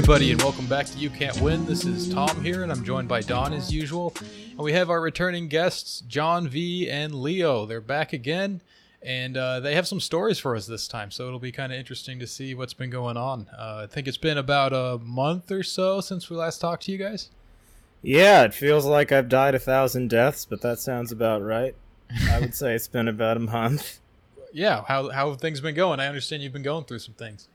[0.00, 1.66] Everybody, and welcome back to You Can't Win.
[1.66, 4.14] This is Tom here, and I'm joined by Don as usual.
[4.52, 7.66] And we have our returning guests, John V and Leo.
[7.66, 8.62] They're back again,
[9.02, 11.78] and uh, they have some stories for us this time, so it'll be kind of
[11.78, 13.46] interesting to see what's been going on.
[13.52, 16.92] Uh, I think it's been about a month or so since we last talked to
[16.92, 17.28] you guys.
[18.00, 21.74] Yeah, it feels like I've died a thousand deaths, but that sounds about right.
[22.30, 24.00] I would say it's been about a month.
[24.52, 26.00] Yeah, how how have things been going?
[26.00, 27.46] I understand you've been going through some things.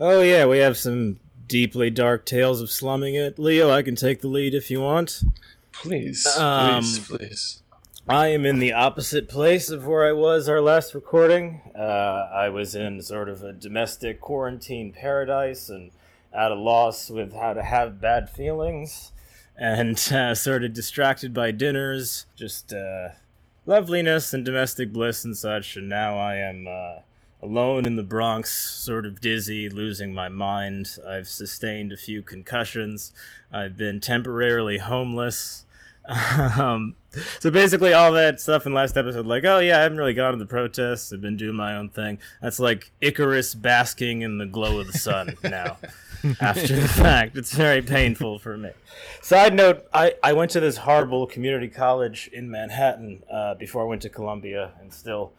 [0.00, 3.38] Oh yeah, we have some deeply dark tales of slumming it.
[3.38, 5.22] Leo, I can take the lead if you want.
[5.72, 7.62] Please, Um, please, please.
[8.08, 11.60] I am in the opposite place of where I was our last recording.
[11.76, 15.90] Uh, I was in sort of a domestic quarantine paradise and
[16.32, 19.10] at a loss with how to have bad feelings,
[19.56, 23.08] and uh, sort of distracted by dinners, just uh,
[23.64, 25.76] loveliness and domestic bliss and such.
[25.76, 27.00] And now I am uh,
[27.46, 30.98] alone in the Bronx, sort of dizzy, losing my mind.
[31.08, 33.12] I've sustained a few concussions.
[33.52, 35.64] I've been temporarily homeless.
[36.58, 36.96] um,
[37.38, 40.32] so basically, all that stuff in last episode, like, oh yeah, I haven't really gone
[40.32, 41.12] to the protests.
[41.12, 42.18] I've been doing my own thing.
[42.42, 45.78] That's like Icarus basking in the glow of the sun now.
[46.40, 48.70] After the fact, it's very painful for me.
[49.22, 53.86] Side note: I, I went to this horrible community college in Manhattan uh, before I
[53.86, 55.32] went to Columbia, and still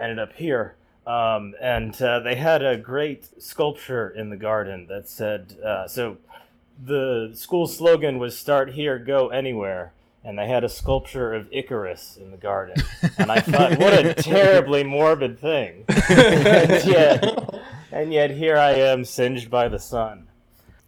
[0.00, 0.74] ended up here.
[1.06, 6.16] Um, and uh, they had a great sculpture in the garden that said, uh, so
[6.82, 9.92] the school slogan was "Start here, go anywhere."
[10.24, 12.82] and they had a sculpture of Icarus in the garden.
[13.18, 15.84] And I thought, what a terribly morbid thing.
[16.08, 17.54] and, yet,
[17.92, 20.28] and yet here I am singed by the sun.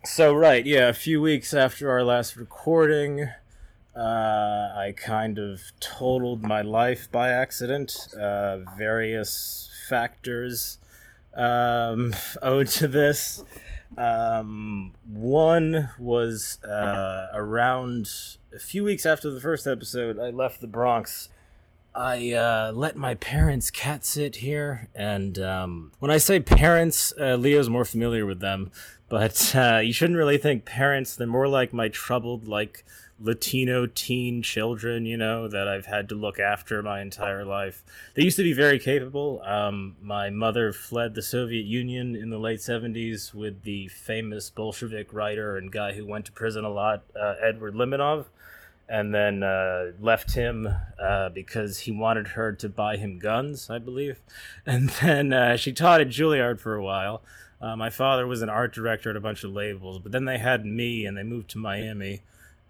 [0.04, 3.28] So, right, yeah, a few weeks after our last recording,
[3.94, 4.00] uh,
[4.74, 8.08] I kind of totaled my life by accident.
[8.18, 10.78] Uh, various factors
[11.34, 13.44] um, owed to this.
[13.96, 18.10] Um, one was uh, around
[18.54, 21.28] a few weeks after the first episode, I left the Bronx.
[21.94, 27.36] I uh, let my parents cat sit here, and um, when I say parents, uh,
[27.36, 28.70] Leo's more familiar with them,
[29.08, 31.16] but uh, you shouldn't really think parents.
[31.16, 32.84] They're more like my troubled, like
[33.18, 37.82] Latino teen children, you know, that I've had to look after my entire life.
[38.14, 39.40] They used to be very capable.
[39.42, 45.12] Um, my mother fled the Soviet Union in the late 70s with the famous Bolshevik
[45.14, 48.26] writer and guy who went to prison a lot, uh, Edward Limonov,
[48.86, 50.68] and then uh, left him
[51.00, 54.20] uh, because he wanted her to buy him guns, I believe.
[54.66, 57.22] And then uh, she taught at Juilliard for a while.
[57.62, 60.36] Uh, my father was an art director at a bunch of labels, but then they
[60.36, 62.20] had me and they moved to Miami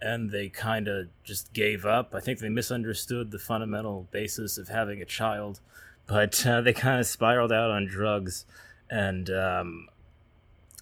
[0.00, 2.14] and they kind of just gave up.
[2.14, 5.60] I think they misunderstood the fundamental basis of having a child,
[6.06, 8.44] but uh, they kind of spiraled out on drugs,
[8.90, 9.88] and um,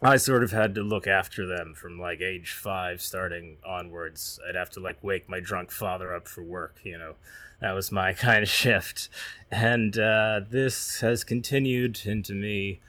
[0.03, 4.39] I sort of had to look after them from like age five starting onwards.
[4.47, 7.15] I'd have to like wake my drunk father up for work, you know.
[7.61, 9.09] That was my kind of shift.
[9.51, 12.81] And uh, this has continued into me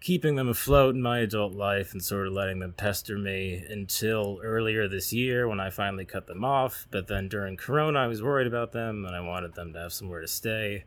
[0.00, 4.38] keeping them afloat in my adult life and sort of letting them pester me until
[4.42, 6.86] earlier this year when I finally cut them off.
[6.90, 9.92] But then during Corona, I was worried about them and I wanted them to have
[9.92, 10.84] somewhere to stay.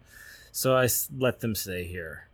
[0.51, 0.87] So I
[1.17, 2.27] let them stay here.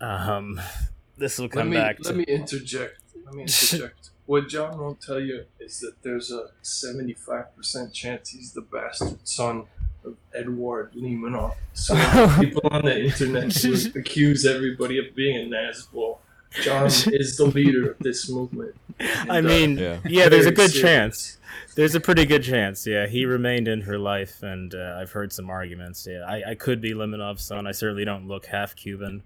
[0.00, 0.60] Um,
[1.16, 2.16] this will Let come me back let to.
[2.16, 3.00] me interject.
[3.24, 4.10] Let me interject.
[4.26, 9.64] what John won't tell you is that there's a 75% chance he's the bastard son
[10.04, 11.54] of Edward Limonov.
[11.74, 11.94] So
[12.40, 13.64] people on the internet
[13.96, 16.18] accuse everybody of being a Nazbol.
[16.62, 18.74] John is the leader of this movement.
[19.00, 19.98] I And, uh, mean, Yeah.
[20.04, 20.82] yeah, there's a good serious.
[20.82, 21.38] chance.
[21.74, 23.06] There's a pretty good chance, yeah.
[23.06, 26.06] He remained in her life, and uh, I've heard some arguments.
[26.08, 27.66] Yeah, I, I could be Limonov's son.
[27.66, 29.22] I certainly don't look half Cuban.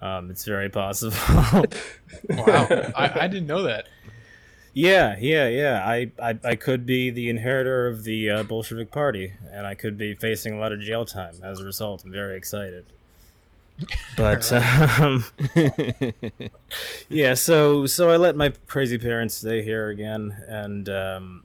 [0.00, 1.16] Um, it's very possible.
[2.30, 2.66] Wow,
[2.96, 3.88] I, I didn't know that.
[4.72, 5.84] Yeah, yeah, yeah.
[5.86, 9.98] I, I, I could be the inheritor of the uh, Bolshevik Party, and I could
[9.98, 12.04] be facing a lot of jail time as a result.
[12.04, 12.86] I'm very excited.
[14.16, 14.52] But
[15.00, 15.24] um,
[17.08, 21.44] yeah, so so I let my crazy parents stay here again, and um,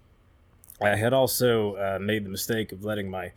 [0.82, 3.32] I had also uh, made the mistake of letting my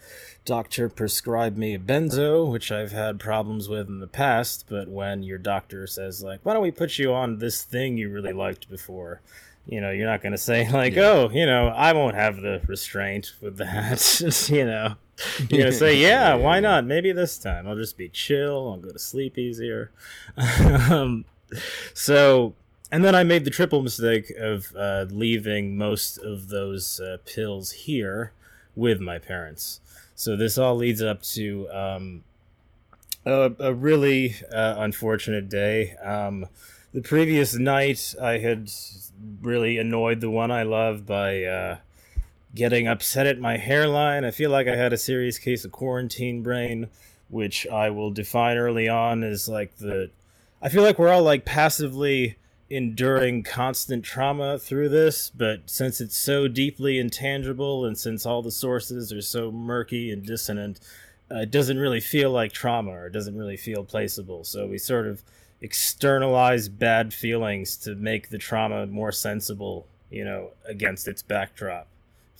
[0.44, 4.66] doctor prescribe me a benzo, which I've had problems with in the past.
[4.68, 8.10] But when your doctor says like, "Why don't we put you on this thing you
[8.10, 9.20] really liked before?"
[9.70, 11.02] You know, you're not going to say like, Yeah.
[11.02, 14.96] "Oh, you know, I won't have the restraint with that." you know,
[15.38, 16.84] you're going to say, "Yeah, why not?
[16.84, 18.72] Maybe this time I'll just be chill.
[18.72, 19.92] I'll go to sleep easier."
[20.90, 21.24] um,
[21.94, 22.54] so
[22.92, 27.70] and then I made the triple mistake of uh, leaving most of those uh, pills
[27.70, 28.32] here
[28.74, 29.80] with my parents.
[30.16, 32.24] So this all leads up to um,
[33.24, 35.94] a, a really uh, unfortunate day.
[36.02, 36.46] Um,
[36.92, 38.70] the previous night I had
[39.42, 41.78] really annoyed the one I love by uh,
[42.54, 44.24] getting upset at my hairline.
[44.24, 46.88] I feel like I had a serious case of quarantine brain,
[47.28, 50.10] which I will define early on as like the.
[50.62, 52.36] I feel like we're all like passively
[52.68, 58.50] enduring constant trauma through this, but since it's so deeply intangible and since all the
[58.50, 60.78] sources are so murky and dissonant,
[61.30, 64.46] uh, it doesn't really feel like trauma or it doesn't really feel placeable.
[64.46, 65.22] So we sort of
[65.60, 71.86] externalize bad feelings to make the trauma more sensible, you know, against its backdrop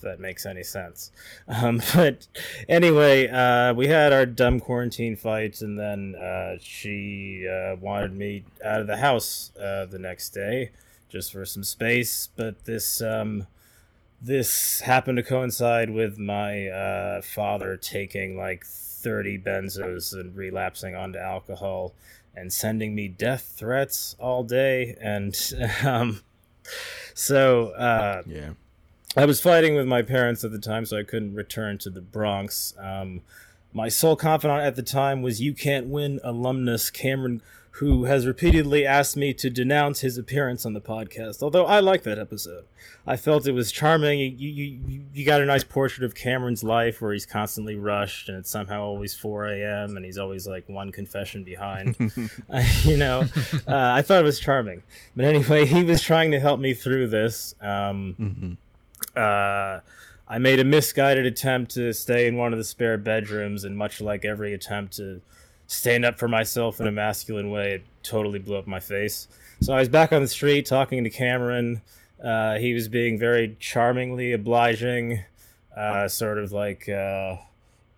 [0.01, 1.11] if that makes any sense.
[1.49, 2.27] Um, but
[2.69, 8.45] anyway, uh, we had our dumb quarantine fights, and then uh, she uh, wanted me
[8.65, 10.71] out of the house uh, the next day
[11.11, 12.29] just for some space.
[12.37, 13.47] But this um,
[14.23, 21.19] this happened to coincide with my uh, father taking like thirty benzos and relapsing onto
[21.19, 21.93] alcohol
[22.35, 25.37] and sending me death threats all day, and
[25.85, 26.23] um,
[27.15, 28.51] so uh, yeah
[29.17, 32.01] I was fighting with my parents at the time, so I couldn't return to the
[32.01, 32.75] Bronx.
[32.79, 33.23] Um,
[33.73, 38.85] my sole confidant at the time was You Can't Win alumnus Cameron, who has repeatedly
[38.85, 41.43] asked me to denounce his appearance on the podcast.
[41.43, 42.65] Although I like that episode,
[43.07, 44.19] I felt it was charming.
[44.19, 48.39] You, you, you got a nice portrait of Cameron's life where he's constantly rushed and
[48.39, 49.97] it's somehow always 4 a.m.
[49.97, 51.97] and he's always like one confession behind.
[52.85, 53.21] you know,
[53.67, 54.83] uh, I thought it was charming.
[55.15, 57.55] But anyway, he was trying to help me through this.
[57.61, 58.53] Um, mm-hmm
[59.17, 59.81] uh,
[60.29, 64.01] I made a misguided attempt to stay in one of the spare bedrooms, and much
[64.01, 65.21] like every attempt to
[65.71, 69.29] stand up for myself in a masculine way, it totally blew up my face.
[69.61, 71.83] So I was back on the street talking to Cameron.
[72.23, 75.25] Uh, he was being very charmingly obliging,
[75.77, 77.37] uh, sort of like uh,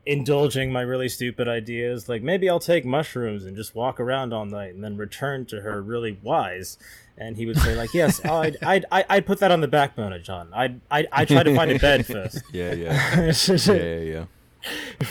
[0.05, 2.09] indulging my really stupid ideas.
[2.09, 5.63] Like maybe I'll take mushrooms and just walk around all night, and then return to
[5.63, 6.79] her really wise
[7.19, 10.19] and he would say like, "Yes, I'd, I'd, I'd put that on the back burner,
[10.19, 10.49] John.
[10.53, 12.43] I'd, I'd, I'd try to find a bed first.
[12.53, 14.25] yeah, yeah, yeah, yeah, yeah.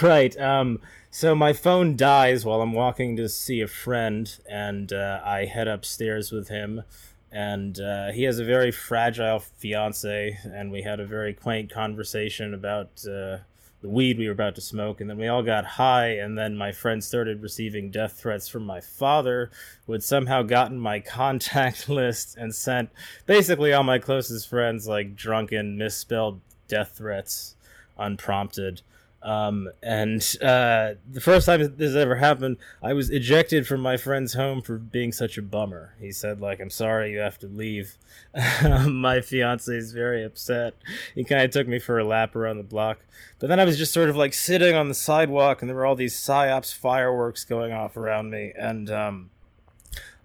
[0.02, 0.40] Right.
[0.40, 0.80] Um.
[1.14, 5.68] So my phone dies while I'm walking to see a friend, and uh, I head
[5.68, 6.84] upstairs with him.
[7.30, 12.54] And uh, he has a very fragile fiance, and we had a very quaint conversation
[12.54, 13.40] about uh,
[13.82, 16.56] the weed we were about to smoke, and then we all got high, and then
[16.56, 19.52] my friend started receiving death threats from my father,
[19.86, 22.90] who had somehow gotten my contact list and sent
[23.26, 27.56] basically all my closest friends like drunken, misspelled death threats
[27.98, 28.82] unprompted.
[29.24, 34.34] Um, and uh, the first time this ever happened, I was ejected from my friend's
[34.34, 35.96] home for being such a bummer.
[36.00, 37.98] He said, like, I'm sorry you have to leave.
[38.88, 40.76] my fiance is very upset.
[41.14, 43.00] He kind of took me for a lap around the block.
[43.40, 45.86] But then I was just sort of like sitting on the sidewalk, and there were
[45.86, 48.54] all these psyops fireworks going off around me.
[48.58, 49.30] And um,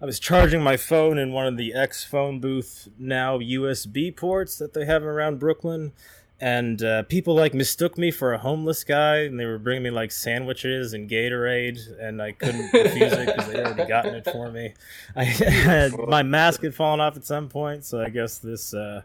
[0.01, 4.57] I was charging my phone in one of the X phone booth now USB ports
[4.57, 5.91] that they have around Brooklyn
[6.39, 9.89] and uh, people like mistook me for a homeless guy and they were bringing me
[9.89, 14.51] like sandwiches and gatorade and i couldn't refuse it because they already gotten it for
[14.51, 14.73] me.
[15.15, 19.01] I had my mask had fallen off at some point so i guess this uh,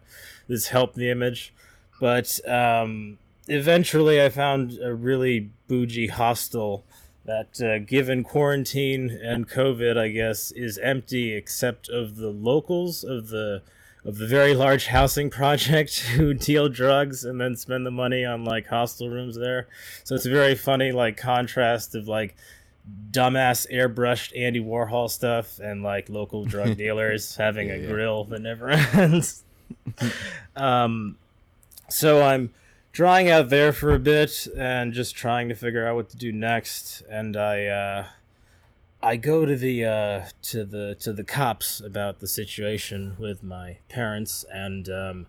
[0.48, 1.54] this helped the image.
[2.00, 6.84] But um, eventually i found a really bougie hostel
[7.24, 13.28] that uh, given quarantine and covid i guess is empty except of the locals of
[13.28, 13.62] the
[14.04, 18.44] of the very large housing project who deal drugs and then spend the money on
[18.44, 19.68] like hostel rooms there.
[20.04, 22.36] So it's a very funny like contrast of like
[23.12, 27.88] dumbass airbrushed Andy Warhol stuff and like local drug dealers having yeah, a yeah.
[27.88, 29.44] grill that never ends.
[30.56, 31.16] um,
[31.88, 32.52] so I'm
[32.90, 36.32] drying out there for a bit and just trying to figure out what to do
[36.32, 37.02] next.
[37.08, 38.06] And I uh,
[39.02, 43.78] I go to the uh, to the to the cops about the situation with my
[43.88, 45.26] parents, and um,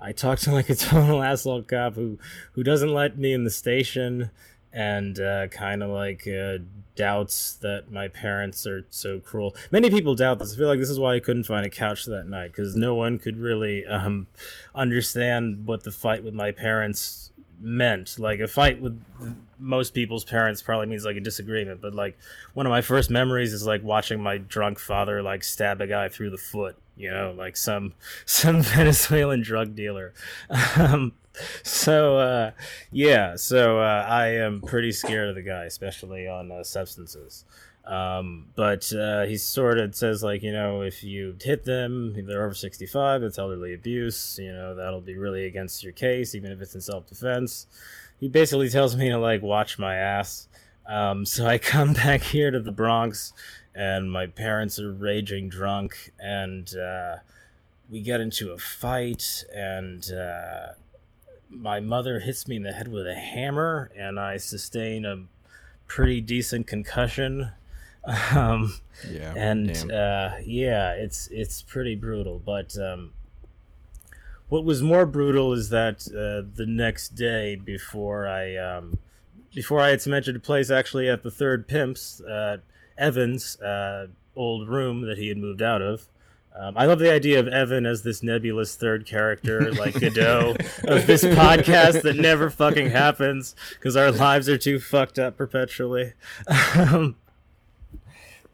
[0.00, 2.18] I talk to like a total asshole cop who
[2.52, 4.30] who doesn't let me in the station,
[4.72, 6.58] and uh, kind of like uh,
[6.94, 9.56] doubts that my parents are so cruel.
[9.72, 10.54] Many people doubt this.
[10.54, 12.94] I feel like this is why I couldn't find a couch that night because no
[12.94, 14.28] one could really um,
[14.72, 18.18] understand what the fight with my parents meant.
[18.18, 19.00] Like a fight with
[19.58, 22.18] most people's parents probably means like a disagreement, but like
[22.54, 26.08] one of my first memories is like watching my drunk father like stab a guy
[26.08, 27.94] through the foot, you know, like some
[28.26, 30.12] some Venezuelan drug dealer.
[30.76, 31.12] Um,
[31.62, 32.50] so uh,
[32.90, 37.44] yeah, so uh, I am pretty scared of the guy, especially on uh, substances.
[37.86, 42.26] Um, but uh, he sort of says like you know if you hit them, if
[42.26, 44.38] they're over sixty five, it's elderly abuse.
[44.42, 47.66] You know that'll be really against your case, even if it's in self defense.
[48.18, 50.48] He basically tells me to like watch my ass.
[50.86, 53.32] Um, so I come back here to the Bronx,
[53.74, 57.16] and my parents are raging drunk, and uh,
[57.88, 60.72] we get into a fight, and uh,
[61.48, 65.24] my mother hits me in the head with a hammer, and I sustain a
[65.86, 67.52] pretty decent concussion.
[68.34, 68.74] Um,
[69.10, 69.32] Yeah.
[69.36, 72.40] and uh, yeah, it's it's pretty brutal.
[72.44, 73.12] But um,
[74.48, 78.98] what was more brutal is that uh, the next day, before I um,
[79.54, 82.58] before I had cemented a place, actually at the third pimps, uh,
[82.96, 86.06] Evans' uh, old room that he had moved out of.
[86.58, 91.06] Um, I love the idea of Evan as this nebulous third character, like Godot of
[91.06, 96.12] this podcast that never fucking happens because our lives are too fucked up perpetually.
[96.76, 97.16] Um,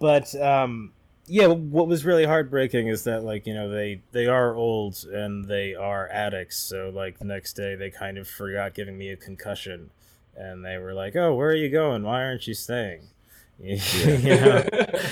[0.03, 0.93] but um,
[1.27, 5.45] yeah, what was really heartbreaking is that like you know they they are old and
[5.47, 6.59] they are addicts.
[6.59, 9.91] So like the next day they kind of forgot giving me a concussion,
[10.37, 12.03] and they were like, "Oh, where are you going?
[12.03, 13.03] Why aren't you staying?"
[13.63, 14.65] you know,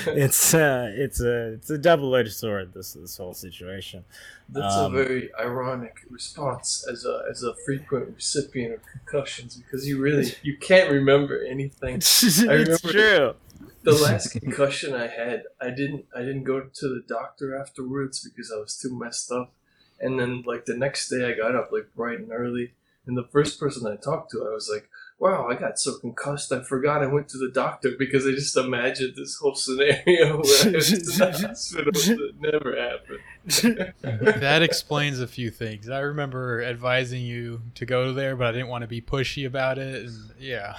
[0.09, 2.75] it's uh, it's a it's a double edged sword.
[2.75, 4.05] This this whole situation.
[4.49, 9.87] That's Um, a very ironic response as a as a frequent recipient of concussions because
[9.87, 11.97] you really you can't remember anything.
[11.97, 13.35] it's true.
[13.83, 18.53] The last concussion I had, I didn't I didn't go to the doctor afterwards because
[18.53, 19.53] I was too messed up.
[19.99, 22.73] And then like the next day I got up like bright and early
[23.07, 26.53] and the first person I talked to I was like, Wow, I got so concussed
[26.53, 30.05] I forgot I went to the doctor because I just imagined this whole scenario
[30.43, 31.93] where I was to the hospital.
[31.95, 33.95] It never happened.
[34.41, 35.89] that explains a few things.
[35.89, 39.79] I remember advising you to go there, but I didn't want to be pushy about
[39.79, 40.07] it.
[40.07, 40.77] And yeah.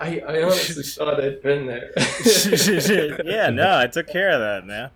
[0.00, 1.92] I, I honestly thought I'd been there.
[3.24, 4.90] yeah, no, I took care of that, man.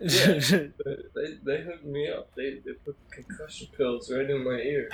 [0.00, 0.68] Yeah,
[1.14, 2.34] they, they hooked me up.
[2.34, 4.90] They, they put concussion pills right in my ear.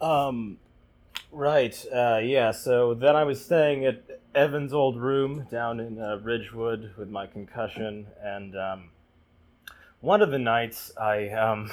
[0.00, 0.58] um,
[1.32, 1.84] right.
[1.92, 2.52] Uh, yeah.
[2.52, 4.02] So then I was staying at
[4.34, 8.90] Evan's old room down in uh, Ridgewood with my concussion, and um,
[10.00, 11.70] one of the nights I um,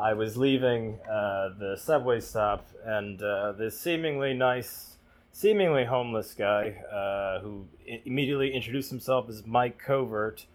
[0.00, 4.96] I was leaving uh, the subway stop, and uh, this seemingly nice,
[5.32, 10.46] seemingly homeless guy uh, who i- immediately introduced himself as Mike Covert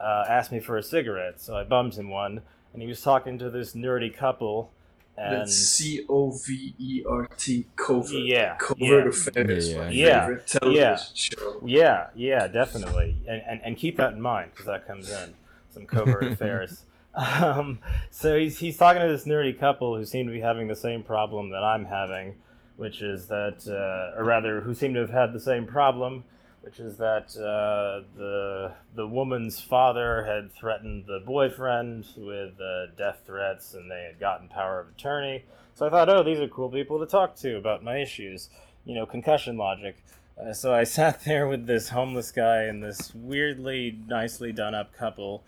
[0.00, 1.40] uh, asked me for a cigarette.
[1.40, 2.42] So I bummed him one,
[2.72, 4.72] and he was talking to this nerdy couple.
[5.16, 8.10] And That's C O V E R T covert.
[8.24, 9.08] Yeah, Covert yeah.
[9.08, 9.68] affairs.
[9.72, 10.36] Yeah, my yeah.
[10.46, 10.96] television Yeah.
[11.14, 11.62] show.
[11.64, 15.34] Yeah, yeah, definitely, and and, and keep that in mind because that comes in
[15.74, 16.84] some covert affairs.
[17.14, 20.76] Um, so he's he's talking to this nerdy couple who seem to be having the
[20.76, 22.36] same problem that I'm having,
[22.76, 26.24] which is that, uh, or rather, who seem to have had the same problem,
[26.62, 33.22] which is that uh, the the woman's father had threatened the boyfriend with uh, death
[33.26, 35.44] threats, and they had gotten power of attorney.
[35.74, 38.50] So I thought, oh, these are cool people to talk to about my issues,
[38.84, 39.96] you know, concussion logic.
[40.38, 44.92] Uh, so I sat there with this homeless guy and this weirdly nicely done up
[44.92, 45.42] couple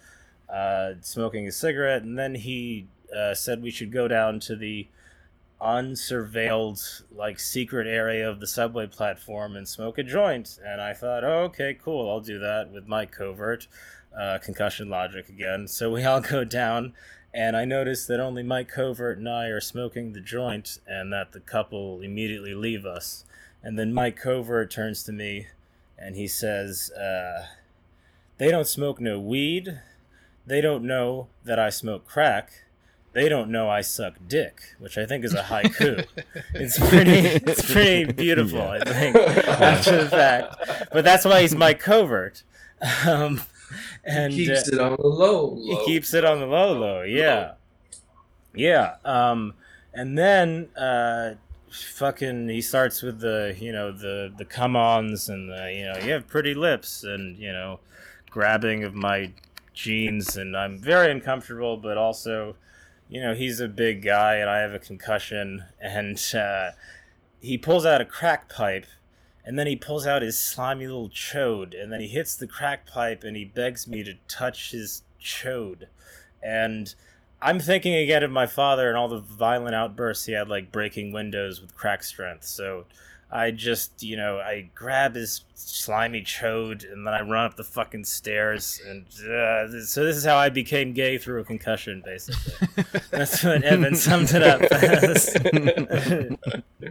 [0.53, 4.87] uh, smoking a cigarette, and then he uh, said we should go down to the
[5.61, 10.59] unsurveilled, like secret area of the subway platform and smoke a joint.
[10.65, 13.69] And I thought, oh, okay, cool, I'll do that with my covert
[14.19, 15.69] uh, concussion logic again.
[15.69, 16.93] So we all go down,
[17.33, 21.33] and I notice that only Mike Covert and I are smoking the joint, and that
[21.33, 23.25] the couple immediately leave us.
[23.63, 25.47] And then Mike Covert turns to me,
[25.97, 27.47] and he says, uh,
[28.39, 29.81] "They don't smoke no weed.
[30.47, 32.65] They don't know that I smoke crack.
[33.13, 36.07] They don't know I suck dick," which I think is a haiku.
[36.55, 38.63] it's pretty, it's pretty beautiful.
[38.63, 42.43] I think after the fact, but that's why he's my Covert.
[43.07, 43.43] Um,
[44.05, 45.57] and he keeps uh, it on the low.
[45.57, 47.53] he keeps it on the low low yeah
[48.55, 49.55] yeah um
[49.95, 51.35] and then uh
[51.71, 55.99] fucking he starts with the you know the the come ons and the you know
[56.05, 57.81] you have pretty lips and you know
[58.31, 59.31] grabbing of my
[59.75, 62.57] jeans and i'm very uncomfortable but also
[63.09, 66.71] you know he's a big guy and i have a concussion and uh
[67.41, 68.87] he pulls out a crack pipe
[69.45, 72.87] and then he pulls out his slimy little chode, and then he hits the crack
[72.87, 75.87] pipe, and he begs me to touch his chode.
[76.43, 76.95] And
[77.41, 81.13] I'm thinking again of my father and all the violent outbursts he had, like breaking
[81.13, 82.45] windows with crack strength.
[82.45, 82.85] So
[83.33, 87.65] I just, you know, I grab his slimy chode, and then I run up the
[87.65, 88.79] fucking stairs.
[88.87, 92.85] And uh, so this is how I became gay through a concussion, basically.
[93.11, 94.61] That's what Evan summed it up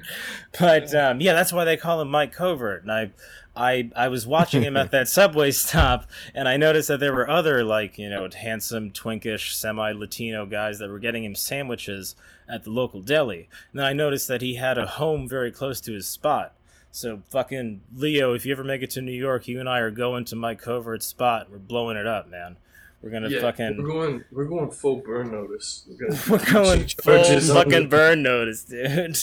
[0.60, 2.82] but um, yeah, that's why they call him Mike Covert.
[2.84, 3.12] And I,
[3.56, 7.30] I, I was watching him at that subway stop, and I noticed that there were
[7.30, 12.16] other like you know handsome, twinkish, semi-Latino guys that were getting him sandwiches.
[12.48, 13.48] at the local deli.
[13.72, 16.54] And then I noticed that he had a home very close to his spot.
[16.92, 19.92] So fucking Leo, if you ever make it to New York, you and I are
[19.92, 21.50] going to Mike Covert's spot.
[21.50, 22.58] We're blowing it up, man.
[23.02, 24.24] We're gonna Yeah, fucking we're going.
[24.32, 25.86] We're going full burn notice.
[25.90, 29.18] We're, gonna we're going full fucking burn notice, dude.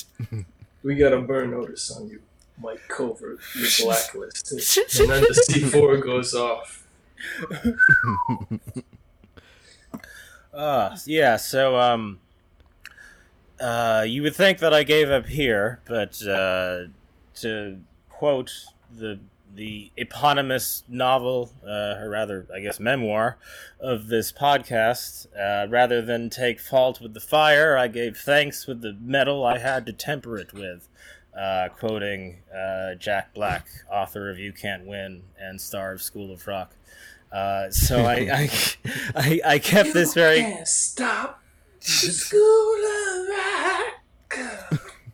[0.83, 2.21] We got a burn notice on you,
[2.61, 3.39] Mike Covert.
[3.55, 6.87] You're blacklisted, and then the C four goes off.
[10.53, 12.21] Uh, yeah, so, um,
[13.61, 16.85] uh, you would think that I gave up here, but, uh,
[17.37, 18.53] to quote
[18.97, 19.19] the,
[19.55, 23.39] the eponymous novel, uh, or rather, I guess, memoir
[23.81, 28.83] of this podcast, uh, rather than take fault with the fire, I gave thanks with
[28.83, 30.89] the metal I had to temper it with.
[31.39, 36.45] Uh, quoting uh, Jack Black, author of You Can't Win and star of School of
[36.47, 36.75] Rock.
[37.31, 38.51] Uh, so I, I,
[39.15, 40.41] I, I kept this very.
[40.41, 41.41] Can't stop
[41.81, 43.29] the school of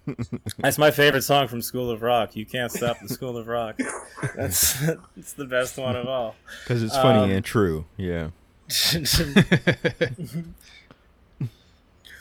[0.06, 0.16] rock.
[0.58, 2.36] That's my favorite song from School of Rock.
[2.36, 3.78] You can't stop the School of Rock.
[4.34, 4.82] That's
[5.16, 6.36] it's the best one of all.
[6.64, 7.84] Because it's funny Um, and true.
[7.96, 8.30] Yeah.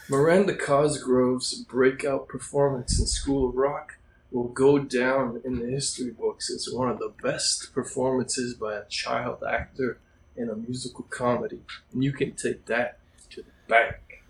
[0.10, 3.98] Miranda Cosgrove's breakout performance in School of Rock
[4.31, 8.86] will go down in the history books as one of the best performances by a
[8.86, 10.00] child actor
[10.36, 11.62] in a musical comedy.
[11.93, 12.98] And you can take that
[13.29, 14.24] to the bank.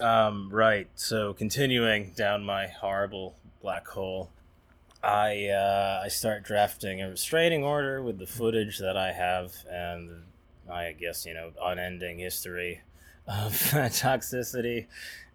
[0.00, 0.88] Um, right.
[0.94, 4.30] So continuing down my horrible black hole,
[5.02, 10.24] I uh, I start drafting a restraining order with the footage that I have and
[10.70, 12.82] I guess you know unending history
[13.30, 13.52] of
[13.92, 14.86] toxicity,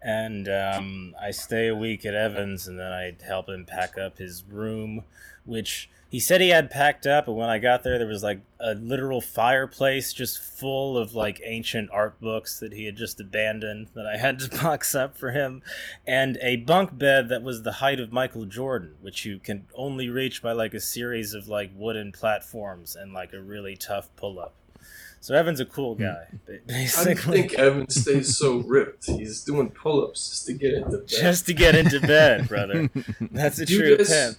[0.01, 4.17] and um, I stay a week at Evans and then I help him pack up
[4.17, 5.03] his room,
[5.45, 5.89] which.
[6.07, 8.73] He said he had packed up, but when I got there, there was like a
[8.73, 14.05] literal fireplace just full of like ancient art books that he had just abandoned that
[14.05, 15.61] I had to box up for him,
[16.07, 20.07] and a bunk bed that was the height of Michael Jordan, which you can only
[20.07, 24.39] reach by like a series of like wooden platforms and like a really tough pull
[24.39, 24.53] up.
[25.25, 26.03] So Evan's a cool hmm.
[26.03, 29.07] guy, ba- I think Evan stays so ripped.
[29.07, 31.07] He's doing pull ups just to get into bed.
[31.07, 32.91] Just to get into bed, brother.
[33.31, 34.37] That's a Do true pimp.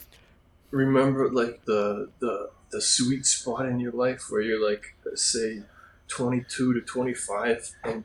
[0.70, 5.64] Remember, like the the the sweet spot in your life where you're like, say,
[6.06, 8.04] twenty two to twenty five, and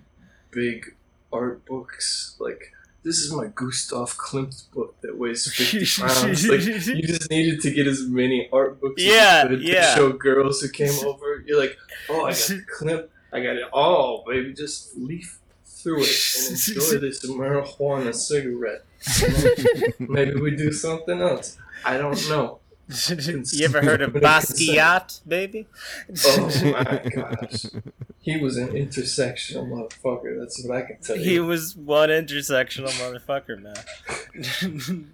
[0.49, 0.95] big
[1.31, 2.35] art books.
[2.39, 6.47] Like this is my Gustav Klimt book that weighs fifty pounds.
[6.47, 9.89] Like you just needed to get as many art books Yeah, as you could yeah.
[9.89, 11.43] to show girls who came over.
[11.45, 11.77] You're like,
[12.09, 13.07] oh, I got the Klimt.
[13.33, 14.53] I got it all, baby.
[14.53, 18.85] Just leaf through it and enjoy this marijuana cigarette.
[19.99, 21.57] Maybe we do something else.
[21.83, 22.59] I don't know.
[22.91, 25.67] You ever heard of Basquiat, baby?
[26.25, 27.65] Oh my gosh.
[28.19, 30.39] He was an intersectional motherfucker.
[30.39, 31.23] That's what I can tell you.
[31.23, 35.13] He was one intersectional motherfucker, man.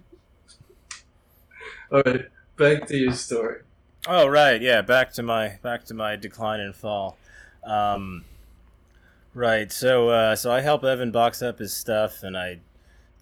[1.92, 3.62] All right, back to your story.
[4.06, 4.82] Oh right, yeah.
[4.82, 7.16] Back to my back to my decline and fall.
[7.64, 8.24] Um,
[9.34, 9.72] right.
[9.72, 12.60] So uh, so I help Evan box up his stuff, and I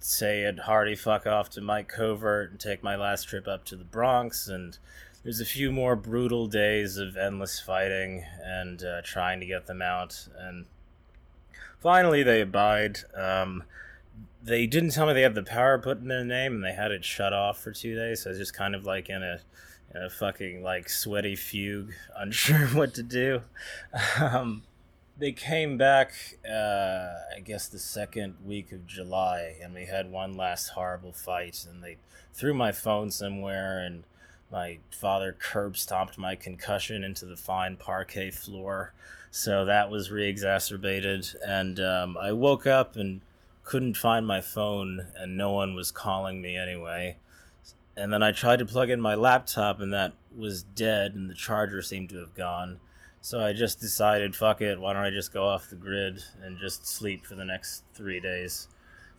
[0.06, 3.76] say a hearty fuck off to Mike Covert and take my last trip up to
[3.76, 4.46] the Bronx.
[4.46, 4.78] And
[5.24, 9.82] there's a few more brutal days of endless fighting and uh, trying to get them
[9.82, 10.28] out.
[10.38, 10.66] And
[11.80, 12.98] finally, they abide.
[13.16, 13.64] Um,
[14.40, 16.92] they didn't tell me they had the power put in their name, and they had
[16.92, 18.22] it shut off for two days.
[18.22, 19.40] So I was just kind of like in a
[19.92, 23.42] in a fucking like sweaty fugue, unsure what to do.
[24.20, 24.62] Um,
[25.18, 26.12] they came back,
[26.48, 31.66] uh, I guess, the second week of July, and we had one last horrible fight.
[31.68, 31.96] And they
[32.34, 34.04] threw my phone somewhere, and
[34.50, 38.92] my father curb stomped my concussion into the fine parquet floor.
[39.30, 41.28] So that was re exacerbated.
[41.44, 43.20] And um, I woke up and
[43.64, 47.16] couldn't find my phone, and no one was calling me anyway
[47.96, 51.34] and then I tried to plug in my laptop, and that was dead, and the
[51.34, 52.78] charger seemed to have gone.
[53.26, 56.56] So I just decided, fuck it, why don't I just go off the grid and
[56.60, 58.68] just sleep for the next three days?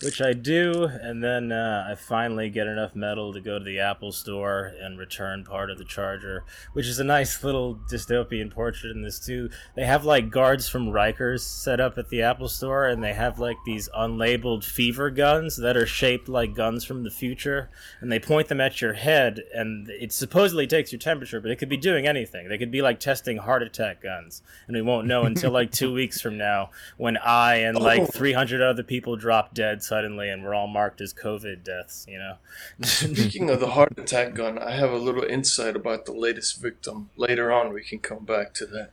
[0.03, 3.79] Which I do, and then uh, I finally get enough metal to go to the
[3.79, 8.91] Apple store and return part of the charger, which is a nice little dystopian portrait
[8.95, 9.49] in this too.
[9.75, 13.39] They have like guards from Rikers set up at the Apple store, and they have
[13.39, 18.19] like these unlabeled fever guns that are shaped like guns from the future, and they
[18.19, 21.75] point them at your head, and it supposedly takes your temperature, but it could be
[21.77, 22.49] doing anything.
[22.49, 25.91] They could be like testing heart attack guns, and we won't know until like two
[25.99, 27.81] weeks from now when I and Oh.
[27.81, 32.06] like 300 other people drop dead suddenly, and we're all marked as COVID deaths.
[32.08, 32.36] You know.
[32.84, 37.10] Speaking of the heart attack gun, I have a little insight about the latest victim.
[37.15, 38.91] Later on, we can come back to that.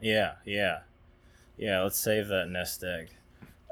[0.00, 0.80] Yeah, yeah,
[1.56, 1.82] yeah.
[1.82, 3.10] Let's save that nest egg.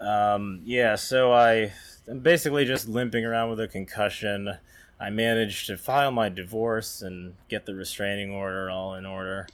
[0.01, 1.73] Um, yeah, so I,
[2.09, 4.59] I'm basically just limping around with a concussion.
[4.99, 9.47] I managed to file my divorce and get the restraining order all in order.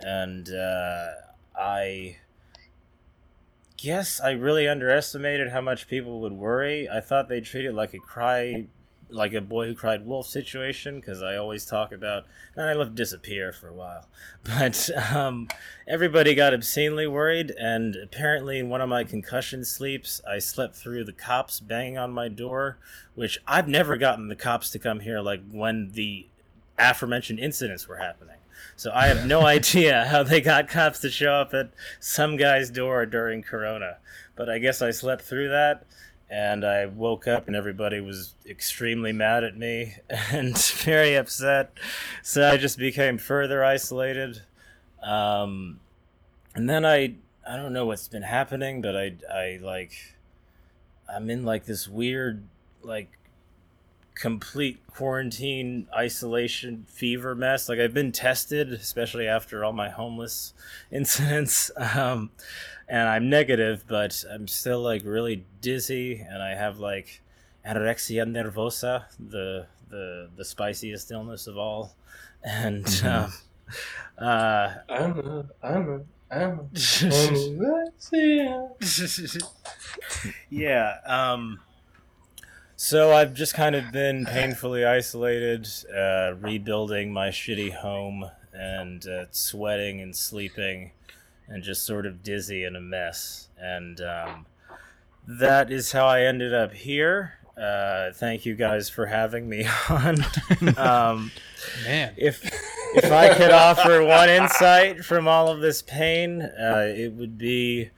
[0.00, 1.06] And uh,
[1.56, 2.18] I
[3.78, 6.88] guess I really underestimated how much people would worry.
[6.88, 8.66] I thought they'd treat it like a cry
[9.10, 12.94] like a boy who cried wolf situation because I always talk about and I let
[12.94, 14.06] disappear for a while.
[14.44, 15.48] But um,
[15.86, 21.04] everybody got obscenely worried, and apparently in one of my concussion sleeps, I slept through
[21.04, 22.78] the cops banging on my door,
[23.14, 26.26] which I've never gotten the cops to come here like when the
[26.78, 28.37] aforementioned incidents were happening.
[28.76, 32.70] So I have no idea how they got cops to show up at some guy's
[32.70, 33.98] door during Corona.
[34.36, 35.84] But I guess I slept through that
[36.30, 41.72] and I woke up and everybody was extremely mad at me and very upset.
[42.22, 44.42] So I just became further isolated.
[45.02, 45.80] Um,
[46.54, 47.14] and then I
[47.48, 49.92] I don't know what's been happening, but I I like
[51.12, 52.44] I'm in like this weird
[52.82, 53.17] like
[54.18, 60.54] complete quarantine isolation fever mess like i've been tested especially after all my homeless
[60.90, 62.30] incidents um,
[62.88, 67.22] and i'm negative but i'm still like really dizzy and i have like
[67.64, 71.94] anorexia nervosa the the the spiciest illness of all
[72.42, 73.06] and Mhm.
[73.24, 73.32] um,
[74.18, 76.00] uh I'm a, I'm a,
[76.30, 76.64] I'm a,
[78.02, 79.42] anorexia.
[80.50, 80.96] yeah.
[81.04, 81.60] Um,
[82.80, 89.24] so I've just kind of been painfully isolated, uh, rebuilding my shitty home, and uh,
[89.32, 90.92] sweating and sleeping,
[91.48, 93.48] and just sort of dizzy and a mess.
[93.58, 94.46] And um,
[95.26, 97.34] that is how I ended up here.
[97.60, 100.24] Uh, thank you guys for having me on.
[100.78, 101.32] um,
[101.84, 102.44] Man, if
[102.94, 107.90] if I could offer one insight from all of this pain, uh, it would be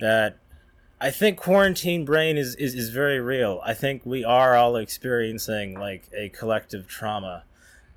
[0.00, 0.38] that
[1.04, 3.60] I think quarantine brain is, is, is very real.
[3.62, 7.44] I think we are all experiencing like a collective trauma.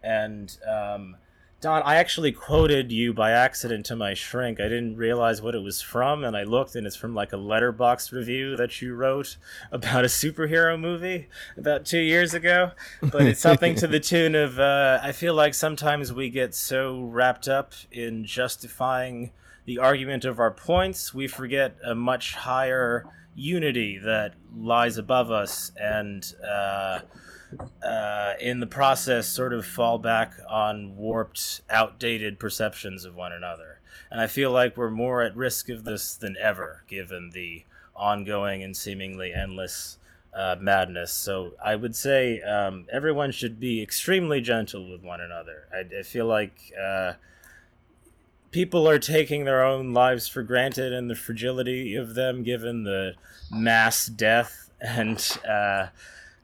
[0.03, 1.15] And um,
[1.61, 4.59] Don, I actually quoted you by accident to my shrink.
[4.59, 7.37] I didn't realize what it was from, and I looked, and it's from like a
[7.37, 9.37] Letterboxd review that you wrote
[9.71, 12.71] about a superhero movie about two years ago.
[13.01, 17.03] But it's something to the tune of uh, I feel like sometimes we get so
[17.03, 19.31] wrapped up in justifying
[19.67, 25.73] the argument of our points, we forget a much higher unity that lies above us,
[25.75, 26.99] and uh,
[27.85, 33.81] uh, in the process, sort of fall back on warped, outdated perceptions of one another.
[34.09, 38.63] And I feel like we're more at risk of this than ever, given the ongoing
[38.63, 39.97] and seemingly endless
[40.33, 41.11] uh, madness.
[41.11, 45.67] So I would say um, everyone should be extremely gentle with one another.
[45.73, 46.57] I, I feel like.
[48.51, 53.13] People are taking their own lives for granted and the fragility of them given the
[53.51, 55.87] mass death and uh,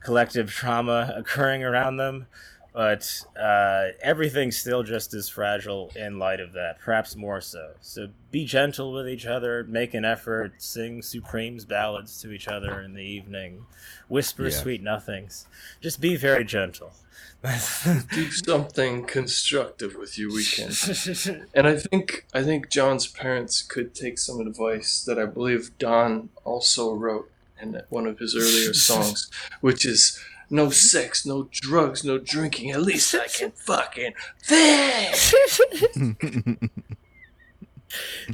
[0.01, 2.27] collective trauma occurring around them.
[2.73, 7.73] But uh, everything's still just as fragile in light of that perhaps more so.
[7.81, 12.81] So be gentle with each other make an effort sing supreme's ballads to each other
[12.81, 13.67] in the evening
[14.07, 14.49] whisper Yeah.
[14.49, 15.45] sweet nothings.
[15.81, 16.93] Just be very gentle
[17.43, 20.77] Do something constructive with your weekend.
[21.53, 26.29] And I think I think John's parents could take some advice that I believe Don
[26.45, 27.29] also wrote
[27.61, 29.29] in one of his earlier songs,
[29.59, 32.71] which is no sex, no drugs, no drinking.
[32.71, 35.15] At least I can fucking think.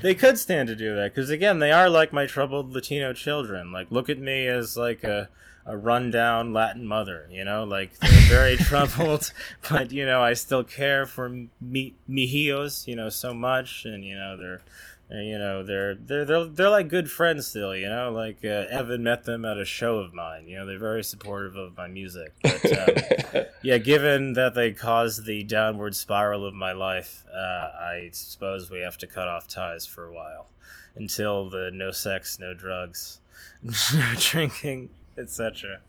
[0.03, 3.73] they could stand to do that because again they are like my troubled latino children
[3.73, 5.27] like look at me as like a,
[5.65, 7.63] a rundown latin mother you know?
[7.63, 9.31] Like they're very troubled
[9.69, 11.29] but you know i still care for
[11.61, 14.61] mi mijillos you know so much and you know they're
[15.09, 18.11] they're, you know they're they're they're, they're like good friends still you know?
[18.11, 20.65] Like uh, evan met them at a show of mine you know?
[20.65, 25.95] They're very supportive of my music but um, yeah, given that they caused the downward
[25.95, 30.13] spiral of my life, uh, I suppose we have to cut off ties for a
[30.13, 30.47] while.
[30.95, 33.19] Until the no sex, no drugs,
[33.63, 35.79] no drinking, etc.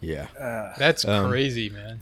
[0.00, 0.26] yeah.
[0.38, 2.00] Uh, that's Um, crazy, man.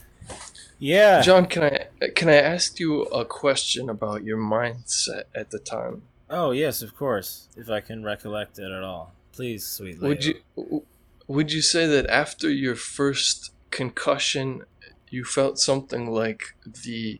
[0.79, 5.59] yeah, John, can I can I ask you a question about your mindset at the
[5.59, 6.03] time?
[6.29, 7.47] Oh yes, of course.
[7.57, 10.07] If I can recollect it at all, please, sweet lady.
[10.07, 10.85] Would you
[11.27, 14.63] would you say that after your first concussion,
[15.09, 17.19] you felt something like the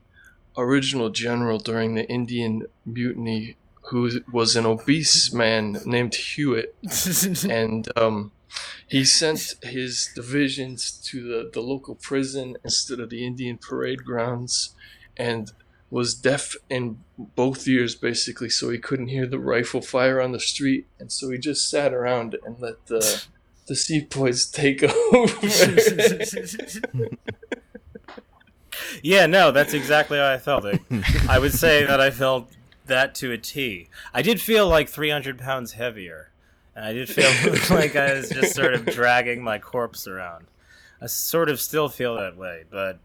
[0.57, 3.55] original general during the Indian Mutiny,
[3.91, 6.75] who was an obese man named Hewitt,
[7.49, 8.32] and um,
[8.88, 14.73] he sent his divisions to the, the local prison instead of the Indian parade grounds,
[15.17, 15.51] and
[15.89, 16.99] was deaf in
[17.36, 21.30] both ears basically, so he couldn't hear the rifle fire on the street, and so
[21.30, 23.25] he just sat around and let the
[23.67, 25.47] the sepoys take over.
[29.04, 30.65] Yeah, no, that's exactly how I felt.
[30.65, 30.80] I,
[31.30, 32.51] I would say that I felt
[32.85, 33.87] that to a T.
[34.13, 36.31] I did feel like 300 pounds heavier,
[36.75, 37.29] and I did feel
[37.75, 40.45] like I was just sort of dragging my corpse around.
[41.01, 42.99] I sort of still feel that way, but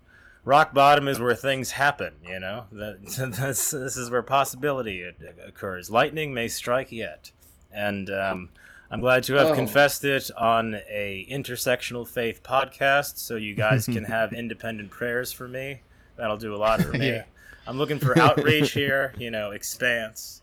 [0.44, 2.12] rock bottom is where things happen.
[2.26, 2.98] You know, that,
[3.36, 5.04] that's this is where possibility
[5.46, 5.90] occurs.
[5.90, 7.30] Lightning may strike yet,
[7.72, 8.48] and um,
[8.90, 9.54] I'm glad to have Oh.
[9.54, 15.48] confessed it on a intersectional faith podcast, so you guys can have independent prayers for
[15.48, 15.80] me.
[16.16, 17.08] That'll do a lot for me.
[17.08, 17.24] Yeah.
[17.66, 19.14] I'm looking for outrage here.
[19.18, 20.42] You know, expanse.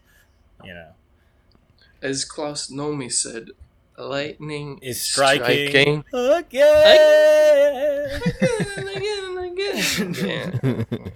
[0.64, 0.90] You know,
[2.02, 3.50] As Klaus Nomi said,
[3.98, 6.24] lightning is striking, striking again.
[8.86, 10.86] again and again.
[10.92, 11.04] Yeah.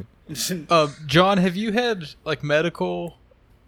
[0.69, 3.15] Uh, John, have you had like medical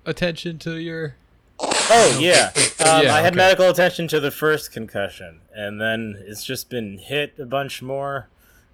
[0.06, 1.15] attention to your?
[1.62, 2.52] Oh yeah,
[2.86, 3.36] um, Yeah, I had okay.
[3.38, 8.28] medical attention to the first concussion, and then it's just been hit a bunch more.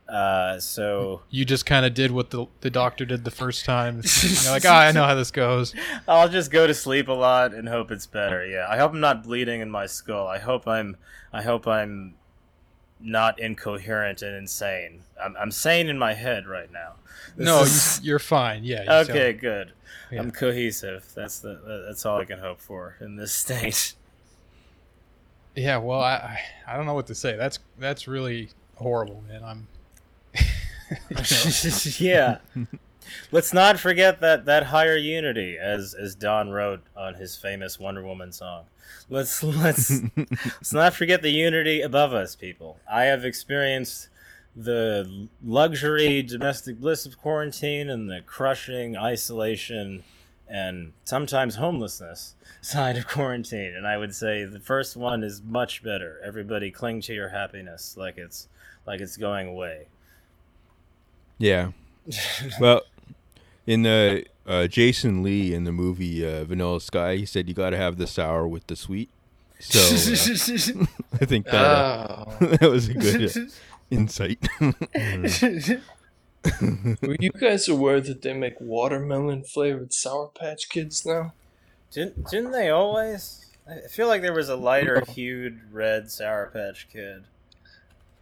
[0.07, 4.01] Uh, so You just kind of did what the the doctor did the first time.
[4.21, 5.73] You're like, ah, I know how this goes.
[6.07, 8.45] I'll just go to sleep a lot and hope it's better.
[8.45, 10.27] Yeah, I hope I'm not bleeding in my skull.
[10.27, 10.97] I hope I'm.
[11.33, 12.15] I hope I'm
[12.99, 15.01] not incoherent and insane.
[15.21, 16.93] I'm, I'm sane in my head right now.
[17.35, 18.63] This No, is- you, you're fine.
[18.63, 18.83] Yeah.
[18.83, 19.73] you okay, good.
[20.11, 20.21] Yeah.
[20.21, 21.11] I'm cohesive.
[21.15, 21.83] That's the.
[21.87, 23.93] That's all I can hope for in this state.
[25.55, 25.77] Yeah.
[25.77, 26.39] Well, I I
[26.73, 27.35] I don't know what to say.
[27.35, 29.43] That's that's really horrible, man.
[29.43, 29.67] I'm.
[31.99, 32.37] Yeah.
[33.31, 38.03] Let's not forget that that higher unity, as as Don wrote on his famous Wonder
[38.03, 38.65] Woman song.
[39.09, 42.77] Let's let's let's not forget the unity above us, people.
[42.91, 44.09] I have experienced
[44.55, 50.03] the luxury domestic bliss of quarantine and the crushing isolation
[50.47, 55.83] and sometimes homelessness side of quarantine and i would say the first one is much
[55.83, 58.47] better everybody cling to your happiness like it's
[58.85, 59.87] like it's going away
[61.37, 61.71] Yeah.
[62.59, 62.81] Well,
[63.65, 67.71] in the uh, Jason Lee in the movie uh, Vanilla Sky, he said you got
[67.71, 69.09] to have the sour with the sweet.
[69.59, 70.85] So uh,
[71.21, 72.45] I think that uh, Oh.
[72.45, 73.39] that was a good uh,
[73.89, 74.47] insight.
[77.01, 81.33] Were you guys aware that they make watermelon flavored Sour Patch Kids now?
[81.91, 83.45] Didn't didn't they always?
[83.67, 87.23] I feel like there was a lighter hued red Sour Patch Kid.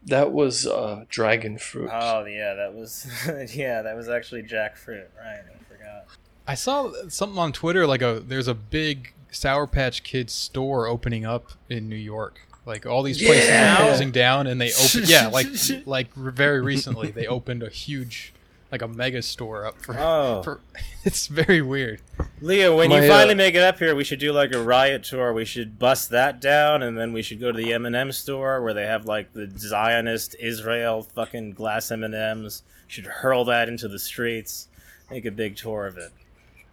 [0.08, 1.90] That was uh, dragon fruit.
[1.92, 3.08] Oh yeah, that was
[3.56, 5.06] yeah, that was actually jackfruit.
[5.18, 6.06] Right, I forgot.
[6.48, 11.26] I saw something on Twitter like a there's a big Sour Patch Kids store opening
[11.26, 12.40] up in New York.
[12.66, 13.74] Like all these places Yeah.
[13.76, 15.04] are closing down, and they open.
[15.06, 15.48] yeah, like
[15.86, 18.34] like very recently they opened a huge,
[18.74, 19.96] like a mega store up for.
[20.00, 20.60] Oh, for
[21.04, 22.02] it's very weird.
[22.42, 24.62] Leo, when My, you finally uh, make it up here, we should do like a
[24.62, 25.32] riot tour.
[25.32, 28.12] We should bust that down, and then we should go to the M and M
[28.12, 32.64] store where they have like the Zionist Israel fucking glass M and M's.
[32.88, 34.68] Should hurl that into the streets.
[35.12, 36.12] Make a big tour of it.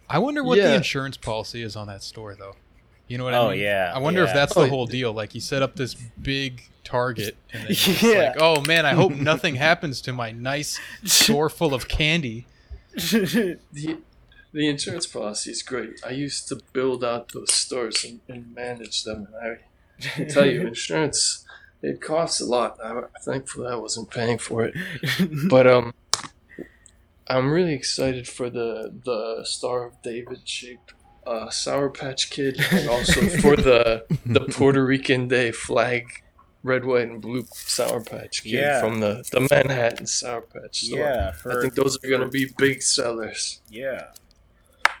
[0.09, 2.55] I wonder what the insurance policy is on that store though.
[3.11, 3.59] You know what Oh, I mean?
[3.59, 5.11] Oh yeah, I wonder if that's the Oh, whole deal.
[5.11, 8.17] Like he set up this big target, and then Yeah.
[8.29, 12.45] like, oh man, I hope nothing happens to my nice store full of candy.
[12.95, 13.97] The
[14.53, 16.01] the insurance policy is great.
[16.05, 20.45] I used to build out those stores and, and manage them, and I can tell
[20.45, 21.45] you, insurance
[21.81, 22.77] it costs a lot.
[22.83, 24.73] I'm thankful I wasn't paying for it,
[25.49, 25.93] but um,
[27.27, 30.93] I'm really excited for the the Star of David shaped
[31.25, 36.05] uh, Sour Patch Kid, and also for the the Puerto Rican Day flag.
[36.63, 38.79] Red, white, and blue Sour Patch Kid Yeah.
[38.81, 40.99] from the, the Manhattan Sour Patch store.
[40.99, 43.61] yeah, I think those are going to be big sellers.
[43.67, 44.09] yeah.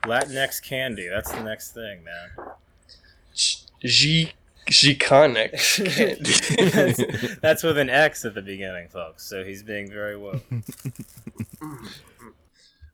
[0.05, 1.07] Latinx candy.
[1.07, 2.47] That's the next thing, man.
[3.35, 4.31] G
[4.67, 5.51] Giconic.
[6.73, 9.23] that's, that's with an X at the beginning, folks.
[9.29, 10.41] So he's being very woke.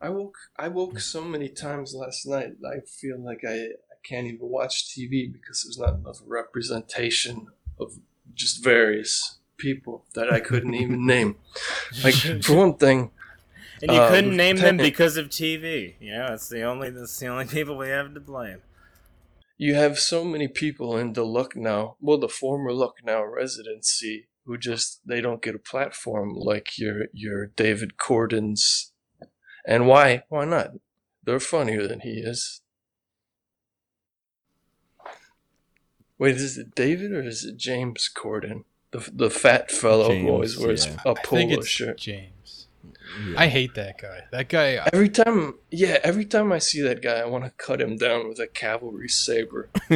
[0.01, 2.51] I woke I woke so many times last night.
[2.65, 7.47] I feel like I, I can't even watch TV because there's not enough representation
[7.79, 7.93] of
[8.33, 11.37] just various people that I couldn't even name.
[12.03, 13.11] Like for one thing,
[13.81, 15.95] And you Uh, couldn't name them because of TV.
[15.99, 18.61] Yeah, that's the only that's the only people we have to blame.
[19.57, 25.01] you have so many people in the Lucknow, well, the former Lucknow residency, who just
[25.07, 28.93] they don't get a platform like your your David Corden's.
[29.67, 30.23] And why?
[30.29, 30.71] Why not?
[31.23, 32.61] They're funnier than he is.
[36.17, 38.63] Wait, is it David or is it James Corden?
[38.91, 41.01] The the fat fellow who James, always wears yeah.
[41.05, 41.97] a I think polo it's shirt.
[41.97, 42.67] James.
[43.35, 44.21] I hate that guy.
[44.31, 44.79] That guy.
[44.93, 48.27] Every time, yeah, every time I see that guy, I want to cut him down
[48.29, 49.69] with a cavalry saber.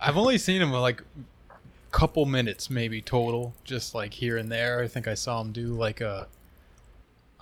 [0.00, 1.02] I've only seen him like
[1.50, 1.54] a
[1.92, 4.82] couple minutes maybe total, just like here and there.
[4.82, 6.26] I think I saw him do like a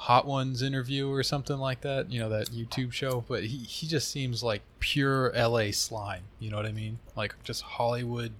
[0.02, 2.10] Hot Ones interview or something like that.
[2.10, 6.22] You know that YouTube show, but he he just seems like pure LA slime.
[6.38, 6.98] You know what I mean?
[7.16, 8.32] Like just Hollywood.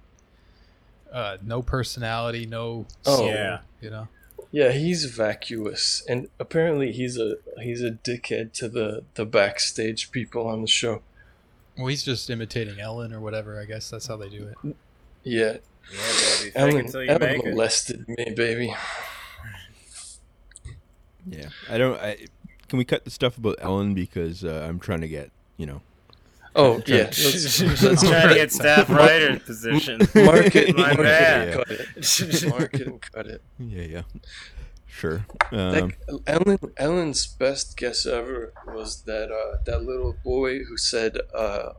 [1.11, 2.85] Uh, no personality, no.
[3.05, 3.59] Oh, soul, yeah.
[3.81, 4.07] You know.
[4.51, 10.47] Yeah, he's vacuous, and apparently he's a he's a dickhead to the the backstage people
[10.47, 11.01] on the show.
[11.77, 13.59] Well, he's just imitating Ellen or whatever.
[13.59, 14.75] I guess that's how they do it.
[15.23, 15.57] Yeah, Yeah,
[15.91, 16.51] baby.
[16.51, 17.49] Fake Ellen, it till you Ellen make it.
[17.53, 18.73] molested me, baby.
[21.31, 21.99] Yeah, I don't.
[21.99, 22.17] I,
[22.67, 25.81] can we cut the stuff about Ellen because uh, I'm trying to get you know.
[26.55, 29.99] Oh Try- yeah, let's, Let's let's try to get staff writer position.
[30.15, 31.47] mark it, My mark man.
[31.47, 32.49] it, cut it.
[32.49, 33.41] Mark it cut it.
[33.59, 34.01] Yeah, yeah,
[34.87, 35.25] sure.
[35.51, 35.93] That, Um,
[36.25, 41.73] Ellen Ellen's best guess ever was that uh, that little boy who said uh,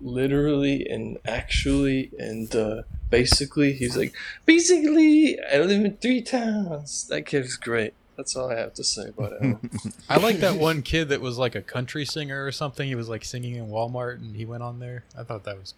[0.00, 4.14] literally and actually and uh, basically he's like
[4.46, 7.06] basically I live in three towns.
[7.08, 7.94] That kid's great.
[8.16, 9.56] That's all I have to say about it.
[10.08, 12.86] I like that one kid that was like a country singer or something.
[12.86, 15.04] He was like singing in Walmart and he went on there.
[15.18, 15.74] I thought that was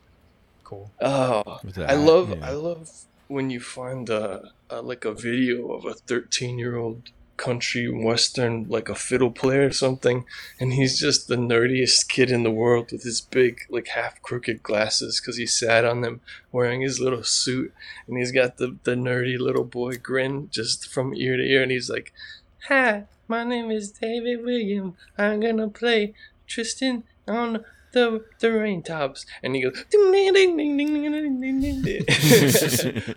[0.65, 0.91] cool.
[1.01, 2.47] Oh, With I love yeah.
[2.47, 2.91] I love
[3.29, 8.67] when you find uh, uh, like a video of a 13 year old country western
[8.69, 10.25] like a fiddle player or something
[10.59, 14.63] and he's just the nerdiest kid in the world with his big like half crooked
[14.63, 16.21] glasses because he sat on them
[16.53, 17.73] wearing his little suit
[18.07, 21.73] and he's got the, the nerdy little boy grin just from ear to ear and
[21.73, 22.13] he's like
[22.69, 24.97] hi my name is david william.
[25.19, 26.15] I'm gonna play
[26.47, 27.65] tristan on
[27.97, 32.05] the the rain tops and he goes ding, ding, ding, ding, ding, ding, ding, ding.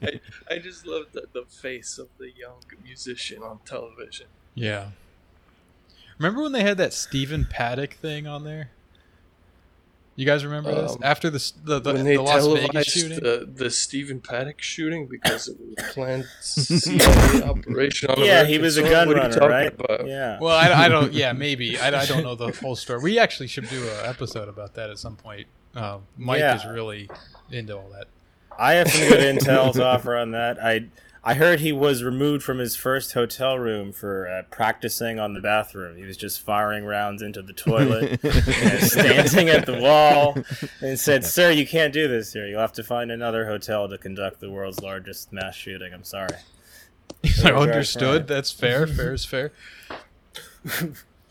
[0.02, 4.92] I, I just love the, the face of the young musician on television Yeah.
[6.18, 8.72] Remember when they had that Stephen Paddock thing on there?
[10.20, 10.92] You guys remember this?
[10.92, 13.20] Um, After the the, the, when they the Las Vegas shooting?
[13.22, 18.58] the, the Stephen Paddock shooting because it was a planned CIA operation on Yeah, he
[18.58, 18.90] was a soil.
[18.92, 19.74] gun What are you runner, right?
[19.74, 20.06] about?
[20.08, 20.38] Yeah.
[20.42, 21.14] Well, I, I don't.
[21.14, 21.80] Yeah, maybe.
[21.80, 23.00] I, I don't know the whole story.
[23.02, 25.48] We actually should do an episode about that at some point.
[25.74, 26.56] Um, Mike Yeah.
[26.58, 27.10] is really
[27.50, 28.08] into all that.
[28.58, 30.62] I have some good intel to offer on that.
[30.62, 30.88] I
[31.24, 35.42] I heard he was removed from his first hotel room for uh, practicing on the
[35.42, 35.98] bathroom.
[35.98, 40.38] He was just firing rounds into the toilet, and standing at the wall,
[40.82, 42.48] and said, "Sir, you can't do this here.
[42.48, 46.36] You'll have to find another hotel to conduct the world's largest mass shooting." I'm sorry.
[47.44, 48.28] I understood.
[48.28, 48.88] That's fair.
[49.00, 49.52] Fair is fair.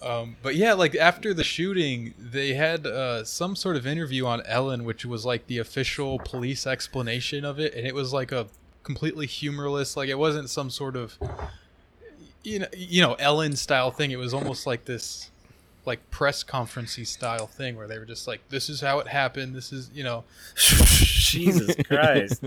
[0.01, 4.43] Um, but yeah, like after the shooting, they had uh, some sort of interview on
[4.47, 8.47] Ellen, which was like the official police explanation of it, and it was like a
[8.89, 9.99] completely humorless.
[9.99, 11.19] Like it wasn't some sort of
[12.43, 14.11] you know you know Ellen style thing.
[14.13, 15.31] It was almost like this
[15.85, 19.55] like press conferencey style thing where they were just like, "This is how it happened.
[19.55, 20.25] This is you know
[20.57, 22.43] Jesus Christ!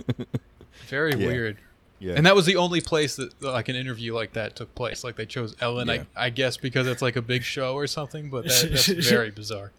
[0.88, 1.28] very Yeah.
[1.28, 1.58] weird."
[2.00, 2.14] yeah.
[2.16, 5.04] And that was the only place that like an interview like that took place.
[5.04, 6.04] Like they chose Ellen, Yeah.
[6.18, 8.32] I, I guess because it's like a big show or something.
[8.32, 9.72] But that, that's very bizarre.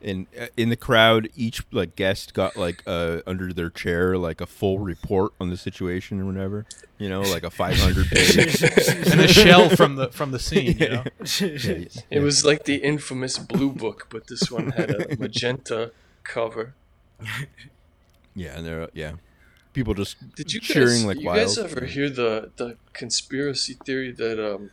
[0.00, 4.40] In uh, in the crowd, each like guest got like uh under their chair like
[4.40, 6.64] a full report on the situation or whatever.
[6.98, 8.62] You know, like a 500 page.
[9.10, 10.76] And a shell from the from the scene.
[10.78, 11.04] You know?
[11.40, 15.92] Yeah, It was like the infamous Blue Book, but this one had a magenta
[16.24, 16.74] cover.
[18.34, 19.12] yeah, and they're yeah,
[19.72, 21.38] people just Did you cheering guys, like you wild.
[21.38, 24.70] guys ever hear the the conspiracy theory that um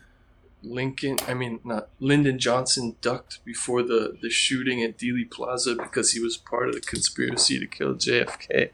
[0.63, 6.11] Lincoln, I mean not Lyndon Johnson ducked before the the shooting at Dealey Plaza because
[6.11, 8.71] he was part of the conspiracy to kill JFK?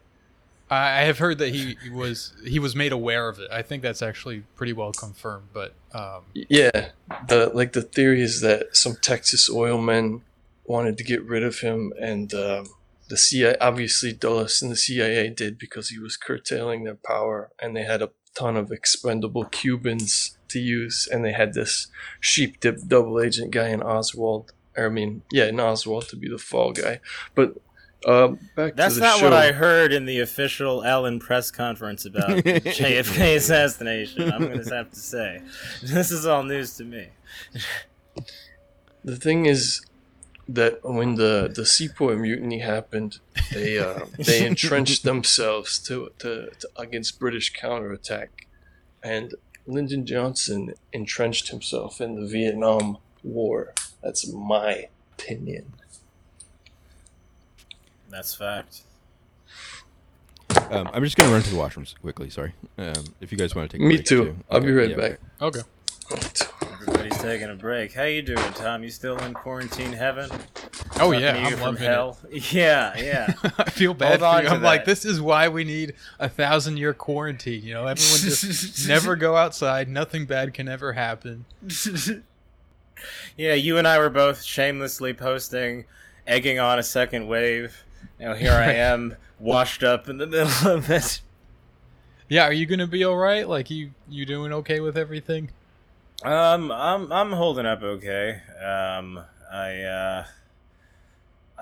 [0.69, 3.50] I, have heard that he was he was made aware of it.
[3.52, 5.50] I think that's actually pretty well confirmed.
[5.54, 6.89] But um, Yeah,
[7.28, 10.22] the like the theory is that some Texas oil men
[10.65, 12.67] wanted to get rid of him, and um,
[13.10, 17.75] the CIA obviously Dulles and the CIA did because he was curtailing their power, and
[17.75, 21.87] they had a ton of expendable Cubans to use, and they had this
[22.19, 24.54] sheep dip double agent guy in Oswald.
[24.75, 26.99] Or I mean, yeah, in Oswald to be the fall guy,
[27.35, 27.56] but.
[28.06, 29.29] Back That's to the not show.
[29.29, 34.29] what I heard in the official Ellen press conference about JFK assassination.
[34.29, 35.41] I'm going to have to say,
[35.81, 37.08] this is all news to me.
[39.06, 39.85] The thing is
[40.47, 43.19] that when the the Sepoy mutiny happened,
[43.51, 48.47] they uh, they entrenched themselves to, to, to against British counterattack,
[49.01, 49.33] and
[49.65, 53.73] Lyndon Johnson entrenched himself in the Vietnam War.
[54.01, 54.87] That's my
[55.17, 55.73] opinion.
[58.09, 58.81] That's fact.
[60.69, 62.29] Um, I'm just gonna run to the washrooms quickly.
[62.29, 62.53] Sorry.
[62.77, 63.83] Um, if you guys want to take.
[63.83, 64.35] a Me break, too.
[64.51, 64.95] I'll be right yeah.
[64.95, 65.19] back.
[65.41, 65.61] Okay.
[66.61, 67.93] Everybody's taking a break.
[67.93, 68.83] How you doing, Tom?
[68.83, 70.29] You still in quarantine heaven?
[70.96, 72.17] Oh Talking yeah, I'm from loving hell.
[72.31, 73.33] Yeah, yeah.
[73.58, 74.50] I feel bad Hold for you.
[74.50, 77.63] I'm like, this is why we need a thousand year quarantine.
[77.63, 79.89] You know, everyone just never go outside.
[79.89, 81.46] Nothing bad can ever happen.
[83.35, 85.85] yeah, you and I were both shamelessly posting,
[86.27, 87.83] egging on a second wave.
[88.19, 91.21] Now here I am, washed up in the middle of it.
[92.29, 93.48] Yeah, are you gonna be all right?
[93.48, 95.50] Like you, you doing okay with everything?
[96.23, 98.41] Um, I'm I'm holding up okay.
[98.63, 99.19] Um,
[99.52, 100.25] I uh,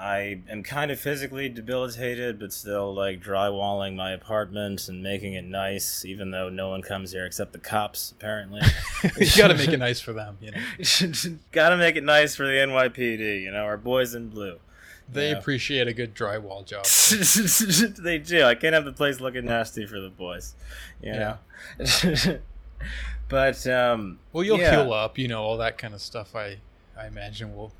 [0.01, 5.45] I am kind of physically debilitated, but still like drywalling my apartment and making it
[5.45, 8.11] nice, even though no one comes here except the cops.
[8.11, 8.61] Apparently,
[9.19, 10.37] you got to make it nice for them.
[10.41, 13.43] You know, gotta make it nice for the NYPD.
[13.43, 14.57] You know, our boys in blue.
[15.07, 15.37] they Yeah.
[15.37, 16.85] appreciate a good drywall job.
[18.03, 18.43] they do.
[18.43, 20.55] I can't have the place looking nasty for the boys.
[21.03, 21.37] You know.
[23.29, 24.71] but um, Well, you'll yeah.
[24.83, 25.17] heal up.
[25.17, 26.35] You know, all that kind of stuff.
[26.35, 26.57] I,
[26.97, 27.71] I imagine will,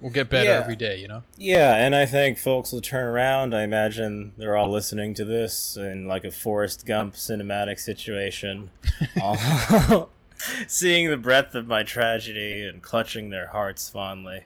[0.00, 0.58] will get better Yeah.
[0.58, 0.98] every day.
[0.98, 1.22] You know.
[1.36, 3.54] Yeah, and I think folks will turn around.
[3.54, 8.70] I imagine they're all listening to this in like a Forrest Gump cinematic situation,
[10.66, 14.44] seeing the breadth of my tragedy and clutching their hearts fondly.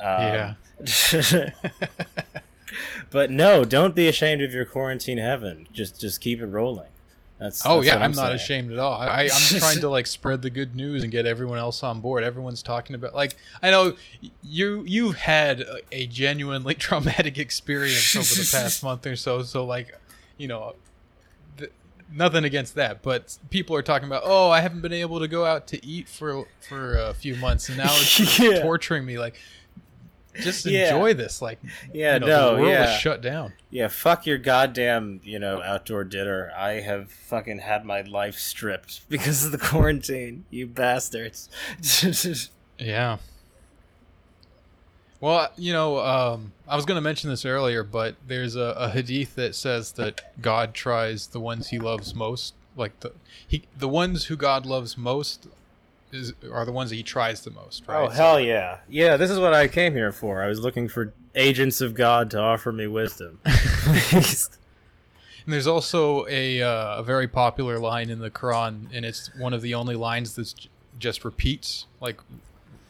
[0.00, 0.54] Um, Yeah.
[3.10, 5.68] but no, don't be ashamed of your quarantine heaven.
[5.72, 6.88] Just just keep it rolling.
[7.42, 8.94] That's Oh that's yeah, I'm, I'm not ashamed at all.
[9.00, 12.22] I, I'm trying to like spread the good news and get everyone else on board.
[12.22, 13.96] Everyone's talking about like I know
[14.42, 19.42] you you've had a, a genuinely traumatic experience over the past month or so.
[19.42, 19.98] So like,
[20.36, 20.76] you know,
[21.58, 21.72] th-
[22.12, 25.44] nothing against that, but people are talking about oh I haven't been able to go
[25.44, 28.62] out to eat for for a few months and now it's Yeah.
[28.62, 29.18] torturing me.
[29.18, 29.34] Like,
[30.40, 30.94] just Yeah.
[30.94, 31.42] enjoy this.
[31.42, 31.58] Like,
[31.92, 32.94] Yeah, you know, no, the world yeah.
[32.94, 33.52] is shut down.
[33.70, 36.52] Yeah, fuck your goddamn, you know, outdoor dinner.
[36.56, 41.48] I have fucking had my life stripped because of the quarantine, you bastards.
[42.78, 43.18] Yeah.
[45.20, 48.90] Well, you know, um, I was going to mention this earlier, but there's a, a
[48.90, 52.54] hadith that says that God tries the ones He loves most.
[52.76, 53.12] Like the
[53.46, 55.46] he, the ones who God loves most
[56.12, 57.86] is are the ones that He tries the most.
[57.86, 58.04] Right?
[58.04, 58.78] oh, hell yeah.
[58.88, 60.42] Yeah, this is what I came here for.
[60.42, 63.40] I was looking for agents of God to offer me wisdom.
[65.44, 69.52] And there's also a uh, a very popular line in the Quran, and it's one
[69.52, 70.54] of the only lines that
[70.98, 72.20] just repeats like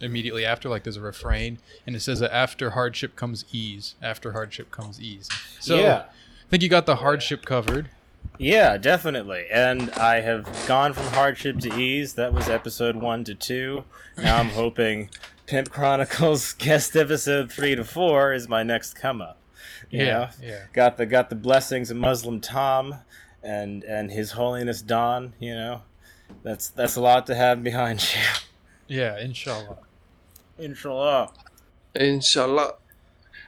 [0.01, 0.68] immediately after.
[0.68, 3.95] Like there's a refrain, and it says that after hardship comes ease.
[4.03, 5.29] After hardship comes ease.
[5.61, 6.05] So Yeah.
[6.07, 7.89] I think you got the hardship covered.
[8.39, 9.47] Yeah, definitely.
[9.51, 12.14] And I have gone from hardship to ease.
[12.14, 13.85] That was episode one to two.
[14.16, 15.11] Now I'm hoping
[15.47, 19.39] Pimp Chronicles guest episode three to four is my next come up.
[19.91, 20.28] You know?
[20.41, 20.64] yeah.
[20.72, 22.97] got the got the blessings of Muslim Tom
[23.43, 25.35] and and His Holiness Don.
[25.39, 25.83] You know,
[26.43, 28.97] that's that's a lot to have behind you.
[28.97, 29.78] Yeah, inshallah.
[30.59, 31.33] Inshallah.
[31.95, 32.74] Inshallah.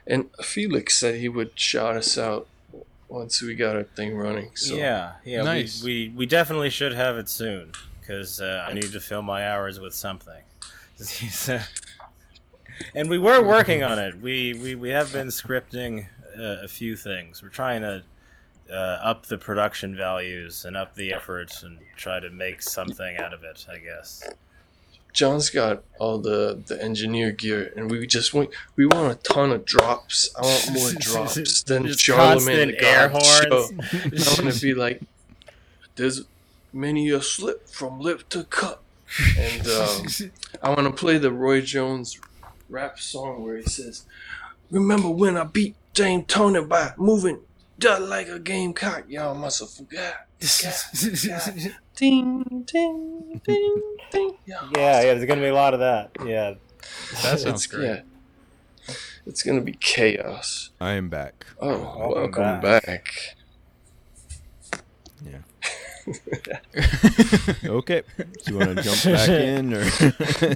[0.07, 2.47] And Felix said he would shout us out
[3.07, 4.51] once we got our thing running.
[4.55, 5.43] So yeah, yeah.
[5.43, 5.83] Nice.
[5.83, 9.47] We, we we definitely should have it soon because uh, I need to fill my
[9.47, 10.43] hours with something.
[12.95, 14.21] and we were working on it.
[14.21, 17.41] We we, we have been scripting uh, a few things.
[17.41, 18.03] We're trying to.
[18.67, 23.31] Uh, up the production values and up the efforts and try to make something out
[23.31, 24.27] of it, I guess.
[25.15, 29.51] John's got all the the engineer gear, and we just want we want a ton
[29.51, 30.29] of drops.
[30.37, 33.69] I want more drops than Charlamagne tha God show.
[33.81, 35.01] I want to be like,
[35.95, 36.25] there's
[36.73, 38.83] many a slip from lip to cup,
[39.39, 40.05] and um,
[40.61, 42.19] I want to play the Roy Jones
[42.69, 44.03] rap song where he says,
[44.69, 47.39] "Remember when I beat James Toney by moving
[47.79, 49.05] just like a gamecock?
[49.07, 50.27] Y'all must have forgot."
[51.95, 54.37] Ding, ding, ding, ding.
[54.45, 56.11] Yeah, yeah, there's gonna be a lot of that.
[56.25, 56.55] Yeah.
[57.23, 57.85] That sounds It's- great.
[57.87, 58.01] yeah.
[59.25, 60.69] It's gonna be chaos.
[60.79, 61.45] I am back.
[61.59, 62.11] Oh, Welcome
[62.43, 62.85] welcome, back.
[62.85, 63.35] back.
[67.65, 68.03] Okay.
[68.15, 69.85] Do you want to jump back in or?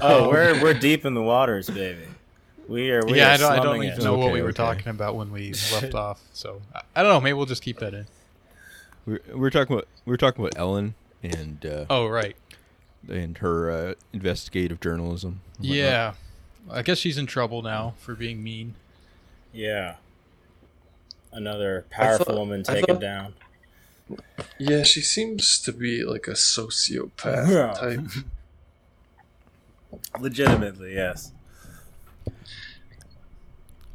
[0.01, 2.03] Oh, we're we're deep in the waters, baby.
[2.69, 3.03] We are.
[3.05, 4.03] We yeah, are I don't, I don't even it.
[4.03, 6.21] know what Okay, we were talking about when we left off.
[6.33, 7.19] So I, I don't know.
[7.19, 8.05] Maybe we'll just keep that in.
[9.05, 10.93] we're, we're talking about we're talking about Ellen
[11.23, 12.35] and uh, Oh, right.
[13.09, 15.41] and her uh, investigative journalism.
[15.59, 16.13] Yeah.
[16.69, 18.75] I guess she's in trouble now for being mean.
[19.51, 19.95] Yeah.
[21.31, 23.33] Another powerful thought- woman taken thought- down.
[24.59, 27.73] Yeah, she seems to be like a sociopath Yeah.
[27.73, 28.25] type.
[30.19, 31.31] Legitimately, yes.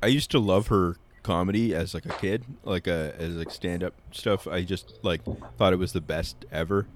[0.04, 3.82] I used to love her comedy as like a kid, like a as like stand
[3.82, 4.46] up stuff.
[4.46, 5.22] I just like
[5.56, 6.86] thought it was the best ever,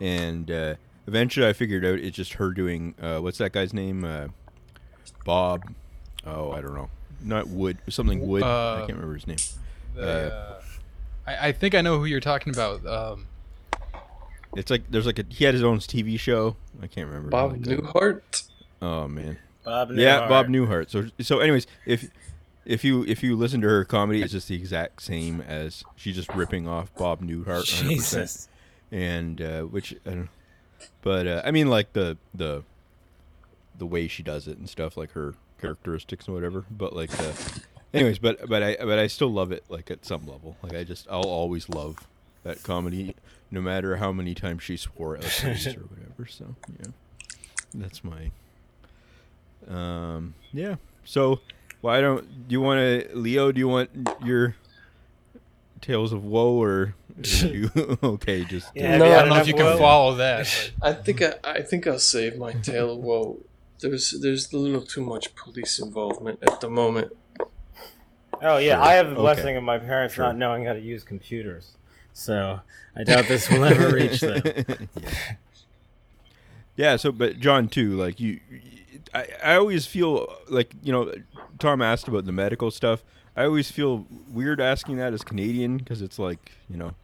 [0.00, 0.74] and uh,
[1.06, 4.04] eventually I figured out it's just her doing uh, what's that guy's name?
[4.04, 4.28] Uh,
[5.24, 5.62] Bob.
[6.26, 6.88] Oh, I don't know.
[7.22, 7.78] Not Wood.
[7.88, 8.42] Something Wood.
[8.42, 9.36] I Uh, can't remember his name.
[9.94, 10.60] The, uh,
[11.26, 12.84] I, I think I know who you're talking about.
[12.86, 13.26] Um,
[14.56, 16.56] It's like there's like a he had his own TV show.
[16.82, 17.28] I can't remember.
[17.30, 17.78] Bob like that.
[17.80, 18.48] Newhart.
[18.80, 19.38] Oh man.
[19.64, 20.86] Bob Yeah, Bob Newhart.
[20.88, 20.90] Newhart.
[20.90, 22.08] So so anyways, if
[22.66, 26.16] if you if you listen to her comedy, it's just the exact same as she's
[26.16, 27.64] just ripping off Bob Newhart.
[27.64, 27.88] 100%.
[27.88, 28.48] Jesus.
[28.90, 30.28] And uh, which, I don't,
[31.02, 32.62] but uh, I mean like the the
[33.76, 36.64] the way she does it and stuff, like her characteristics and whatever.
[36.70, 37.32] But like, uh,
[37.92, 40.56] anyways, but but I but I still love it like at some level.
[40.62, 42.06] Like I just I'll always love
[42.44, 43.16] that comedy,
[43.50, 46.26] no matter how many times she swore at us or whatever.
[46.28, 46.92] So yeah,
[47.74, 48.30] that's my.
[49.68, 50.34] Um.
[50.52, 50.76] Yeah.
[51.04, 51.40] So
[51.84, 53.52] why don't do you want to Leo?
[53.52, 53.90] Do you want
[54.24, 54.56] your
[55.82, 56.94] tales of woe or
[57.42, 57.70] you
[58.02, 58.44] okay?
[58.44, 59.76] Just Yeah, I have No, you don't know if you can woe?
[59.78, 60.72] follow that.
[60.80, 63.40] but- I think I, I think I'll save my tale of woe.
[63.80, 67.12] There's there's a little too much police involvement at the moment.
[68.42, 68.82] Oh yeah, Sure.
[68.82, 69.20] I have the Okay.
[69.20, 70.24] blessing of my parents Sure.
[70.24, 71.76] not knowing how to use computers,
[72.14, 72.60] so
[72.96, 74.40] I doubt this will ever reach them.
[74.44, 75.10] yeah.
[76.76, 76.96] yeah.
[76.96, 77.90] So, but John too.
[77.96, 78.40] Like you,
[79.14, 81.12] I, I always feel like you know.
[81.60, 83.04] Tom asked about the medical stuff.
[83.36, 86.94] I always feel weird asking that as Canadian because it's like you know,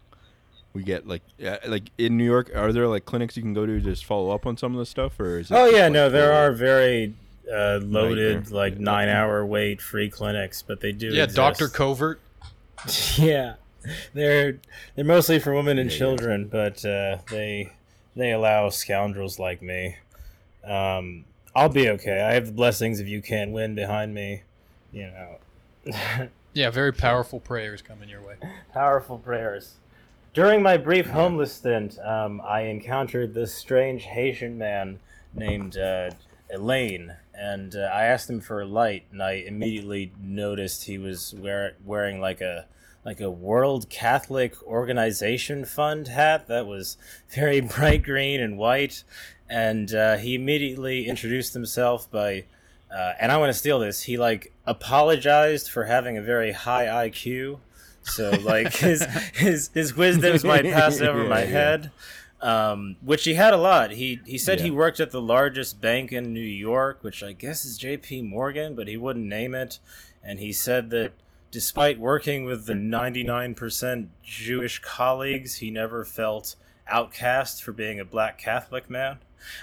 [0.75, 2.51] we get like yeah, like in New York.
[2.55, 4.79] Are there like clinics you can go to to just follow up on some of
[4.81, 5.55] the stuff, or is it?
[5.55, 7.15] Oh yeah, like, no, there full- are very
[7.51, 8.59] uh, loaded, Nightmare.
[8.61, 8.81] like Yeah.
[8.81, 11.07] nine-hour wait free clinics, but they do.
[11.09, 11.37] yeah, exist.
[11.37, 12.21] Doctor Covert.
[13.17, 13.55] yeah,
[14.15, 14.59] they're
[14.97, 15.99] they're mostly for women and Yeah, yeah.
[15.99, 17.73] children, but uh, they
[18.17, 19.97] they allow scoundrels like me.
[20.65, 21.25] Um,
[21.55, 22.21] I'll be okay.
[22.23, 24.43] I have the blessings of you can't win behind me.
[24.93, 28.35] You know, Yeah, very powerful prayers coming your way.
[28.73, 29.75] powerful prayers.
[30.35, 34.99] During my brief homeless stint, um, I encountered this strange Haitian man
[35.35, 36.11] named uh,
[36.53, 41.35] Elaine, and uh, I asked him for a light, and I immediately noticed he was
[41.37, 42.67] wear- wearing like a
[43.05, 46.97] like a World Catholic Organization Fund hat that was
[47.35, 49.05] very bright green and white,
[49.51, 52.45] and uh, he immediately introduced himself by.
[52.91, 54.03] Uh, and I want to steal this.
[54.03, 57.59] He like apologized for having a very high IQ,
[58.03, 61.51] so like his his his wisdoms might pass over my Yeah, yeah.
[61.53, 61.91] head
[62.43, 63.91] um, which he had a lot.
[63.93, 67.65] He he said he worked at the largest bank in New York, which I guess
[67.65, 68.23] is J.P.
[68.23, 69.79] Morgan, but he wouldn't name it.
[70.23, 71.13] And he said that
[71.51, 78.39] despite working with the 99% Jewish colleagues, he never felt outcast for being a black
[78.39, 79.19] Catholic man.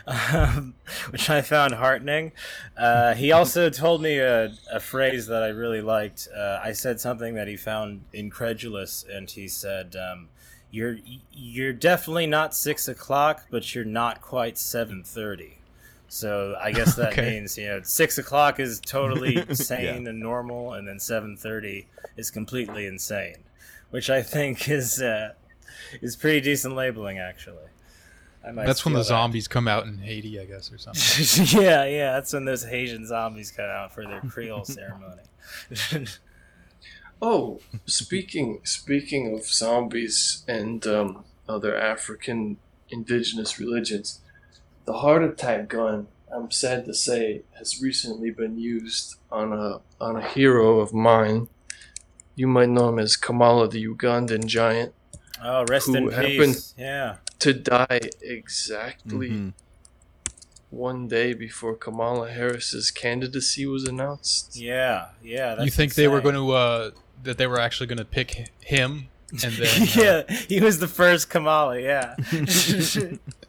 [0.05, 0.75] Um,
[1.09, 2.31] which I found heartening.
[2.77, 6.27] Uh, he also told me a, a phrase that I really liked.
[6.35, 10.29] Uh, I said something that he found incredulous, and he said, um,
[10.71, 10.97] "You're
[11.31, 15.59] you're definitely not six o'clock, but you're not quite seven thirty.
[16.07, 17.21] So I guess that Okay.
[17.21, 22.31] means you know six o'clock is totally sane and normal, and then seven thirty is
[22.31, 23.43] completely insane,
[23.89, 25.33] which I think is uh,
[26.01, 27.67] is pretty decent labeling actually.
[28.47, 29.05] I might That's when the that.
[29.05, 31.61] zombies come out in Haiti, I guess, or something.
[31.61, 35.23] yeah, yeah, that's when those Haitian zombies come out for their Creole ceremony.
[37.21, 42.57] Oh, speaking speaking of zombies and um, other African
[42.89, 44.19] indigenous religions,
[44.85, 50.15] the heart attack gun, I'm sad to say, has recently been used on a on
[50.15, 51.47] a hero of mine.
[52.35, 54.93] You might know him as Kamala, the Ugandan giant,
[55.43, 56.75] oh, rest Who in happened- peace.
[56.77, 57.15] Yeah.
[57.39, 59.53] To die exactly Mhm.
[60.69, 64.55] one day before Kamala Harris's candidacy was announced.
[64.55, 65.55] Yeah, yeah.
[65.55, 66.91] That's you think they were going to uh,
[67.23, 70.87] that they were actually going to pick him, and then uh, yeah, he was the
[70.87, 71.79] first Kamala.
[71.79, 72.15] Yeah.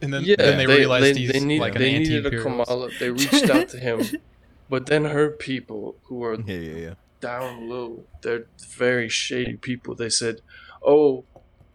[0.01, 2.43] and then Yeah, then they, realized he's they need- like an they needed a.
[2.43, 2.89] Kamala.
[3.01, 4.03] They reached out to him,
[4.71, 6.95] but then her people, who are Yeah, yeah, yeah.
[7.21, 9.95] down low, they're very shady people.
[9.95, 10.41] They said,
[10.83, 11.25] "Oh,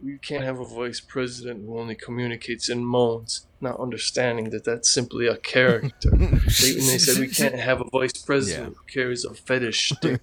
[0.04, 4.90] you can't have a vice president who only communicates in moans," not understanding that that's
[4.90, 6.10] simply a character.
[6.18, 10.22] they, and they said we can't have a vice president who carries a fetish stick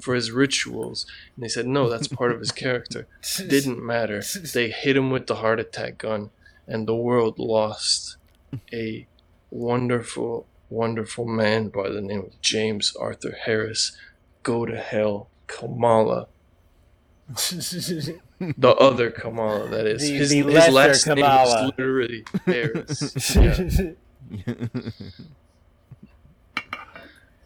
[0.00, 1.06] for his rituals.
[1.36, 3.06] And they said no, that's part of his character.
[3.36, 4.22] Didn't matter.
[4.52, 6.30] They hit him with the heart attack gun,
[6.66, 8.16] and the world lost
[8.72, 9.06] a
[9.50, 13.96] wonderful, wonderful man by the name of James Arthur Harris.
[14.42, 16.26] Go to hell, Kamala.
[18.58, 20.02] The other Kamala, that is.
[20.02, 21.64] The- his the his lesser last name Kamala.
[21.64, 23.36] is literally Harris.
[23.36, 23.92] Yeah.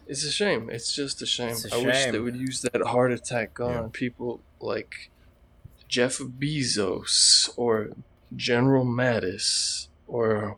[0.09, 0.71] It's a shame.
[0.71, 1.51] It's just a shame.
[1.51, 3.81] It's a I wish they would use that heart attack gun Yeah.
[3.83, 5.11] on people like
[5.89, 7.89] Jeff Bezos or
[8.35, 10.57] General Mattis or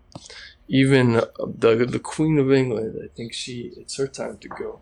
[0.69, 3.01] even uh, the the Queen of England.
[3.03, 4.81] I think she it's her time to go.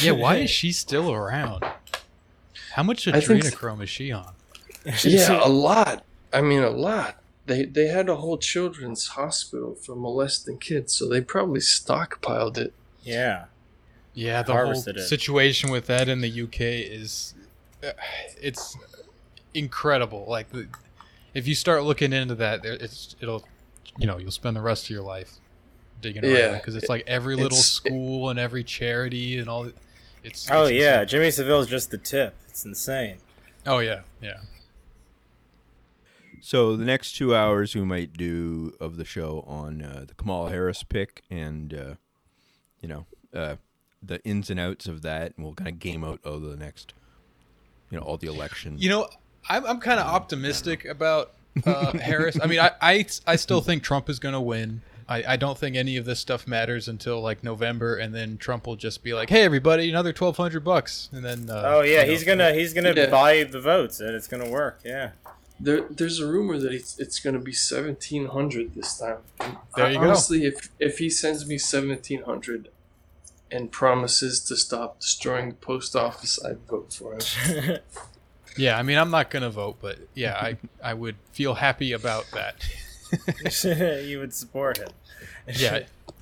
[0.00, 1.64] Yeah, why is she still around?
[2.72, 4.34] How much I think- adrenochrome is she on?
[5.04, 6.04] Yeah, a lot.
[6.32, 7.16] I mean, a lot.
[7.46, 12.72] They they had a whole children's hospital for molesting kids, so they probably stockpiled it.
[13.02, 13.46] yeah.
[14.16, 15.00] Yeah, the whole it.
[15.08, 17.34] situation with that in the UK is
[17.82, 17.90] uh,
[18.40, 18.76] it's
[19.54, 20.24] incredible.
[20.28, 20.68] Like the,
[21.34, 23.44] if you start looking into that, it's it'll
[23.98, 25.32] you know you'll spend the rest of your life
[26.00, 29.68] digging around Yeah, because it's like every little it's- school and every charity and all.
[30.22, 31.08] It's Oh it's yeah, insane.
[31.08, 32.34] Jimmy Savile's just the tip.
[32.48, 33.16] It's insane.
[33.66, 34.34] oh yeah, yeah.
[36.46, 40.50] So the next two hours we might do of the show on uh, the Kamala
[40.50, 41.94] Harris pick and uh,
[42.82, 43.56] you know uh,
[44.02, 46.92] the ins and outs of that, and we'll kind of game out of the next,
[47.90, 48.82] you know, all the elections.
[48.82, 49.08] You know,
[49.48, 51.32] I'm I'm kind of optimistic about
[51.64, 52.38] uh, Harris.
[52.38, 54.82] I mean, I, I I still think Trump is going to win.
[55.08, 58.66] I, I don't think any of this stuff matters until like November, and then Trump
[58.66, 62.04] will just be like, "Hey, everybody, another twelve hundred bucks," and then uh, Oh yeah,
[62.04, 63.06] you he's gonna he's gonna Yeah.
[63.06, 64.80] buy the votes and it's gonna work.
[64.84, 65.12] Yeah.
[65.60, 69.18] There, there's a rumor that it's, it's going to be seventeen hundred this time.
[69.76, 70.04] There you go.
[70.04, 72.68] Honestly, if if he sends me seventeen hundred
[73.50, 77.78] and promises to stop destroying the post office, I'd vote for him.
[78.56, 82.26] Yeah, I mean, I'm not gonna vote, but yeah, I I would feel happy about
[82.32, 82.64] that.
[84.04, 84.88] you would support him.
[85.48, 85.80] yeah.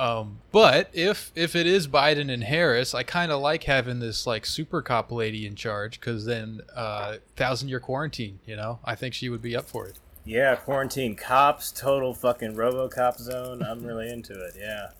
[0.00, 4.26] Um, but if if it is Biden and Harris, I kind of like having this
[4.26, 8.40] like super cop lady in charge because then uh, thousand year quarantine.
[8.46, 9.98] You know, I think she would be up for it.
[10.24, 13.62] Yeah, quarantine cops, total fucking RoboCop zone.
[13.62, 14.54] I'm really into it.
[14.58, 14.90] Yeah.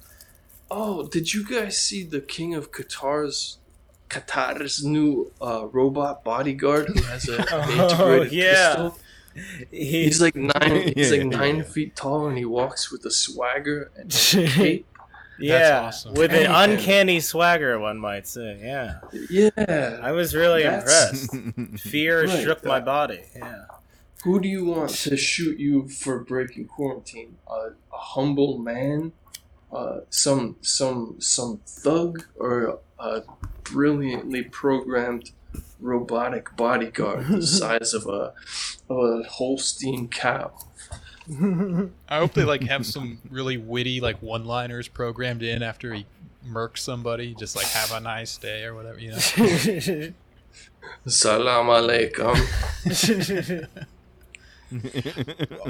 [0.71, 3.57] Oh, did you guys see the King of Qatar's
[4.11, 8.69] Qatar's new uh, robot bodyguard who has a Oh, integrated yeah.
[8.69, 8.99] pistol?
[9.71, 10.93] He's He's like nine.
[10.95, 11.25] He's like Yeah.
[11.39, 14.87] nine feet tall, and he walks with a swagger and a cape.
[15.41, 16.15] Yeah, awesome.
[16.15, 18.59] with an uncanny swagger, one might say.
[18.63, 19.99] Yeah, Yeah.
[20.03, 21.81] I was really That's- impressed.
[21.91, 23.21] Fear Right, shook my body.
[23.37, 23.65] Yeah.
[24.25, 27.37] Who do you want to shoot you for breaking quarantine?
[27.49, 29.13] a a humble man,
[29.73, 33.23] uh, some some some thug, or a
[33.65, 35.31] brilliantly programmed
[35.81, 38.33] robotic bodyguard the size of a
[38.91, 40.53] of a Holstein cow?
[41.29, 46.07] I hope they like have some really witty like one liners programmed in after he
[46.47, 48.99] murks somebody, just like "Have a nice day" or whatever.
[48.99, 49.19] You know.
[51.07, 52.37] Salam alaikum.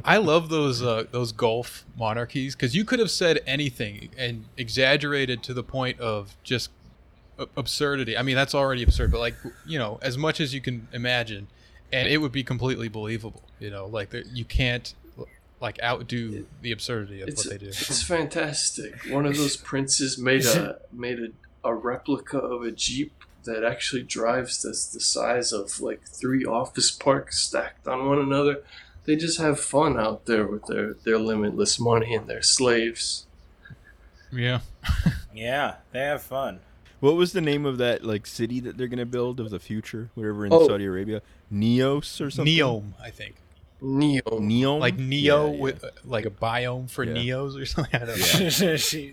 [0.05, 5.42] I love those uh, those Gulf monarchies because you could have said anything and exaggerated
[5.44, 6.70] to the point of just
[7.57, 8.16] absurdity.
[8.16, 9.34] I mean, that's already absurd, but like
[9.66, 11.48] you know, as much as you can imagine,
[11.92, 13.42] and it would be completely believable.
[13.59, 14.94] You know, like you can't
[15.61, 17.67] like outdo the absurdity of what they do.
[17.67, 18.95] it's fantastic.
[19.11, 21.29] One of those princes made a made a,
[21.69, 23.13] a replica of a jeep
[23.45, 28.63] that actually drives that's the size of like three office parks stacked on one another.
[29.05, 33.27] They just have fun out there with their, their limitless money and their slaves.
[34.31, 34.61] Yeah.
[35.35, 36.61] yeah, they have fun.
[37.01, 40.11] what was the name of that like city that they're gonna build of the future,
[40.15, 40.67] whatever in Oh.
[40.67, 41.23] Saudi Arabia?
[41.53, 42.55] Neos or something?
[42.55, 43.37] Neom, I think.
[43.83, 44.22] Neo.
[44.22, 44.81] Neom.
[44.81, 45.61] Like Neo Yeah, yeah.
[45.61, 47.14] with uh, like a biome for Yeah.
[47.14, 47.95] Neos or something.
[47.95, 48.26] I don't know.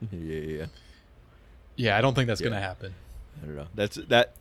[0.00, 0.08] Yeah.
[0.12, 0.66] Yeah, yeah, yeah.
[1.76, 2.48] Yeah, I don't think that's Yeah.
[2.48, 2.94] gonna happen.
[3.42, 3.66] I don't know.
[3.74, 4.34] That's that.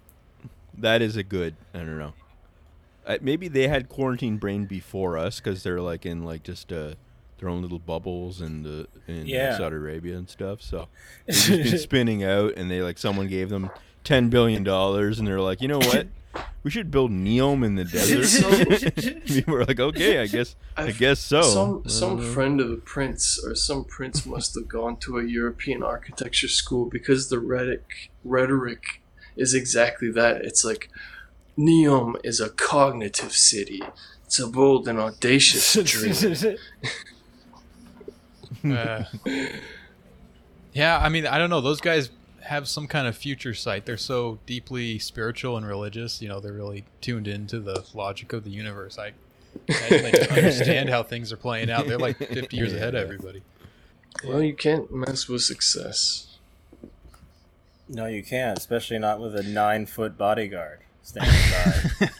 [0.78, 1.55] That is a good.
[1.74, 2.13] I don't know.
[3.05, 6.93] Uh, maybe they had quarantine brain before us because they're like in like just uh,
[7.39, 9.57] their own little bubbles in the in Yeah.
[9.57, 10.61] Saudi Arabia and stuff.
[10.61, 10.88] So
[11.26, 13.70] they've just been spinning out, and they like someone gave them
[14.10, 16.07] ten billion dollars, and they're like, you know what?
[16.64, 18.95] We should build Neom in the desert.
[19.26, 21.41] People were like, okay, I guess, I I've- guess so.
[21.43, 25.24] Some some don't friend of the prince or some prince must have gone to a
[25.24, 29.01] European architecture school because the rhetoric rhetoric
[29.38, 30.38] is exactly that.
[30.43, 30.89] It's like
[31.55, 33.82] Neom is a cognitive city.
[34.26, 36.57] It's a bold and audacious dream.
[38.66, 39.03] Uh,
[40.74, 41.62] yeah, I mean, I don't know.
[41.62, 42.10] Those guys
[42.50, 43.86] have some kind of future sight.
[43.86, 46.22] They're so deeply spiritual and religious.
[46.22, 48.97] You know, they're really tuned into the logic of the universe.
[48.97, 49.14] I,
[49.70, 51.88] I they can understand how things are playing out.
[51.88, 53.43] They're like 50 years ahead of everybody.
[54.28, 56.38] well, you can't mess with success.
[57.88, 61.34] no, you can't, especially not with a nine foot bodyguard standing
[62.00, 62.10] by.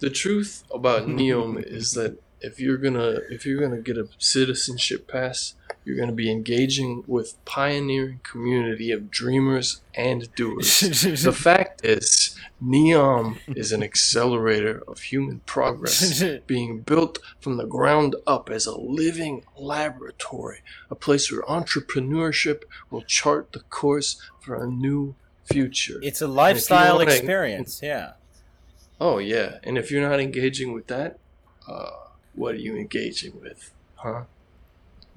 [0.00, 5.08] The truth about Neom is that if you're gonna if you're gonna get a citizenship
[5.08, 10.80] pass, you're gonna be engaging with pioneering community of dreamers and doers.
[11.22, 18.16] the fact is, Neom is an accelerator of human progress, being built from the ground
[18.26, 24.66] up as a living laboratory, a place where entrepreneurship will chart the course for a
[24.66, 25.14] new
[25.44, 25.98] future.
[26.02, 27.80] It's a lifestyle experience.
[27.82, 28.12] Yeah.
[29.00, 31.18] Oh yeah, and if you're not engaging with that,
[31.66, 31.90] uh,
[32.34, 34.22] what are you engaging with, huh?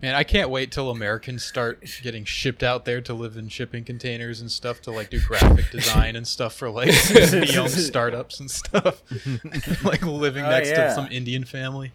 [0.01, 3.86] Man, I can't wait till Americans start getting shipped out there to live in shipping
[3.86, 6.88] containers and stuff to like do graphic design and stuff for like
[7.53, 9.01] young startups and stuff.
[9.86, 10.88] like living Oh, next yeah.
[10.89, 11.93] to some Indian family.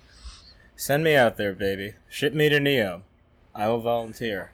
[0.77, 1.93] Send me out there, baby.
[2.09, 3.03] Ship me to Neo.
[3.55, 4.53] I will volunteer.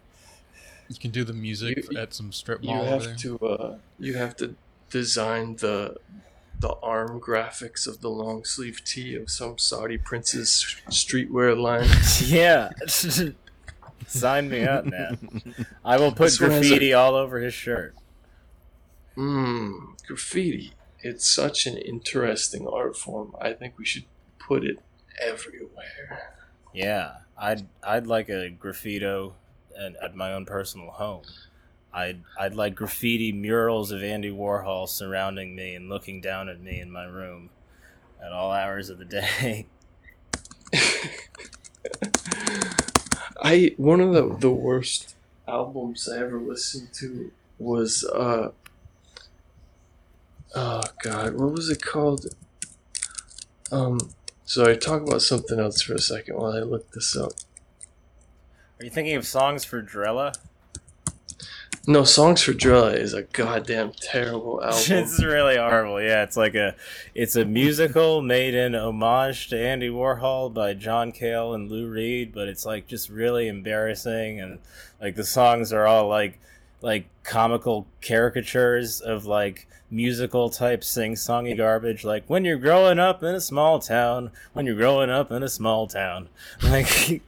[0.89, 3.11] You can do the music You- at some strip You mall over there.
[3.13, 4.57] have to uh, you have to
[4.91, 5.97] design the
[6.61, 11.89] the arm graphics of the long sleeve tee of some Saudi prince's streetwear line.
[12.25, 12.71] yeah.
[14.07, 15.55] Sign me up, man.
[15.85, 17.95] I will put This has a- graffiti all over his shirt.
[19.17, 20.73] Mmm, graffiti.
[21.01, 23.35] It's such an interesting art form.
[23.41, 24.05] I think we should
[24.39, 24.79] put it
[25.21, 26.35] everywhere.
[26.75, 29.33] Yeah, I'd I'd like a graffito
[29.79, 31.23] at, at my own personal home.
[31.97, 36.79] I'd I'd like graffiti murals of Andy Warhol surrounding me and looking down at me
[36.79, 37.49] in my room
[38.23, 39.67] at all hours of the day.
[43.43, 45.17] I one of the the worst
[45.49, 48.51] albums I ever listened to was uh
[50.55, 52.27] oh god what was it called
[53.73, 53.99] um
[54.45, 57.33] so I talk about something else for a second while I look this up
[58.81, 60.35] Are you thinking of songs for Drella?
[61.87, 66.01] No songs for Drella is a goddamn terrible album it's really horrible.
[66.01, 66.75] Yeah, it's like a
[67.15, 72.33] it's a musical made in homage to Andy Warhol by John Cale and Lou Reed,
[72.35, 74.59] but it's like just really embarrassing and
[75.01, 76.39] like the songs are all like
[76.83, 83.37] like comical caricatures of like musical type sing-songy garbage like when you're growing up in
[83.37, 86.29] a small town when you're growing up in a small town
[86.63, 87.23] like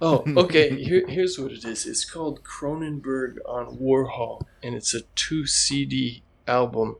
[0.00, 5.02] oh okay here, here's what it is it's called Cronenberg on Warhol and it's a
[5.14, 6.96] two CD album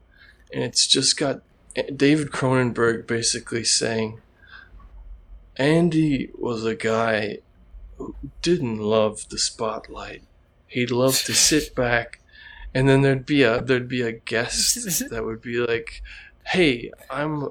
[0.53, 1.43] and it's just got
[1.95, 4.21] David Cronenberg basically saying
[5.57, 7.39] Andy was a guy
[7.97, 10.23] who didn't love the spotlight.
[10.69, 12.21] He'd love to sit back
[12.75, 16.03] and then there'd be a there'd be a guest that would be like,
[16.47, 17.49] "Hey, I'm uh,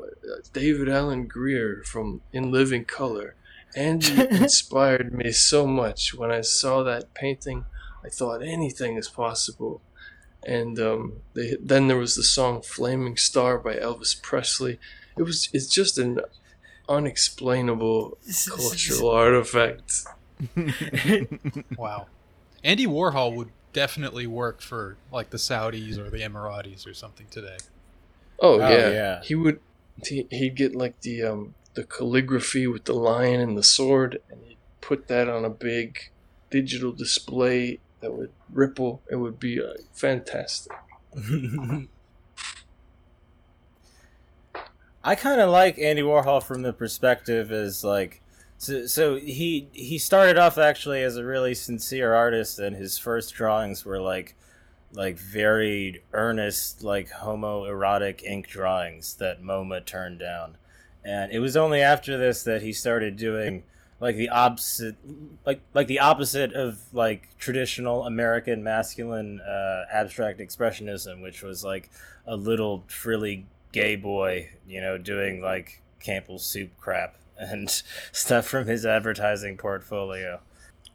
[0.54, 3.36] David Alan Grier from In Living Color.
[3.78, 7.66] Andy inspired me so much when I saw that painting.
[8.04, 9.82] I thought anything is possible."
[10.46, 14.80] And um, they, then there was the song "Flaming Star" by Elvis Presley.
[15.18, 16.20] It was it's just an
[16.90, 18.18] unexplainable
[18.48, 20.04] cultural artifact.
[21.78, 22.08] Wow.
[22.64, 27.58] Andy Warhol would definitely work for like the Saudis or the Emiratis or something today.
[28.40, 28.90] Oh, Oh, yeah.
[28.90, 29.22] yeah.
[29.24, 29.60] he would.
[30.06, 34.42] He, he'd get like the um the calligraphy with the lion and the sword, and
[34.44, 36.10] he'd put that on a big
[36.50, 39.04] digital display that would ripple.
[39.12, 40.74] It would be uh, fantastic.
[45.04, 48.24] I kind of like Andy Warhol from the perspective as like
[48.58, 53.36] so, so he he started off actually as a really sincere artist and his first
[53.36, 54.36] drawings were like
[54.94, 60.58] like very earnest like homoerotic ink drawings that MoMA turned down.
[61.08, 63.64] And it was only after this that he started doing
[64.02, 64.98] like the opposite
[65.46, 71.90] like like the opposite of like traditional American masculine uh, abstract expressionism, which was like
[72.26, 77.70] a little frilly gay boy, you know, doing like Campbell's soup crap and
[78.12, 80.42] stuff from his advertising portfolio.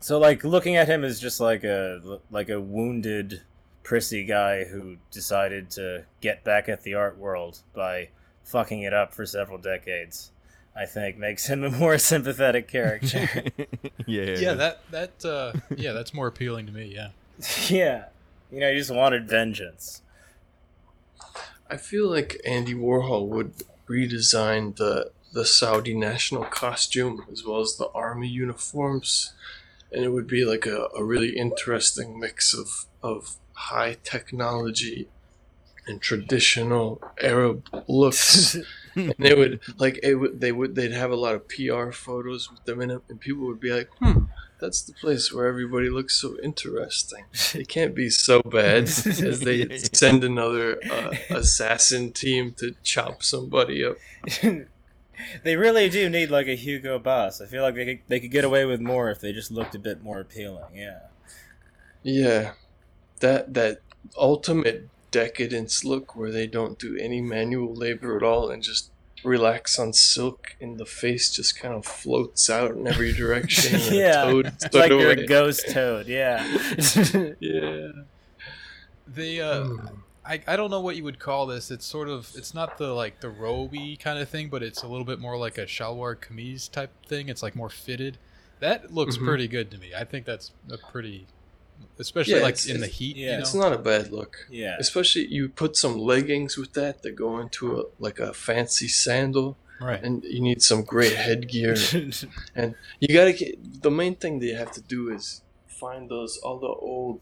[0.00, 3.40] So like looking at him is just like a like a wounded
[3.82, 8.10] prissy guy who decided to get back at the art world by
[8.52, 10.30] fucking it up for several decades.
[10.76, 13.28] I think makes him a more sympathetic character.
[14.06, 14.36] yeah.
[14.36, 17.08] Yeah, that that uh yeah, that's more appealing to me, yeah.
[17.68, 18.04] yeah.
[18.50, 20.02] You know, he just wanted vengeance.
[21.70, 23.54] I feel like Andy Warhol would
[23.88, 29.32] redesign the the Saudi national costume as well as the army uniforms,
[29.90, 35.08] and it would be like a, a really interesting mix of of high technology
[35.86, 38.56] and traditional Arab looks.
[38.94, 42.50] and they would like it would, they would they'd have a lot of PR photos
[42.50, 44.24] with them in it, and people would be like, "Hmm,
[44.60, 47.24] that's the place where everybody looks so interesting."
[47.54, 53.84] It can't be so bad as they send another uh, assassin team to chop somebody
[53.84, 53.96] up.
[55.44, 57.40] they really do need like a Hugo Boss.
[57.40, 59.74] I feel like they could, they could get away with more if they just looked
[59.74, 60.74] a bit more appealing.
[60.74, 61.00] Yeah.
[62.02, 62.52] Yeah,
[63.20, 63.78] that that
[64.16, 68.90] ultimate decadence look where they don't do any manual labor at all and just
[69.22, 73.76] relax on silk and the face just kind of floats out in every direction.
[73.80, 74.24] and a Yeah.
[74.24, 76.08] toad It's like you're a ghost toad.
[76.08, 76.42] Yeah.
[77.38, 77.88] Yeah.
[79.06, 79.98] The uh, Mm.
[80.24, 81.70] I, I don't know what you would call this.
[81.72, 84.86] It's sort of it's not the like the roby kind of thing, but it's a
[84.86, 87.28] little bit more like a shalwar kameez type thing.
[87.28, 88.18] It's like more fitted.
[88.60, 89.26] That looks Mhm.
[89.26, 89.90] pretty good to me.
[89.96, 91.26] I think that's a pretty,
[91.98, 93.16] especially Yeah, like it's- in the heat.
[93.16, 94.46] yeah, you It's not a bad look.
[94.50, 94.76] yeah.
[94.78, 99.56] Especially you put some leggings with that that go into a, like a fancy sandal,
[99.80, 100.02] right.
[100.02, 101.76] and you need some great headgear.
[102.54, 106.38] And you gotta get the main thing that you have to do is find those
[106.38, 107.20] all the old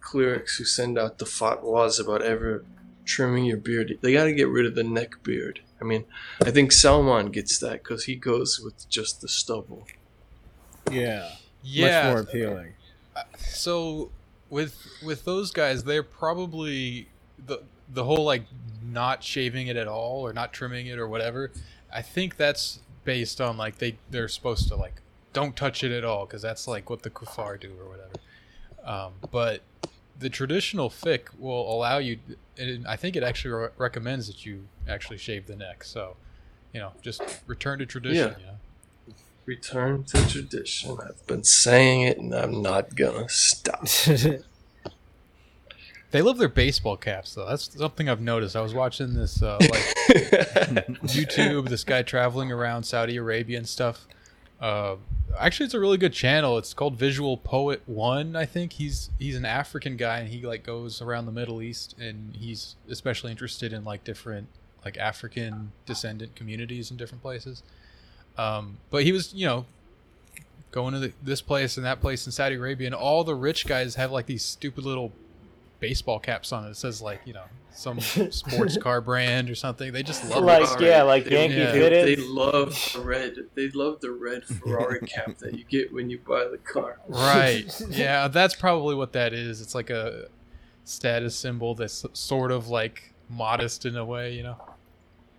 [0.00, 2.64] clerics who send out the fatwas about ever
[3.04, 3.98] trimming your beard.
[4.00, 5.60] They gotta get rid of the neck beard.
[5.80, 6.04] I mean,
[6.40, 9.86] I think Salman gets that because he goes with just the stubble.
[10.90, 11.28] yeah.
[11.64, 11.84] Yeah.
[11.86, 12.72] Much more appealing.
[13.36, 14.10] So
[14.50, 17.08] with with those guys they're probably
[17.46, 18.44] the the whole like
[18.82, 21.50] not shaving it at all or not trimming it or whatever
[21.90, 25.00] i think that's based on like they they're supposed to like
[25.32, 28.12] don't touch it at all because that's like what the kuffar do or whatever.
[28.84, 29.62] Um, but
[30.18, 32.18] the traditional fiqh will allow you
[32.58, 35.82] and i think it actually re- recommends that you actually shave the neck.
[35.84, 36.16] So
[36.74, 38.38] you know just return to tradition Yeah.
[38.38, 38.58] you know
[39.44, 40.96] Return to tradition.
[41.04, 43.86] I've been saying it, and I'm not gonna stop.
[46.12, 47.46] They love their baseball caps, though.
[47.46, 48.54] That's something I've noticed.
[48.54, 49.70] I was watching this uh, like
[51.08, 54.06] YouTube, this guy traveling around Saudi Arabia and stuff.
[54.60, 54.96] Uh,
[55.40, 56.58] actually, it's a really good channel.
[56.58, 58.36] It's called Visual Poet One.
[58.36, 61.96] I think he's he's an African guy, and he like goes around the Middle East,
[61.98, 64.48] and he's especially interested in like different
[64.84, 67.62] like African descendant communities in different places.
[68.38, 69.66] Um, but he was, you know,
[70.70, 73.66] going to the, this place and that place in Saudi Arabia, and all the rich
[73.66, 75.12] guys have like these stupid little
[75.80, 76.70] baseball caps on it.
[76.70, 79.92] It says like you know some sports car brand or something.
[79.92, 80.68] They just love Like, it.
[80.68, 80.86] Ferrari.
[80.86, 81.72] yeah, like They- Yankee Yeah.
[81.72, 82.06] They, fitted.
[82.18, 83.34] they love the red.
[83.54, 86.98] They love the red Ferrari cap that you get when you buy the car.
[87.08, 87.64] Right.
[87.90, 89.60] Yeah, that's probably what that is.
[89.60, 90.28] It's like a
[90.84, 94.56] status symbol that's sort of like modest in a way, you know.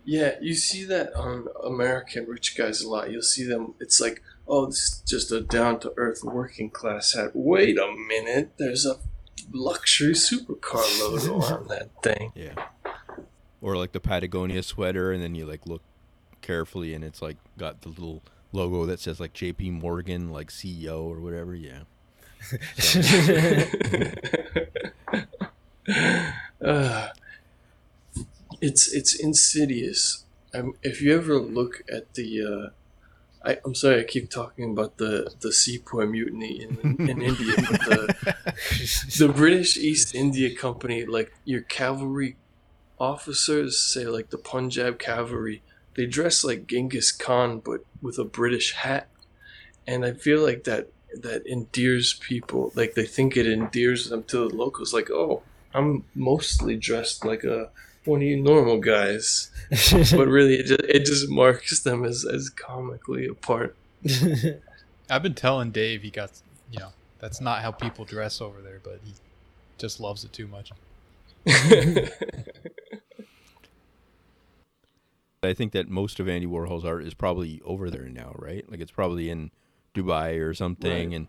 [0.04, 3.10] Yeah, you see that on American rich guys a lot.
[3.10, 3.74] You'll see them.
[3.80, 7.30] It's like, oh, this is just a down to earth working class hat.
[7.34, 8.96] Wait a minute, there's a
[9.52, 12.32] luxury supercar logo on that thing.
[12.34, 12.54] Yeah.
[13.62, 15.82] Or like the Patagonia sweater, and then you like look
[16.42, 19.70] carefully, and it's like got the little logo that says like J.P.
[19.70, 21.54] Morgan, like CEO or whatever.
[21.54, 21.84] Yeah.
[26.64, 27.08] uh,
[28.60, 30.24] it's it's insidious.
[30.52, 32.72] Um, if you ever look at the,
[33.44, 37.54] uh, I, I'm sorry, I keep talking about the the Sepoy mutiny in in India,
[37.56, 38.14] but the
[39.18, 42.36] the British East India Company, like your cavalry
[42.98, 45.62] officers, say like the Punjab cavalry,
[45.94, 49.08] they dress like Genghis Khan but with a British hat,
[49.86, 50.88] and I feel like that
[51.22, 52.72] that endears people.
[52.74, 54.92] Like they think it endears them to the locals.
[54.92, 55.42] Like, oh,
[55.72, 57.70] I'm mostly dressed like a
[58.04, 62.50] one of you normal guys, but really it just, it just marks them as as
[62.50, 63.76] comically apart.
[65.10, 66.30] I've been telling Dave he got,
[66.70, 69.12] you know, that's not how people dress over there, but he
[69.78, 70.72] just loves it too much.
[75.42, 78.68] I think that most of Andy Warhol's art is probably over there now, right?
[78.70, 79.50] Like it's probably in
[79.94, 81.16] Dubai or something, Right.
[81.16, 81.26] and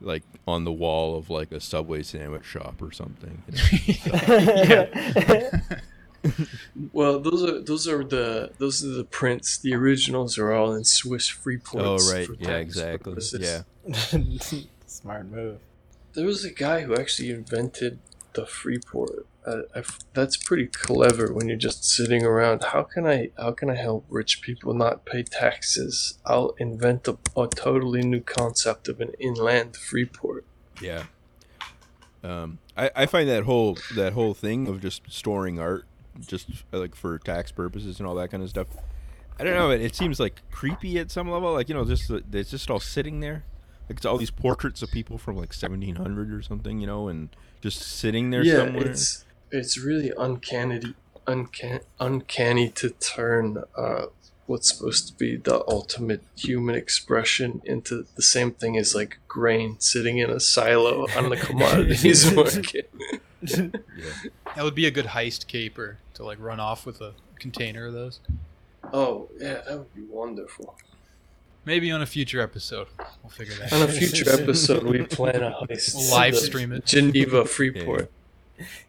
[0.00, 3.42] like on the wall of like a Subway sandwich shop or something.
[3.86, 4.86] you know?
[6.92, 9.58] Well, those are those are the those are the prints.
[9.58, 12.26] The originals are all in Swiss free oh, right.
[12.26, 13.12] for Yeah, exactly.
[13.12, 13.64] purposes.
[13.88, 14.60] Yeah.
[14.86, 15.58] Smart move.
[16.14, 17.98] There was a guy who actually invented
[18.34, 19.26] the Freeport.
[19.46, 22.64] Uh, I f that's pretty clever when you're just sitting around.
[22.64, 26.18] How can I how can I help rich people not pay taxes?
[26.24, 30.44] I'll invent a, a totally new concept of an inland Freeport.
[30.80, 31.04] Yeah.
[32.24, 35.84] Um, I, I find that whole that whole thing of just storing art,
[36.26, 38.68] just uh, like for tax purposes and all that kind of stuff.
[39.38, 39.70] I don't know.
[39.70, 41.52] It, it seems like creepy at some level.
[41.52, 43.44] Like you know, just uh, it's just all sitting there.
[43.88, 47.28] Like it's all these portraits of people from like 1700 or something, you know, and
[47.60, 48.88] just sitting there yeah, somewhere.
[48.88, 50.94] it's it's really uncanny,
[51.26, 54.06] uncan- uncanny to turn uh,
[54.46, 59.76] what's supposed to be the ultimate human expression into the same thing as like grain
[59.78, 62.92] sitting in a silo on the commodities market.
[63.46, 63.68] Yeah.
[64.54, 67.92] That would be a good heist caper to like run off with a container of
[67.92, 68.20] those.
[68.92, 70.76] Oh yeah, that would be wonderful.
[71.64, 72.86] Maybe on a future episode,
[73.22, 73.82] we'll figure that out.
[73.82, 75.94] On a future episode, we plan a heist.
[75.94, 76.86] We'll live to stream it.
[76.86, 78.10] Geneva Freeport.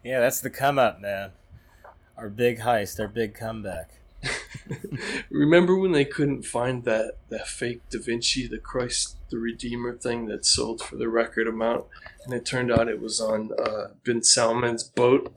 [0.02, 1.32] Yeah, that's the come up, man.
[2.16, 3.90] Our big heist, our big comeback.
[5.30, 10.26] Remember when they couldn't find that, that fake Da Vinci, the Christ the Redeemer thing
[10.26, 11.84] that sold for the record amount,
[12.24, 15.32] and it turned out it was on uh, Bin Salman's boat.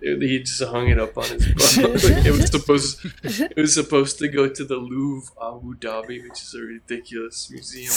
[0.00, 2.04] It- he just hung it up on his boat.
[2.26, 6.54] it was supposed it was supposed to go to the Louvre Abu Dhabi, which is
[6.54, 7.92] a ridiculous museum.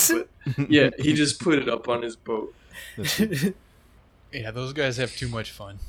[0.56, 2.54] But yeah, he just put it up on his boat.
[4.34, 5.80] Yeah, those guys have too much fun.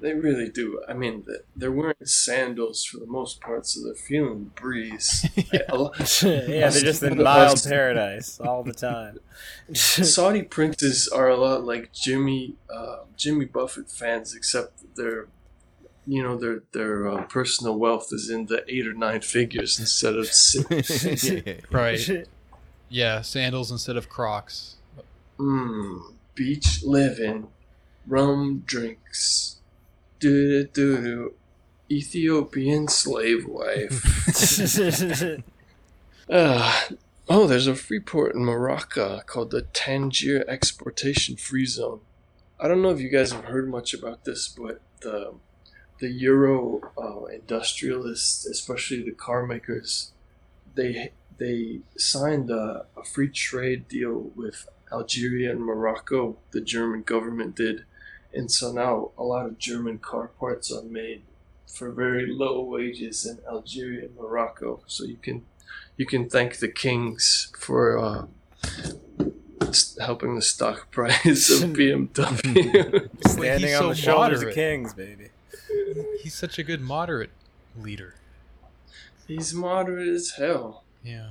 [0.00, 0.80] They really do.
[0.88, 5.26] I mean, th- they're wearing sandals for the most part, so they're feeling the breeze.
[5.52, 5.92] I- a lo-
[6.22, 9.18] yeah, they're just in mild paradise all the time.
[9.74, 15.26] Saudi princes are a lot like Jimmy uh, Jimmy Buffett fans, except their
[16.06, 20.14] you know their their uh, personal wealth is in the eight or nine figures instead
[20.16, 21.30] of six.
[21.70, 22.26] Right.
[22.88, 24.76] Yeah, sandals instead of Crocs.
[25.38, 26.00] mm,
[26.34, 27.48] beach living,
[28.06, 29.57] rum drinks,
[30.18, 31.34] do do do,
[31.90, 34.28] Ethiopian slave wife.
[36.30, 36.72] Uh,
[37.28, 42.00] oh, there's a free port in Morocco called the Tangier Exportation Free Zone.
[42.60, 45.34] I don't know if you guys have heard much about this, but the
[46.00, 50.12] the Euro uh, industrialists, especially the car makers,
[50.74, 56.36] they they signed a, a free trade deal with Algeria and Morocco.
[56.50, 57.84] The German government did,
[58.32, 61.22] and so now a lot of German car parts are made
[61.66, 64.80] for very low wages in Algeria and Morocco.
[64.86, 65.44] So you can
[65.96, 68.26] you can thank the kings for uh,
[70.00, 73.08] helping the stock price of BMW.
[73.28, 74.48] Standing on so the shoulders moderate.
[74.48, 75.30] of kings, baby.
[76.22, 77.30] He's such a good moderate
[77.76, 78.14] leader.
[79.26, 80.84] He's moderate as hell.
[81.02, 81.30] Yeah.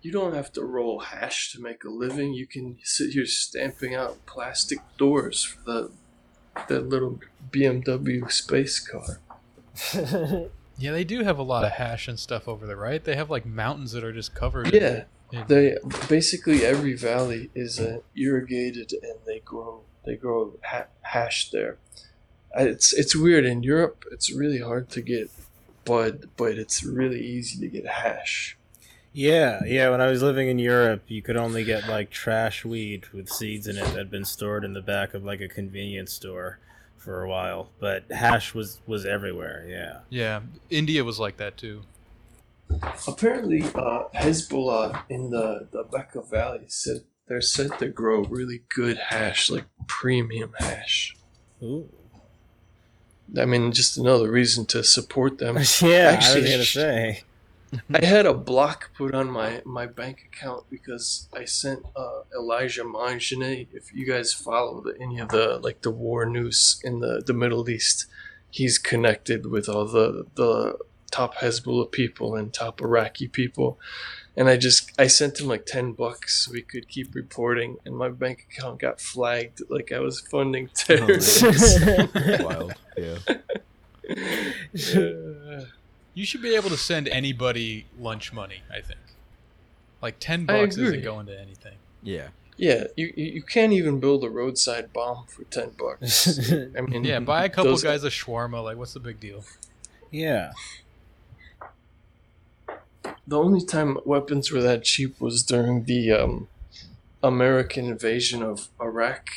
[0.00, 2.32] You don't have to roll hash to make a living.
[2.32, 5.90] You can sit here stamping out plastic doors for the
[6.68, 9.20] that little BMW space car.
[10.80, 13.02] Yeah, they do have a lot of hash and stuff over there, right?
[13.02, 14.72] They have like mountains that are just covered.
[14.72, 15.76] Yeah, in- they
[16.08, 21.78] basically every valley is uh, irrigated and they grow they grow ha- hash there.
[22.54, 24.04] It's it's weird in Europe.
[24.12, 25.32] It's really hard to get
[25.84, 28.56] bud, but it's really easy to get hash.
[29.18, 29.90] Yeah, yeah.
[29.90, 33.66] When I was living in Europe, you could only get like trash weed with seeds
[33.66, 36.60] in it that had been stored in the back of like a convenience store
[36.96, 37.70] for a while.
[37.80, 39.66] But hash was was everywhere.
[39.68, 40.00] Yeah.
[40.08, 41.82] Yeah, India was like that too.
[43.08, 48.98] Apparently, uh, Hezbollah in the the Bekaa Valley said they're said to grow really good
[48.98, 51.16] hash, like premium hash.
[51.60, 51.88] Ooh.
[53.36, 55.56] I mean, just another reason to support them.
[55.82, 57.22] yeah, Actually- I was gonna say.
[57.92, 62.84] I had a block put on my, my bank account because I sent uh, Elijah
[62.84, 63.66] Magnier.
[63.72, 67.34] If you guys follow the, any of the like the war news in the, the
[67.34, 68.06] Middle East,
[68.50, 70.78] he's connected with all the the
[71.10, 73.78] top Hezbollah people and top Iraqi people.
[74.36, 77.96] And I just I sent him like ten bucks so we could keep reporting, and
[77.96, 81.42] my bank account got flagged like I was funding terrorists.
[82.40, 82.74] Wild.
[82.96, 83.18] Yeah.
[84.96, 85.66] Uh,
[86.18, 88.62] You should be able to send anybody lunch money.
[88.68, 88.98] I think,
[90.02, 91.76] like ten bucks isn't going to anything.
[92.02, 92.30] Yeah.
[92.56, 96.50] yeah, you you you can't even build a roadside bomb for ten bucks.
[96.76, 98.64] I mean, Yeah, buy a couple guys a shawarma.
[98.64, 99.44] Like, what's the big deal?
[100.10, 100.50] yeah.
[103.28, 106.48] The only time weapons were that cheap was during the um,
[107.22, 109.28] American invasion of Iraq.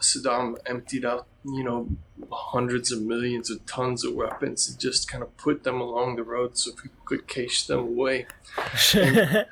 [0.00, 1.88] Saddam emptied out, you know,
[2.30, 6.22] hundreds of millions of tons of weapons and just kind of put them along the
[6.22, 8.26] road so people could cache them away.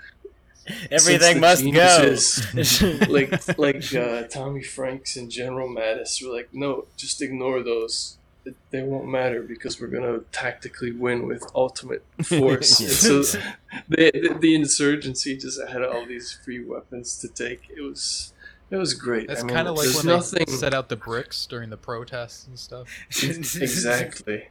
[0.92, 2.46] Everything the must geniuses-
[2.78, 3.06] go.
[3.12, 8.16] Like, like uh, Tommy Franks and General Mattis were like, no, just ignore those.
[8.44, 12.78] They- They won't matter because we're gonna tactically win with ultimate force.
[12.78, 17.62] So the, the the insurgency just had all these free weapons to take.
[17.76, 18.31] It was
[18.72, 19.28] it was great.
[19.28, 21.76] That's I mean, kind of like when nothing they set out the bricks during the
[21.76, 22.88] protests and stuff.
[23.22, 24.48] exactly.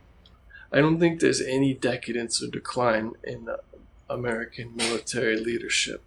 [0.72, 3.50] I don't think there's any decadence or decline in
[4.10, 6.04] American military leadership.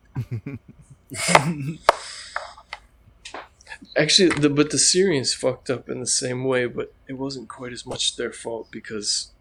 [3.97, 7.73] Actually, the, but the Syrians fucked up in the same way, but it wasn't quite
[7.73, 9.33] as much their fault because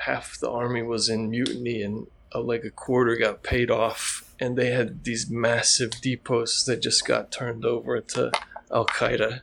[0.00, 4.56] half the army was in mutiny and uh, like a quarter got paid off, and
[4.56, 8.30] they had these massive depots that just got turned over to
[8.70, 9.40] Al Qaeda.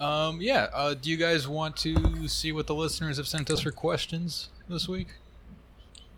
[0.00, 0.68] Um, yeah.
[0.72, 4.48] Uh, do you guys want to see what the listeners have sent us for questions?
[4.68, 5.08] this week?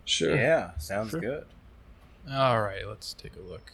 [0.05, 0.33] Sure.
[0.35, 1.19] Yeah, sounds Sure.
[1.19, 1.45] good.
[2.31, 3.71] All right, let's take a look.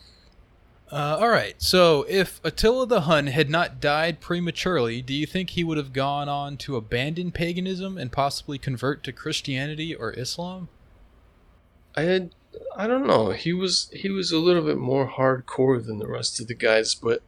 [0.92, 5.52] Uh, all right, so if Attila the Hun had not died prematurely, do you think
[5.52, 10.68] he would have gone on to abandon paganism and possibly convert to Christianity or Islam?
[11.96, 12.32] I had
[12.76, 13.32] I don't know.
[13.32, 16.96] He was he was a little bit more hardcore than the rest of the guys,
[16.96, 17.22] but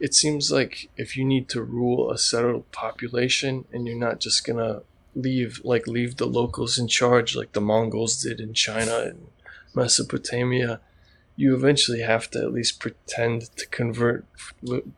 [0.00, 4.44] it seems like if you need to rule a settled population and you're not just
[4.46, 4.82] gonna
[5.14, 9.28] leave like leave the locals in charge like the Mongols did in China and
[9.74, 10.80] Mesopotamia,
[11.36, 14.24] you eventually have to at least pretend to convert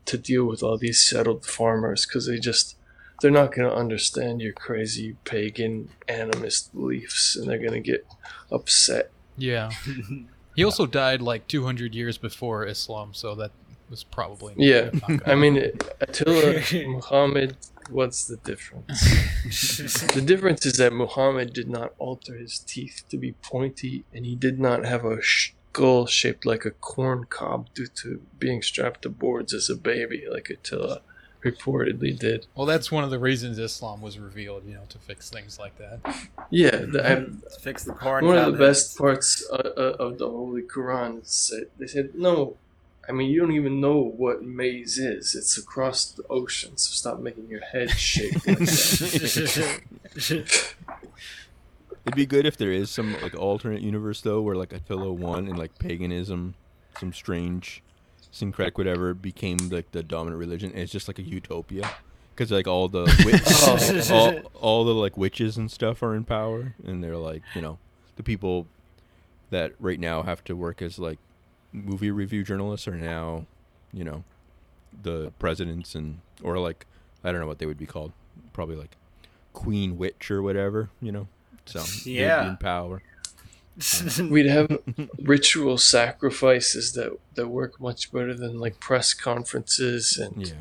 [0.07, 2.77] to deal with all these settled farmers because they just
[3.21, 8.07] they're not going to understand your crazy pagan animist beliefs and they're going to get
[8.51, 9.71] upset Yeah.
[10.57, 13.53] he also died like 200 years before Islam, so that
[13.89, 15.29] was probably Yeah, not.
[15.29, 17.57] I mean, Attila, Muhammad,
[17.91, 19.01] what's the difference?
[20.15, 24.35] the difference is that Muhammad did not alter his teeth to be pointy, and he
[24.37, 29.09] did not have a skull shaped like a corn cob due to being strapped to
[29.09, 31.01] boards as a baby, like Attila
[31.43, 32.47] reportedly did.
[32.55, 35.77] well, that's one of the reasons Islam was revealed, you know, to fix things like
[35.79, 36.01] that.
[36.51, 38.27] Yeah, the, I, Let's fix the corn.
[38.27, 42.15] one of the best parts uh, uh, of the Holy Quran is that they said,
[42.15, 42.57] no,
[43.09, 45.35] I mean, you don't even know what maize is.
[45.35, 49.81] It's across the ocean, so stop making your head shake like that.
[52.07, 55.49] It'd be good if there is some like alternate universe though, where like Attila won
[55.49, 56.55] and like paganism,
[56.99, 57.83] some strange
[58.31, 60.71] syncretic whatever became like the dominant religion.
[60.71, 61.91] And it's just like a utopia
[62.35, 63.43] because like all the wit-
[64.11, 64.15] oh.
[64.45, 67.79] all, all the like witches and stuff are in power, and they're like you know
[68.17, 68.67] the people
[69.51, 71.19] that right now have to work as like
[71.73, 73.47] movie review journalists are now
[73.93, 74.25] you know
[75.03, 76.87] the presidents and or like
[77.23, 78.13] I don't know what they would be called,
[78.53, 78.97] probably like
[79.53, 81.27] queen witch or whatever, you know.
[81.67, 82.49] So Yeah.
[82.49, 83.03] in power.
[84.19, 84.79] Um, We'd have
[85.23, 90.55] ritual sacrifices that, that work much better than like press conferences and Yeah.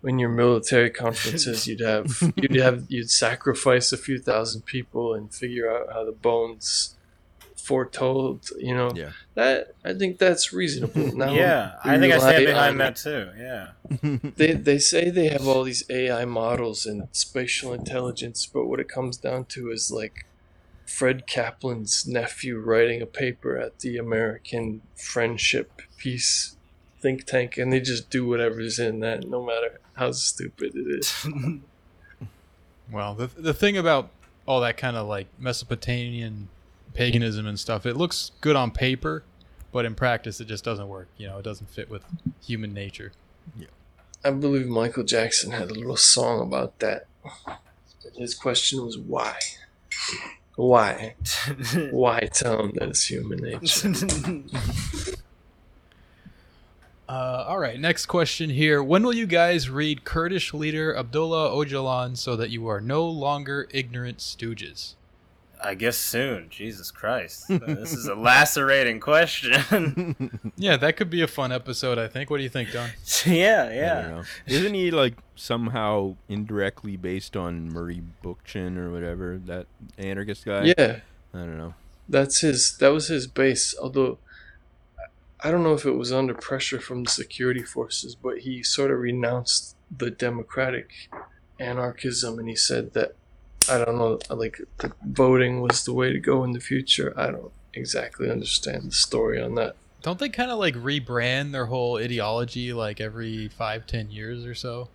[0.00, 5.34] when your military conferences you'd have you'd have you'd sacrifice a few thousand people and
[5.34, 6.96] figure out how the bones
[7.56, 9.10] foretold you know Yeah.
[9.34, 13.30] that I think that's reasonable now yeah, I think I stand rely behind that too.
[13.38, 13.68] Yeah.
[14.36, 18.88] they they say they have all these AI models and spatial intelligence, but what it
[18.88, 20.26] comes down to is like
[20.86, 26.56] Fred Kaplan's nephew writing a paper at the American Friendship Peace
[27.00, 31.26] think tank, and they just do whatever's in that, no matter how stupid it is.
[32.90, 34.10] Well, the the thing about
[34.44, 36.48] all that kind of like Mesopotamian
[36.92, 39.24] paganism and stuff, it looks good on paper,
[39.72, 41.08] but in practice it just doesn't work.
[41.16, 42.04] You know, it doesn't fit with
[42.44, 43.12] human nature.
[43.56, 43.68] Yeah.
[44.22, 47.06] I believe Michael Jackson had a little song about that.
[48.14, 49.38] His question was why.
[50.56, 51.14] Why?
[51.90, 54.44] Why tell him that it's human nature?
[57.08, 58.82] Uh, all right, next question here.
[58.82, 63.68] When will you guys read Kurdish leader Abdullah Öcalan so that you are no longer
[63.70, 64.94] ignorant stooges?
[65.62, 66.48] I guess soon.
[66.50, 67.50] Jesus Christ.
[67.50, 70.40] Uh, this is a lacerating question.
[70.56, 71.98] Yeah, that could be a fun episode.
[71.98, 72.30] I think.
[72.30, 72.90] What do you think, Don?
[73.26, 74.22] yeah, yeah.
[74.46, 79.66] Isn't he like somehow indirectly based on Murray Bookchin or whatever that
[79.98, 80.74] anarchist guy?
[80.76, 81.00] Yeah.
[81.34, 81.74] I don't know.
[82.08, 82.76] That's his.
[82.78, 83.74] That was his base.
[83.80, 84.18] Although,
[85.42, 88.90] I don't know if it was under pressure from the security forces, but he sort
[88.90, 91.08] of renounced the democratic
[91.58, 93.14] anarchism, and he said that
[93.68, 97.12] I don't know, like the voting was the way to go in the future.
[97.16, 99.76] I don't exactly understand the story on that.
[100.02, 104.54] Don't they kind of like rebrand their whole ideology like every five, ten years or
[104.54, 104.88] so?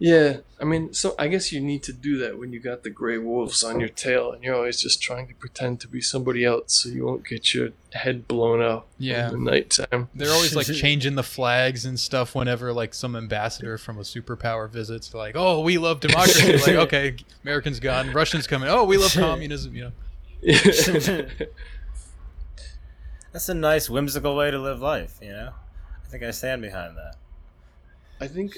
[0.00, 2.90] Yeah, I mean, so I guess you need to do that when you got the
[2.90, 6.44] gray wolves on your tail, and you're always just trying to pretend to be somebody
[6.44, 9.26] else, so you won't get your head blown up Yeah.
[9.26, 10.08] in the nighttime.
[10.14, 14.70] They're always like changing the flags and stuff whenever like some ambassador from a superpower
[14.70, 15.12] visits.
[15.14, 18.68] Like, "Oh, we love democracy." like, okay, Americans gone, Russians coming.
[18.68, 19.74] Oh, we love communism.
[19.74, 19.92] You know.
[23.32, 25.50] That's a nice, whimsical way to live life, you know?
[26.04, 27.16] I think I stand behind that.
[28.20, 28.56] I think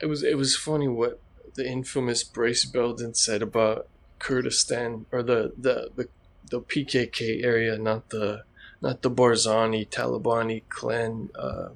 [0.00, 1.20] it was it was funny what
[1.54, 6.08] the infamous Brace Belden said about Kurdistan or the the the,
[6.50, 8.44] the PKK area, not the
[8.80, 11.68] not the Barzani Talabani clan uh,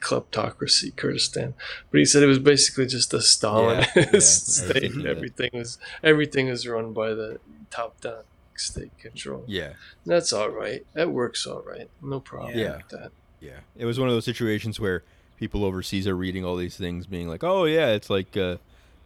[0.00, 1.54] kleptocracy Kurdistan.
[1.90, 5.06] But he said it was basically just a Stalinist Yeah, yeah, state.
[5.06, 7.38] everything was everything was run by the
[7.70, 8.22] top down
[8.56, 9.44] state control.
[9.46, 9.72] Yeah.
[10.04, 10.86] That's all right.
[10.94, 11.88] That works all right.
[12.02, 12.76] No problem Yeah.
[12.76, 13.12] with that.
[13.40, 13.60] Yeah.
[13.76, 15.02] It was one of those situations where
[15.42, 18.58] people overseas are reading all these things being like, "Oh yeah, it's like uh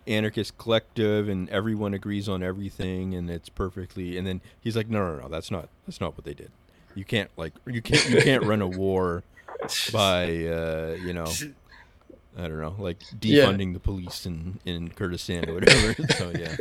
[0.07, 4.99] anarchist collective and everyone agrees on everything and it's perfectly and then he's like no
[5.01, 6.49] no no that's not that's not what they did
[6.95, 9.25] you can't like you can't you can't run a war
[9.93, 11.27] by uh you know
[12.39, 13.47] i don't know like Yeah.
[13.47, 16.55] defunding the police in in kurdistan or whatever so yeah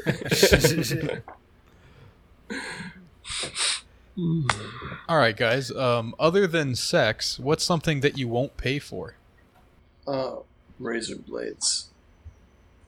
[5.09, 5.71] All right, guys.
[5.71, 9.15] Um, other than sex, what's something that you won't pay for?
[10.07, 10.35] Uh,
[10.79, 11.87] razor blades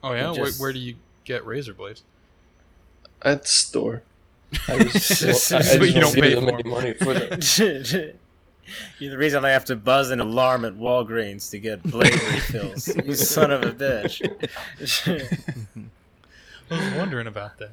[0.02, 2.02] Oh yeah, where, Just- where do you get razor blades?
[3.22, 4.02] at the store.
[4.68, 6.70] I just, I, I just you don't don't give pay them for any 'em.
[6.70, 7.40] money for them.
[9.00, 12.88] You're the reason I have to buzz an alarm at Walgreens to get blade refills.
[13.04, 14.22] You son of a bitch.
[16.70, 17.72] I was wondering about that.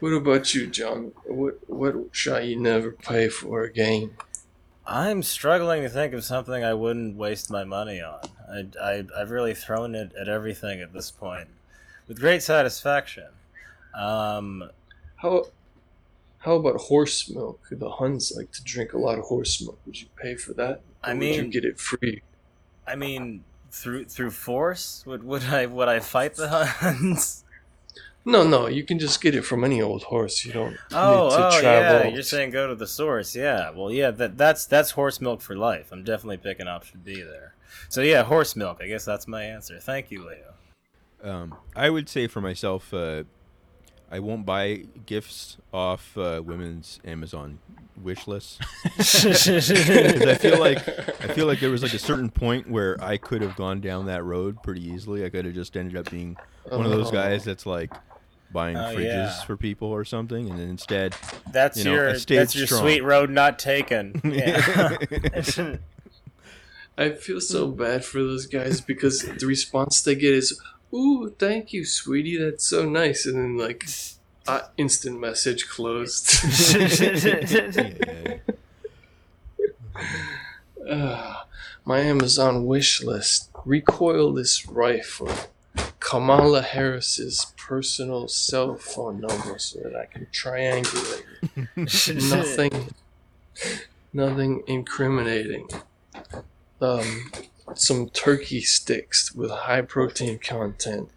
[0.00, 1.12] What about you, John?
[1.24, 4.16] What what shall you never pay for a game?
[4.86, 8.20] I'm struggling to think of something I wouldn't waste my money on.
[8.50, 11.48] I, I, I've really thrown it at everything at this point,
[12.08, 13.28] with great satisfaction.
[13.94, 14.70] Um,
[15.16, 15.46] How
[16.38, 17.60] how about horse milk?
[17.70, 19.78] The Huns like to drink a lot of horse milk.
[19.86, 20.80] Would you pay for that?
[21.04, 22.22] I Or would you mean- get it free?
[22.86, 27.44] I mean, through through force, would would I would I fight the Huns?
[28.24, 30.44] No, no, you can just get it from any old horse.
[30.44, 32.00] You don't Oh, need to oh travel.
[32.08, 33.34] yeah, you're saying go to the source.
[33.34, 35.90] Yeah, well, yeah, that that's that's horse milk for life.
[35.90, 37.54] I'm definitely picking option B there.
[37.88, 38.78] So yeah, horse milk.
[38.80, 39.80] I guess that's my answer.
[39.80, 40.54] Thank you, Leo.
[41.28, 43.24] Um, I would say for myself, uh,
[44.10, 47.58] I won't buy gifts off uh, women's Amazon
[48.00, 48.58] wish lists
[48.96, 49.70] because
[50.28, 53.42] I feel like I feel like there was like a certain point where I could
[53.42, 55.24] have gone down that road pretty easily.
[55.24, 56.36] I could have just ended up being
[56.68, 57.12] one of those Oh.
[57.12, 57.92] guys that's like
[58.52, 59.04] buying Oh, fridges
[59.38, 59.42] yeah.
[59.44, 61.14] for people or something, and then instead,
[61.50, 62.80] That's You know, your that's your strong.
[62.82, 64.20] sweet road not taken.
[64.24, 65.76] Yeah.
[66.98, 70.60] I feel so bad for those guys because the response they get is,
[70.94, 72.36] "Ooh, thank you, sweetie.
[72.36, 73.84] That's so nice," and then like,
[74.46, 76.28] uh, instant message closed.
[76.74, 78.36] yeah,
[80.90, 81.46] Ah,
[81.84, 85.30] my Amazon wish list: recoilless rifle,
[86.00, 91.22] Kamala Harris's personal cell phone number so that I can triangulate.
[92.30, 92.94] nothing,
[94.12, 95.68] nothing incriminating.
[96.80, 97.30] Um,
[97.74, 101.08] some turkey sticks with high protein content.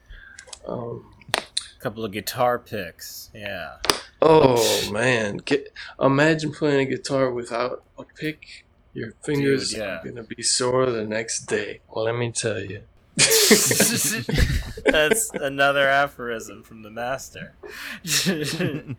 [0.67, 1.41] Um, a
[1.79, 3.29] couple of guitar picks.
[3.33, 3.77] Yeah.
[4.21, 8.65] oh man, get imagine playing a guitar without a pick.
[8.93, 9.99] Your fingers Dude, yeah.
[9.99, 11.81] are gonna be sore the next day.
[11.89, 12.83] Well, let me tell you.
[14.85, 17.53] That's another aphorism from the master.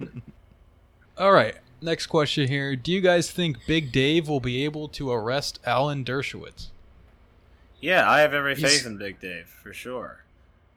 [1.18, 2.76] All right, next question here.
[2.76, 6.68] Do you guys think Big Dave will be able to arrest Alan Dershowitz?
[7.80, 10.22] yeah, I have every He's- faith in Big Dave for sure.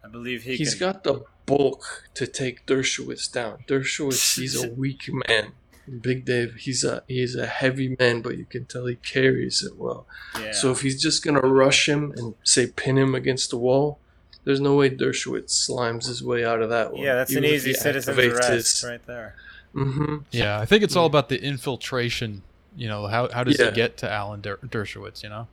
[0.03, 0.79] I believe he He's can.
[0.91, 3.63] got the bulk to take Dershowitz down.
[3.67, 5.53] Dershowitz, he's a weak man.
[6.01, 9.77] Big Dave, he's a he's a heavy man, but you can tell he carries it
[9.77, 10.05] well.
[10.39, 10.51] yeah.
[10.51, 13.99] So if he's just gonna rush him and say pin him against the wall,
[14.43, 17.01] there's no way Dershowitz slimes his way out of that one.
[17.01, 19.35] yeah, that's an Even if easy he citizen's arrest his- right there.
[19.75, 20.23] Mhm.
[20.31, 22.41] Yeah, I think it's all about the infiltration.
[22.77, 23.69] You know, how how does Yeah.
[23.69, 25.23] he get to Alan Der- Dershowitz?
[25.23, 25.47] You know,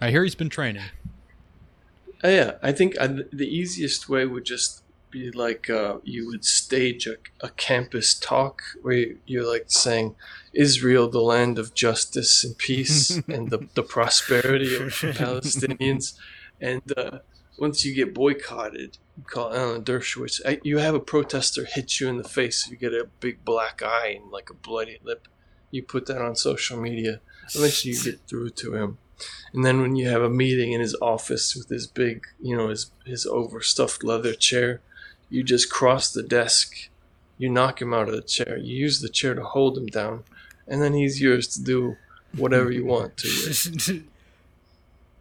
[0.00, 0.82] I hear he's been training.
[2.24, 4.81] Uh, yeah, I think uh, the easiest way would just
[5.12, 10.16] be like uh, you would stage a, a campus talk where you're like saying
[10.52, 16.14] Israel, the land of justice and peace, and the, the prosperity of Palestinians.
[16.60, 17.18] And uh,
[17.58, 20.40] once you get boycotted, you call Alan Dershowitz.
[20.64, 24.18] You have a protester hit you in the face, you get a big black eye
[24.20, 25.28] and like a bloody lip.
[25.70, 27.20] You put that on social media.
[27.54, 28.98] Eventually, you get through to him.
[29.52, 32.68] And then when you have a meeting in his office with his big, you know,
[32.68, 34.80] his his overstuffed leather chair,
[35.32, 36.88] you just cross the desk,
[37.38, 40.24] you knock him out of the chair, you use the chair to hold him down,
[40.68, 41.96] and then he's yours to do
[42.36, 44.02] whatever you want to.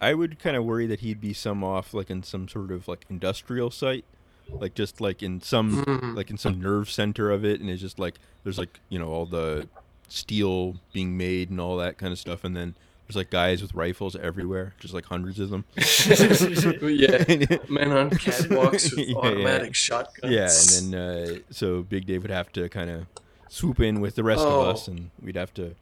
[0.01, 2.87] I would kind of worry that he'd be some off like in some sort of
[2.87, 4.03] like industrial site,
[4.49, 6.15] like just like in some Mhm.
[6.15, 9.09] like in some nerve center of it, and it's just like there's like you know
[9.09, 9.67] all the
[10.07, 12.75] steel being made and all that kind of stuff, and then
[13.11, 15.65] there's like guys with rifles everywhere, just like hundreds of them.
[15.75, 15.81] yeah,
[17.69, 19.15] men on catwalks with Yeah, yeah.
[19.17, 20.33] automatic shotguns.
[20.33, 23.05] Yeah, and then uh, so Big Dave would have to kind of
[23.49, 24.61] swoop in with the rest Oh.
[24.61, 25.75] of us, and we'd have to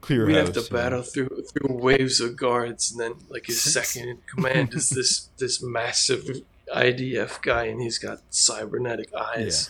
[0.00, 0.46] clear we house.
[0.46, 4.18] have to and- battle through through waves of guards, and then like his second in
[4.26, 6.40] command is this this massive
[6.74, 9.68] IDF guy, and he's got cybernetic eyes.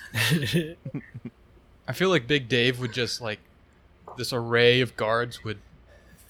[1.88, 3.40] I feel like Big Dave would just like
[4.16, 5.58] this array of guards would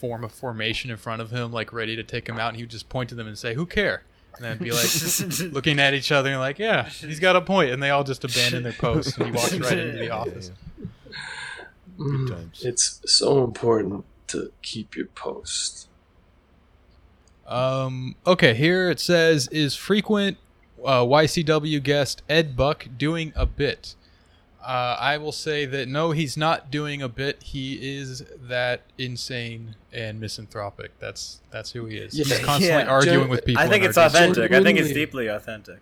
[0.03, 2.65] form a formation in front of him, like ready to take him out, and he
[2.65, 4.03] would just point to them and say, "Who care?"
[4.37, 4.91] and then be like
[5.53, 8.03] looking at each other and like, yeah, he's got a point," point, and they all
[8.03, 10.51] just abandon their post, and he walks right into the office.
[11.99, 12.65] Mm, times.
[12.65, 15.89] It's so important to keep your post.
[17.47, 20.39] Um, okay, here it says is frequent
[20.85, 23.95] uh, YCW guest Ed Buck doing a bit.
[24.65, 27.43] Uh, I will say that no, he's not doing a bit.
[27.43, 30.93] He is that insane and misanthropic.
[31.01, 32.13] That's that's who he is.
[32.15, 32.87] He's constantly Yeah.
[32.87, 33.63] arguing Gen- with people.
[33.63, 34.53] I think it's arguing- authentic.
[34.53, 35.81] I think it's deeply authentic.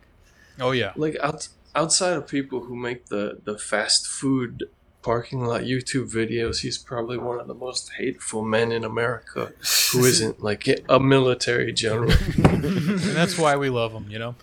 [0.58, 4.64] Oh yeah, Like out, outside of people who make the the fast food
[5.02, 9.52] parking lot YouTube videos, he's probably one of the most hateful men in America
[9.92, 12.12] who isn't like a military general.
[12.44, 14.06] and that's why we love him.
[14.10, 14.34] You know,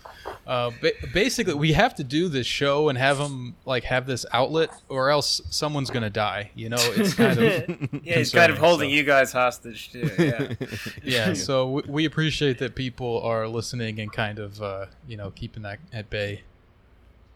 [0.48, 4.24] uh, ba- basically we have to do this show and have him like have this
[4.32, 6.50] outlet, or else someone's gonna die.
[6.54, 8.94] You know, it's kind of yeah, he's kind of holding so.
[8.94, 10.10] you guys hostage too.
[10.18, 10.54] Yeah.
[11.04, 11.34] yeah.
[11.34, 15.64] So we, we appreciate that people are listening and kind of uh, you know keeping
[15.64, 16.44] that at bay.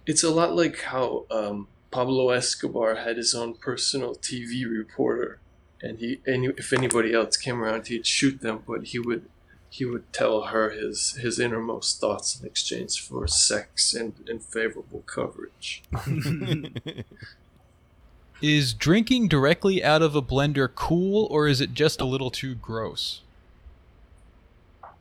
[0.07, 5.39] It's a lot like how um, Pablo Escobar had his own personal TV reporter,
[5.83, 9.29] and he and if anybody else came around, he'd shoot them, but he would
[9.73, 15.03] he would tell her his his innermost thoughts in exchange for sex and, and favorable
[15.07, 15.83] coverage.
[18.43, 22.55] Is drinking directly out of a blender cool, or is it just a little too
[22.57, 23.21] gross?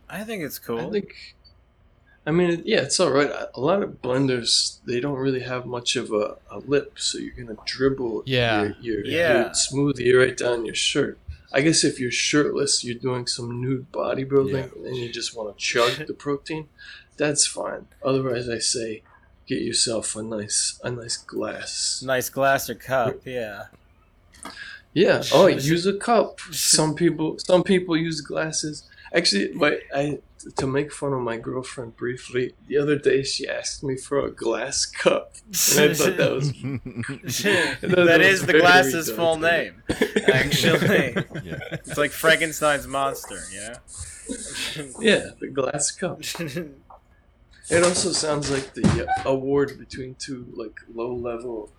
[0.08, 0.80] I think it's cool.
[0.80, 1.36] I think,
[2.28, 3.32] I mean, yeah, it's all right.
[3.56, 7.34] A lot of blenders they don't really have much of a, a lip, so you're
[7.34, 8.74] gonna dribble Yeah.
[8.80, 9.34] your, your, Yeah.
[9.40, 11.18] your smoothie right down your shirt.
[11.54, 15.62] I guess if you're shirtless, you're doing some nude bodybuilding, and you just want to
[15.64, 16.70] chug the protein.
[17.18, 17.88] That's fine.
[18.04, 19.04] Otherwise, I say,
[19.46, 22.02] get yourself a nice a nice glass.
[22.06, 23.18] nice glass or cup.
[23.26, 23.66] Yeah.
[24.94, 25.24] Yeah.
[25.34, 26.40] Oh, use a cup.
[26.52, 28.90] Some people, some people use glasses.
[29.14, 30.20] Actually, my I
[30.56, 32.54] to make fun of my girlfriend briefly.
[32.68, 36.52] The other day, she asked me for a glass cup, and I thought that was
[37.82, 39.84] that is the very glass's full name.
[40.34, 41.14] Actually,
[41.44, 41.60] yeah.
[41.72, 43.40] it's like Frankenstein's monster.
[43.52, 44.92] You know.
[45.00, 46.22] yeah, the glass cup.
[47.70, 51.72] It also sounds like the uh, award between two like low level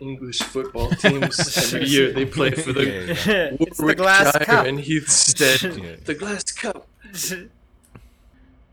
[0.00, 1.38] English football teams.
[1.74, 3.00] Every year they play for the Yeah,
[3.32, 3.56] yeah.
[3.60, 4.66] it's the glass Warwickshire cup.
[4.66, 6.00] and Heathstead.
[6.04, 6.88] The glass cup.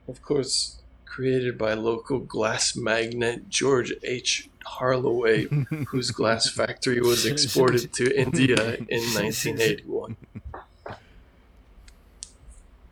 [0.08, 4.50] Of course, created by local glass magnate George H.
[4.80, 5.48] Harloway,
[5.88, 10.16] whose glass factory was exported to India in 1981.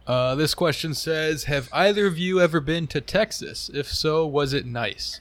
[0.07, 3.69] Uh, this question says, "Have either of you ever been to Texas?
[3.73, 5.19] If so, was it nice?"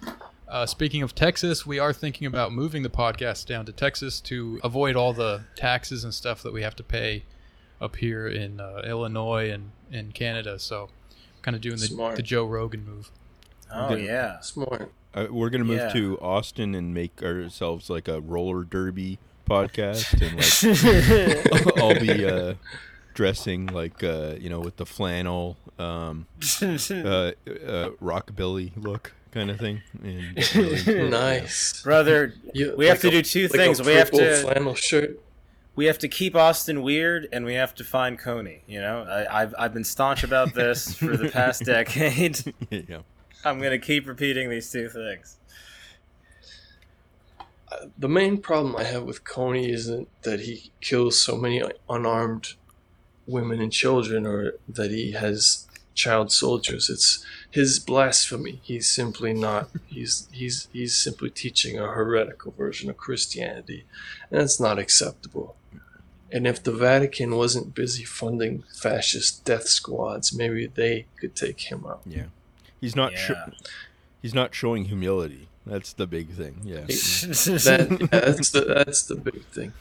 [0.54, 4.60] Uh, speaking of Texas, we are thinking about moving the podcast down to Texas to
[4.62, 7.24] avoid all the taxes and stuff that we have to pay
[7.80, 10.60] up here in uh, Illinois and in Canada.
[10.60, 10.90] So,
[11.42, 13.10] kind of doing the, the Joe Rogan move.
[13.74, 14.38] Oh yeah.
[14.38, 14.92] Smart.
[15.12, 15.92] Uh, we're gonna move Yeah.
[15.92, 19.18] to Austin and make ourselves like a roller derby
[19.50, 22.54] podcast, and like I'll be uh,
[23.12, 27.32] dressing like uh, you know with the flannel, um, uh, uh,
[28.00, 29.82] rockabilly look kind of thing.
[30.02, 31.82] And really- Nice.
[31.82, 33.80] Brother, You- We have to a- do two like things.
[33.80, 35.20] A We have purple to- flannel shirt.
[35.76, 38.60] we have to keep Austin weird, and we have to find Kony.
[38.66, 42.54] You know, I, I've I've been staunch about this for the past decade.
[42.70, 43.00] yeah.
[43.44, 45.36] I'm gonna keep repeating these two things.
[47.70, 52.54] Uh, the main problem I have with Kony isn't that he kills so many unarmed
[53.26, 56.90] women and children, or that he has child soldiers.
[56.90, 58.60] It's his blasphemy.
[58.62, 59.70] He's simply not.
[59.86, 63.84] He's he's he's simply teaching a heretical version of Christianity,
[64.30, 65.56] and that's not acceptable.
[66.32, 71.86] And if the Vatican wasn't busy funding fascist death squads, maybe they could take him
[71.86, 72.02] out.
[72.04, 72.24] Yeah.
[72.80, 73.12] He's not.
[73.12, 73.18] Yeah.
[73.18, 73.52] sho-
[74.20, 75.48] he's not showing humility.
[75.66, 76.60] That's the big thing.
[76.64, 76.80] Yeah.
[76.80, 79.72] that yeah, that's the that's the big thing.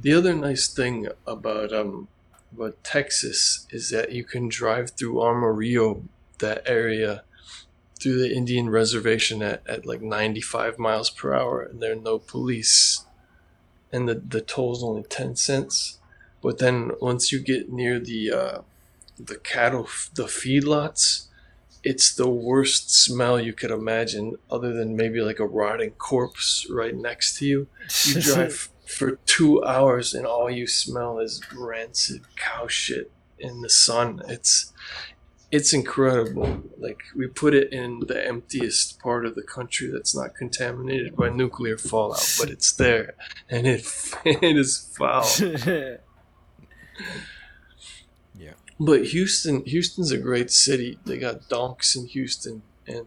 [0.00, 2.08] The other nice thing about um
[2.54, 6.04] about Texas is that you can drive through Amarillo,
[6.38, 7.24] that area,
[8.00, 11.96] through the Indian reservation at, at like ninety five miles per hour, and there are
[11.96, 13.04] no police,
[13.92, 15.98] and the the toll's only ten cents.
[16.42, 18.58] But then once you get near the uh,
[19.18, 21.26] the cattle, the feedlots,
[21.84, 26.94] it's the worst smell you could imagine, other than maybe like a rotting corpse right
[26.94, 27.68] next to you.
[28.04, 33.70] You drive for two hours and all you smell is rancid cow shit in the
[33.70, 34.22] sun.
[34.28, 34.72] It's
[35.50, 36.62] it's incredible.
[36.78, 41.28] Like we put it in the emptiest part of the country that's not contaminated by
[41.28, 43.14] nuclear fallout, but it's there
[43.50, 43.86] and it
[44.24, 45.26] it is foul.
[48.34, 48.54] Yeah.
[48.78, 50.98] But Houston, Houston's a great city.
[51.04, 53.06] They got donks in Houston, and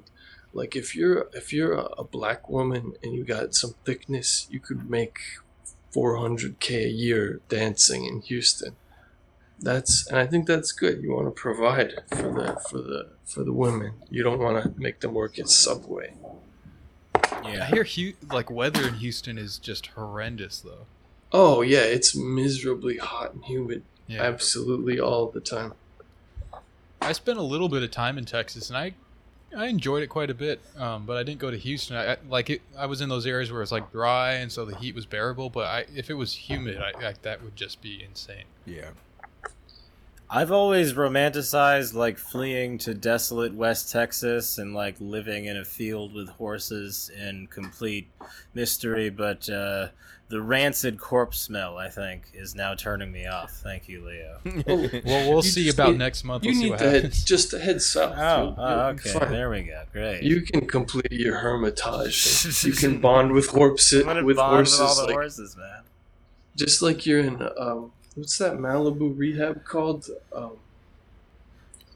[0.53, 4.59] like if you're if you're a, a black woman and you got some thickness, you
[4.59, 5.17] could make
[5.95, 8.75] 400k a year dancing in Houston.
[9.59, 11.01] That's and I think that's good.
[11.01, 13.93] You want to provide for the for the for the women.
[14.09, 16.13] You don't want to make them work at Subway.
[17.45, 20.85] Yeah, I hear Hu- like weather in Houston is just horrendous though.
[21.31, 23.83] Oh yeah, it's miserably hot and humid.
[24.07, 24.23] Yeah.
[24.23, 25.73] Absolutely all the time.
[27.01, 28.93] I spent a little bit of time in Texas, and I
[29.55, 30.59] I enjoyed it quite a bit.
[30.77, 31.95] Um, but I didn't go to Houston.
[31.95, 32.61] I, I like it.
[32.77, 35.49] I was in those areas where it's like dry, and so the heat was bearable.
[35.49, 38.45] But I, if it was humid, I, I that would just be insane.
[38.65, 38.89] Yeah.
[40.29, 46.13] I've always romanticized like fleeing to desolate West Texas and like living in a field
[46.13, 48.07] with horses in complete
[48.53, 49.89] mystery, but uh,
[50.29, 53.51] the rancid corpse smell, I think, is now turning me off.
[53.51, 54.39] Thank you, Leo.
[54.67, 56.43] Oh, Well, we'll You see just about need- next month.
[56.43, 58.15] You We'll see need what to head just to head south.
[58.17, 59.09] Oh, You'll- oh, okay.
[59.13, 59.31] fine.
[59.31, 59.83] There we go.
[59.93, 60.23] Great.
[60.23, 62.63] You can complete your hermitage.
[62.65, 65.83] you can bond with horses I'm with bond horses, with all the like, horses, man.
[66.55, 70.07] just like you're in um, what's that Malibu rehab called?
[70.33, 70.51] Um,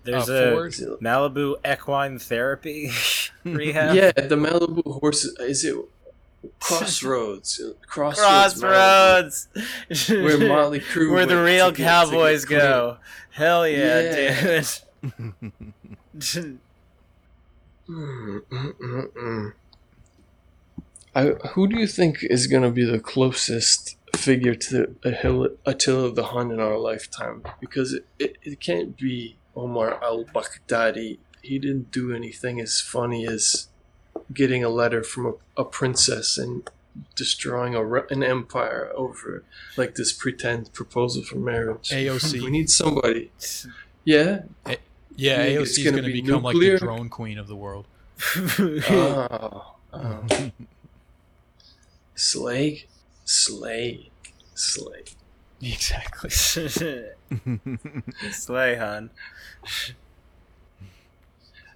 [0.03, 0.73] There's Uh, a Ford?
[1.01, 2.91] Malibu equine therapy
[3.43, 3.95] rehab.
[3.95, 5.35] yeah, the Malibu horses.
[5.39, 5.75] Is it
[6.61, 7.59] Crossroads?
[7.85, 8.59] Crossroads.
[8.61, 9.47] Crossroads.
[9.89, 12.97] Malibu, Where Motley Crue Where the real to get- to get cowboys go.
[13.31, 13.99] Hell yeah,
[14.31, 14.63] Yeah.
[16.21, 16.59] dude.
[21.15, 26.11] I, who do you think is going to be the closest figure to Attila, Attila
[26.11, 27.43] the Hun in our lifetime?
[27.59, 31.17] Because it, it, it can't be Omar al Baghdadi.
[31.41, 33.67] He didn't do anything as funny as
[34.33, 36.69] getting a letter from a, a princess and
[37.15, 39.43] destroying a, an empire over
[39.77, 41.89] like this pretend proposal for marriage.
[41.91, 42.41] AOC.
[42.41, 43.31] We need somebody.
[44.03, 44.41] Yeah.
[45.15, 47.55] Yeah, think it's AOC is going to be become like the drone queen of the
[47.55, 47.85] world.
[48.35, 50.51] Oh, oh.
[52.15, 52.85] Slag,
[53.29, 54.09] slag,
[54.55, 55.03] Slay.
[55.61, 56.29] Exactly.
[58.31, 59.11] Slay, hun.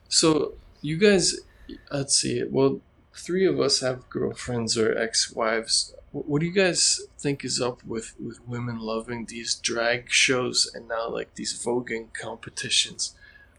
[0.10, 1.36] So you guys,
[1.92, 2.44] let's see.
[2.44, 2.82] Well,
[3.14, 5.94] three of us have girlfriends or ex-wives.
[6.12, 10.88] What do you guys think is up with with women loving these drag shows and
[10.88, 13.14] now like these voguing competitions?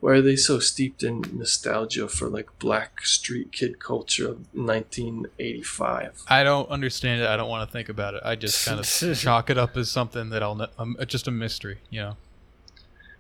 [0.05, 6.25] Why are they so steeped in nostalgia for like black street kid culture of 1985?
[6.29, 7.27] I don't understand it.
[7.27, 8.21] I don't want to think about it.
[8.23, 8.87] I just kind of
[9.19, 11.79] chalk it up as something that I'll ne- um, just a mystery.
[11.89, 12.17] You know.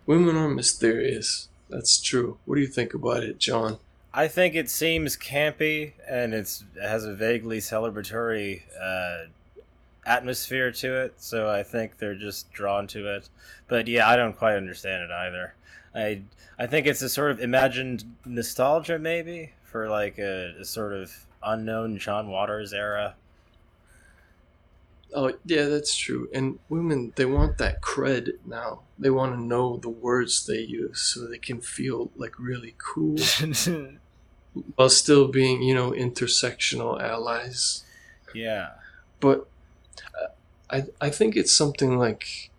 [0.04, 1.48] Women are mysterious.
[1.70, 2.36] That's true.
[2.44, 3.78] What do you think about it, John?
[4.12, 9.28] I think it seems campy and it's it has a vaguely celebratory uh,
[10.04, 13.30] atmosphere to it, so I think they're just drawn to it.
[13.68, 15.54] But yeah, I don't quite understand it either.
[15.94, 16.22] I
[16.58, 21.26] I think it's a sort of imagined nostalgia, maybe for like a, a sort of
[21.42, 23.14] unknown John Waters era.
[25.14, 26.28] Oh, yeah, that's true.
[26.34, 28.80] And women, they want that cred now.
[28.98, 33.16] They want to know the words they use so they can feel like really cool
[34.74, 37.84] while still being, you know, intersectional allies.
[38.34, 38.70] yeah.
[39.20, 39.46] But
[40.20, 40.28] uh,
[40.68, 42.50] I, I think it's something like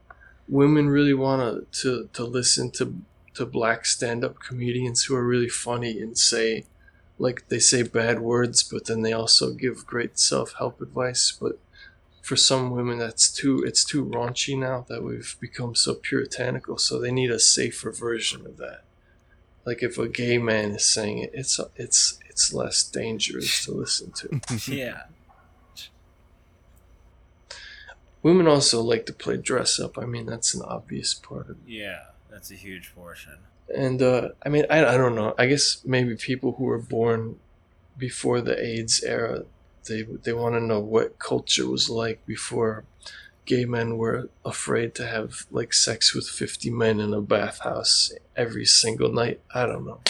[0.48, 2.96] women really want to, to listen to,
[3.36, 6.66] to black stand up comedians who are really funny and say,
[7.18, 11.32] like, they say bad words, but then they also give great self help advice.
[11.40, 11.60] But
[12.22, 17.00] for some women that's too it's too raunchy now that we've become so puritanical so
[17.00, 18.82] they need a safer version of that
[19.64, 24.12] like if a gay man is saying it it's it's it's less dangerous to listen
[24.12, 24.42] to
[24.76, 25.04] Yeah.
[28.24, 31.68] women also like to play dress up i mean that's an obvious part of it
[31.68, 32.06] Yeah.
[32.36, 33.38] That's a huge portion.
[33.86, 37.40] and uh i mean I, I don't know i guess maybe people who were born
[37.98, 39.36] before the aids era
[39.88, 42.74] they they want to know what culture was like before
[43.46, 44.20] gay men were
[44.54, 45.30] afraid to have
[45.60, 50.02] like sex with 50 men in a bathhouse every single night i don't know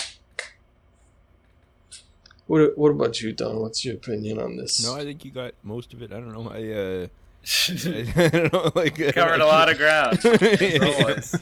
[2.47, 5.53] what what about you don what's your opinion on this No, I think you got
[5.63, 6.11] most of it.
[6.11, 6.47] I don't know.
[6.49, 7.24] I uh, I, don't
[7.69, 10.19] know, like uh, Covered a lot of ground.
[10.25, 11.35] Always.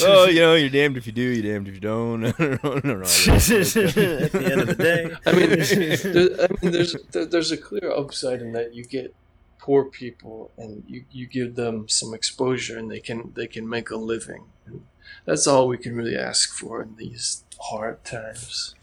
[0.00, 2.24] well, you know, you're damned if you do, you're damned if you don't.
[2.26, 2.70] I don't know.
[2.70, 3.02] I don't know.
[3.02, 5.14] At the end of the day.
[5.26, 9.14] I mean, there, I mean, there's there, there's a clear upside in that you get
[9.58, 13.90] poor people and you, you give them some exposure and they can they can make
[13.90, 14.44] a living.
[14.66, 14.86] And
[15.26, 18.74] that's all we can really ask for in these hard times.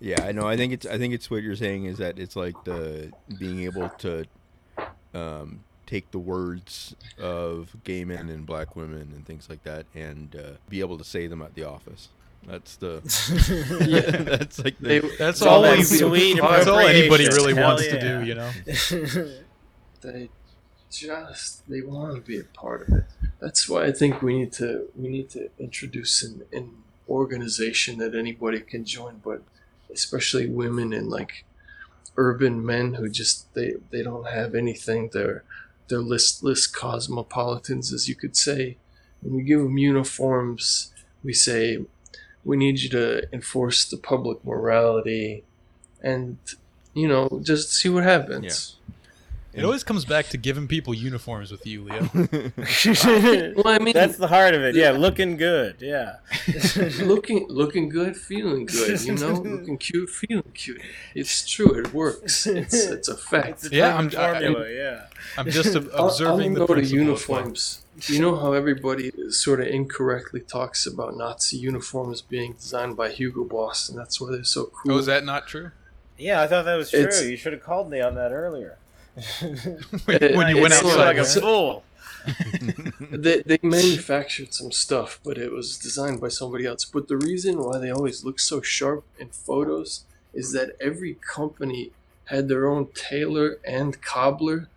[0.00, 0.48] Yeah, I know.
[0.48, 0.86] I think it's.
[0.86, 4.24] I think it's what you're saying is that it's like the being able to
[5.14, 10.36] um, take the words of gay men and black women and things like that and
[10.36, 12.08] uh, be able to say them at the office.
[12.46, 13.00] That's the
[13.88, 14.22] Yeah.
[14.36, 15.62] that's like They, the, That's all all.
[15.62, 18.50] that sweet that's all anybody really Hell wants to do, you know.
[20.02, 20.28] they
[20.90, 23.04] just they want to be a part of it.
[23.40, 26.70] That's why I think we need to we need to introduce an, an
[27.08, 29.42] organization that anybody can join, but
[29.92, 31.44] especially women and like
[32.16, 35.10] urban men who just they they don't have anything.
[35.12, 35.44] They're
[35.88, 38.76] they're listless cosmopolitans, as you could say.
[39.20, 40.92] When we give them uniforms,
[41.24, 41.78] we say
[42.44, 45.44] we need you to enforce the public morality,
[46.02, 46.38] and
[46.94, 48.76] you know just see what happens.
[49.54, 52.02] It always comes back to giving people uniforms with you, Leo.
[53.56, 54.74] Well, I mean, That's the heart of it.
[54.74, 55.76] Yeah, looking good.
[55.80, 56.16] Yeah.
[57.02, 59.00] looking looking good, feeling good.
[59.02, 60.80] You know, looking cute, feeling cute.
[61.14, 61.72] It's true.
[61.78, 62.46] It works.
[62.46, 63.64] It's it's a fact.
[63.64, 64.70] It's a Yeah, I'm- I- formula.
[64.70, 65.06] yeah.
[65.36, 67.36] I'm just ob- I'll- observing I'll the go to principle at play.
[67.36, 67.82] uniforms.
[68.06, 73.42] You know how everybody sort of incorrectly talks about Nazi uniforms being designed by Hugo
[73.44, 74.92] Boss, and that's why they're so cool.
[74.92, 75.72] Oh, is that not true?
[76.16, 77.00] Yeah, I thought that was true.
[77.00, 78.76] It's- you should have called me on that earlier.
[80.04, 81.06] when you went it's You so- look outside.
[81.06, 81.84] like a fool.
[83.10, 86.84] they, they manufactured some stuff, but it was designed by somebody else.
[86.84, 90.04] But the reason why they always look so sharp in photos
[90.34, 91.92] is that every company
[92.26, 94.68] had their own tailor and cobbler, s-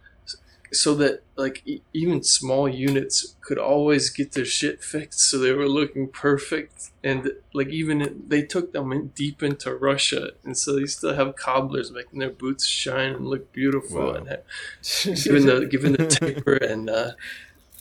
[0.74, 5.52] so that like e- even small units could always get their shit fixed, so they
[5.52, 6.90] were looking perfect.
[7.04, 11.36] And like even they took them in deep into Russia, and so they still have
[11.36, 14.14] cobblers making their boots shine and look beautiful, Wow.
[14.14, 14.44] and have,
[15.24, 16.90] given the given the taper and.
[16.90, 17.12] Uh,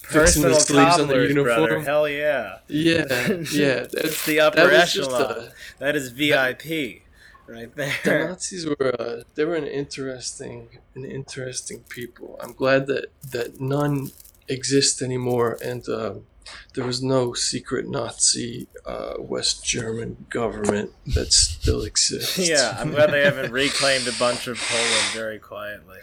[0.03, 1.61] fixing Personal the sleeves on the cobblers, brother.
[1.63, 1.85] uniform.
[1.85, 2.59] Hell yeah.
[2.67, 3.37] Yeah, yeah.
[3.87, 5.23] It's That's, the upper that echelon.
[5.23, 7.03] a, that is VIP
[7.51, 7.93] right the.
[8.07, 12.39] Nazis were uh, they were an interesting an interesting people.
[12.43, 14.13] I'm glad that that none
[14.49, 16.27] exist anymore, and um,
[16.75, 22.39] there was no secret Nazi uh, West German government that still exists.
[22.49, 25.99] yeah, I'm glad they haven't reclaimed a bunch of Poland very quietly.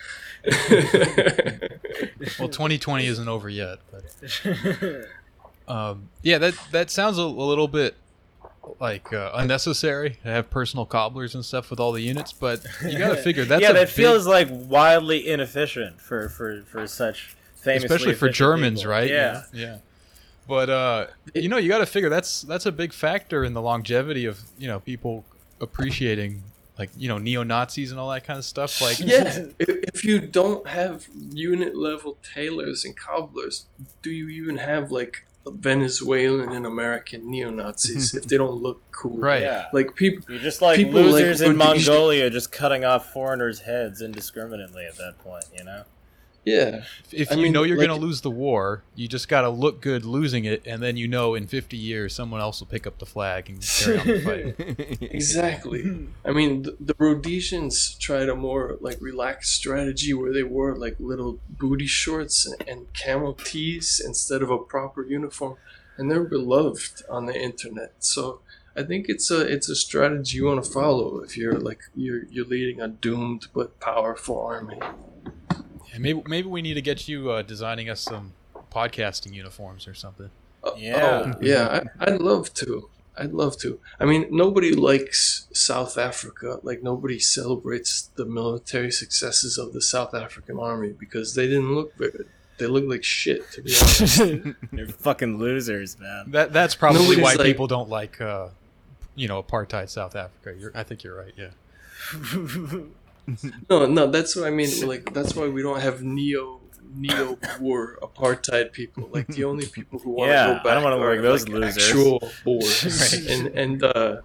[2.39, 4.05] Well, 2020 isn't over yet, but
[5.67, 7.95] um, yeah, that that sounds a, a little bit
[8.79, 12.33] like uh, unnecessary to have personal cobblers and stuff with all the units.
[12.33, 16.63] But you got to figure that's yeah, that big- feels like wildly inefficient for for
[16.63, 18.91] for such famously especially for Germans, people.
[18.91, 19.09] right?
[19.09, 19.43] Yeah.
[19.53, 19.77] yeah.
[20.47, 23.61] But uh, you know, you got to figure that's that's a big factor in the
[23.61, 25.25] longevity of you know people
[25.59, 26.43] appreciating
[26.79, 28.81] like you know neo Nazis and all that kind of stuff.
[28.81, 33.65] Like, yeah, if, if you don't have unit level tailors and cobblers,
[34.01, 38.17] do you even have like Venezuelan and American neo Nazis mm-hmm.
[38.17, 39.17] if they don't look cool?
[39.17, 39.41] Right.
[39.41, 39.67] Yeah.
[39.73, 44.01] Like people, You're just like People like losers in Mongolia just cutting off foreigners' heads
[44.01, 45.83] indiscriminately at that point, you know?
[46.47, 46.83] Yeah.
[47.11, 49.41] if I you mean, know you're like- going to lose the war, you just got
[49.41, 52.67] to look good losing it, and then you know in 50 years someone else will
[52.67, 54.97] pick up the flag and carry on the fight.
[55.01, 56.07] Exactly.
[56.23, 60.95] I mean, the, the Rhodesians tried a more like relaxed strategy where they wore like
[60.99, 65.55] little booty shorts and, and camel tees instead of a proper uniform,
[65.97, 67.93] and they're beloved on the internet.
[67.99, 68.39] So
[68.75, 72.23] I think it's a it's a strategy you want to follow if you're like you're
[72.29, 74.79] you're leading a doomed but powerful army.
[75.97, 78.33] Yeah, maybe maybe we need to get you uh, designing us some
[78.71, 80.29] podcasting uniforms or something.
[80.63, 81.33] Uh, Yeah.
[81.35, 81.81] Oh, yeah.
[81.99, 82.89] I, I'd love to.
[83.19, 83.79] I'd love to.
[83.99, 86.59] I mean, nobody likes South Africa.
[86.61, 91.97] Like nobody celebrates the military successes of the South African army because they didn't look
[91.97, 92.27] good.
[92.59, 94.17] They look like shit, to be honest.
[94.71, 96.31] They're fucking losers, man.
[96.31, 98.49] That that's probably Nobody's why like- people don't like uh,
[99.15, 100.55] you know apartheid South Africa.
[100.59, 101.33] You're, I think you're right.
[101.35, 101.51] Yeah.
[103.69, 104.87] no, no, that's what I mean.
[104.87, 106.61] Like that's why we don't have neo
[106.95, 109.09] neo war apartheid people.
[109.11, 111.21] Like the only people who want to Yeah, go I back don't wanna are work
[111.21, 111.87] those like, losers.
[111.89, 113.13] actual boars.
[113.13, 113.29] Right.
[113.29, 114.21] And and uh,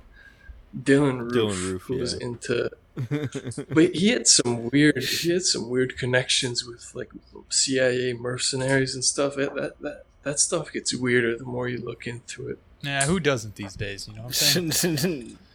[0.76, 2.70] Dylan Roof, Dylan Roof, who was into
[3.70, 7.10] But he had some weird he had some weird connections with like
[7.48, 9.38] CIA mercenaries and stuff.
[9.38, 12.58] It, that that that stuff gets weirder the more you look into it.
[12.82, 14.06] Yeah, who doesn't these days?
[14.08, 15.38] You know what I'm saying?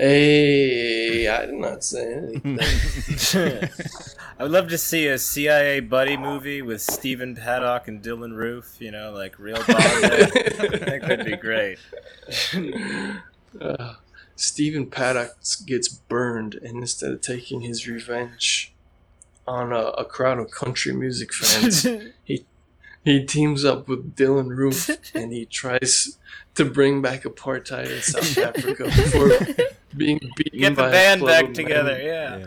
[0.00, 2.58] Hey, I did not say anything.
[4.38, 8.76] I would love to see a CIA buddy movie with Stephen Paddock and Dylan Roof,
[8.78, 9.68] you know, like real bond.
[9.68, 11.78] that could be great.
[13.60, 13.96] uh,
[14.36, 15.36] Stephen Paddock
[15.66, 18.72] gets burned, and instead of taking his revenge
[19.46, 21.86] on a, a crowd of country music fans,
[23.04, 26.16] he teams up with Dylan Roof and he tries
[26.54, 29.28] to bring back apartheid in South Africa before
[29.96, 32.04] being beaten Get the by band back of together, men.
[32.04, 32.46] yeah.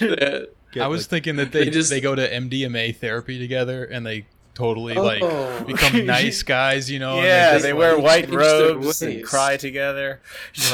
[0.00, 0.40] Yeah.
[0.72, 3.84] Get, I was like- thinking that they They just- they go to MDMA therapy together
[3.84, 5.64] and they totally like Oh.
[5.64, 7.16] become nice guys, you know.
[7.22, 10.20] yeah, just, they like- wear white robes and cry together.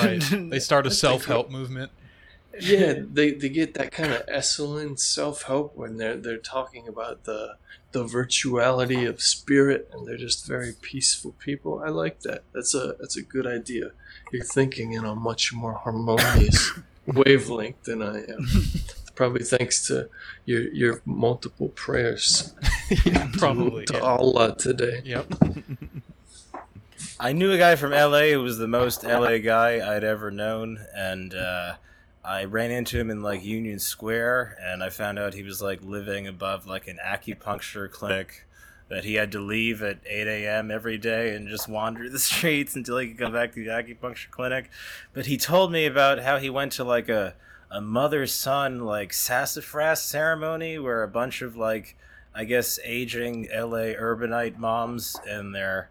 [0.03, 0.23] right.
[0.31, 1.91] They start a self help movement.
[2.63, 7.25] Yeah, they, they get that kind of excellent self help when they're they're talking about
[7.25, 7.57] the
[7.93, 11.83] the virtuality of spirit and they're just very peaceful people.
[11.85, 12.45] I like that.
[12.53, 13.93] That's a that's a good idea.
[14.33, 16.73] You're thinking in a much more harmonious
[17.07, 18.47] wavelength than I am.
[19.15, 20.09] Probably thanks to
[20.47, 22.55] your your multiple prayers
[23.05, 23.85] yeah, probably.
[23.87, 24.01] to yeah.
[24.01, 25.03] Allah today.
[25.05, 25.35] Yep.
[27.21, 30.81] I knew a guy from LA who was the most LA guy I'd ever known,
[30.93, 31.75] and uh,
[32.25, 35.83] I ran into him in like Union Square, and I found out he was like
[35.83, 38.47] living above like an acupuncture clinic.
[38.89, 40.71] That he had to leave at 8 a.m.
[40.71, 44.31] every day and just wander the streets until he could come back to the acupuncture
[44.31, 44.71] clinic.
[45.15, 47.35] But he told me about how he went to like a,
[47.71, 51.97] a mother son like sassafras ceremony where a bunch of like,
[52.35, 55.89] I guess, aging LA urbanite moms and their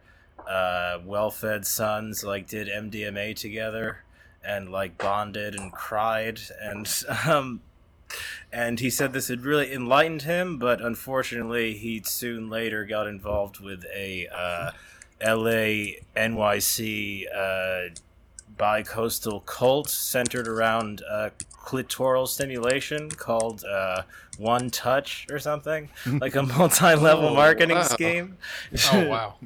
[0.48, 4.04] uh, well-fed sons like did MDMA together
[4.44, 6.88] and like bonded and cried and
[7.28, 7.62] um,
[8.52, 13.60] and he said this had really enlightened him, but unfortunately he soon later got involved
[13.62, 14.72] with a uh,
[15.22, 16.02] L.A.
[16.18, 17.94] NYC uh,
[18.58, 21.30] bi-coastal cult centered around uh,
[21.64, 24.02] clitoral stimulation called uh,
[24.38, 25.90] One Touch or something,
[26.20, 27.84] like a multi-level Oh, marketing wow.
[27.84, 28.38] scheme.
[28.92, 29.36] Oh wow.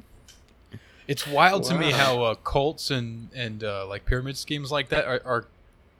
[1.08, 5.04] It's wild to me how uh, cults and and uh, like pyramid schemes like that
[5.04, 5.46] are, are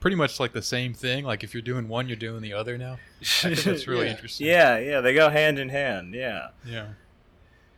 [0.01, 1.25] pretty much like the same thing.
[1.25, 2.99] Like if you're doing one, you're doing the other now.
[3.45, 4.13] I that's really Yeah.
[4.13, 4.47] interesting.
[4.47, 6.15] Yeah, yeah, they go hand in hand.
[6.15, 6.49] Yeah.
[6.65, 6.87] Yeah.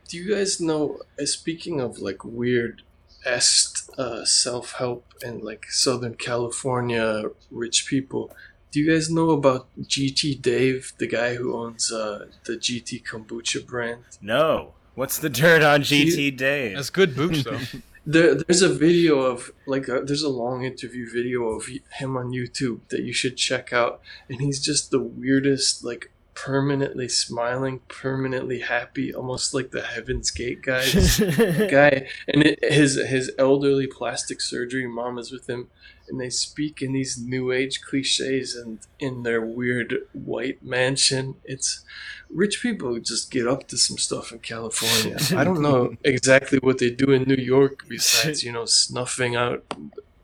[0.07, 0.99] Do you guys know?
[1.21, 2.81] Uh, speaking of like weird
[3.25, 8.31] est uh, self help and like Southern California rich people,
[8.71, 13.65] do you guys know about GT Dave, the guy who owns uh, the GT kombucha
[13.65, 14.03] brand?
[14.21, 14.73] No.
[14.99, 16.75] What's the dirt on GT Dave?
[16.75, 17.57] That's good boots though.
[18.05, 22.31] There, there's a video of like a, there's a long interview video of him on
[22.31, 26.11] YouTube that you should check out, and he's just the weirdest, like
[26.45, 31.19] permanently smiling, permanently happy, almost like the Heaven's Gate guys.
[31.19, 35.67] guy and it, his his elderly plastic surgery mom is with him
[36.09, 41.85] and they speak in these new age cliches and in their weird white mansion it's
[42.29, 46.79] rich people just get up to some stuff in california i don't know exactly what
[46.79, 49.63] they do in new york besides you know snuffing out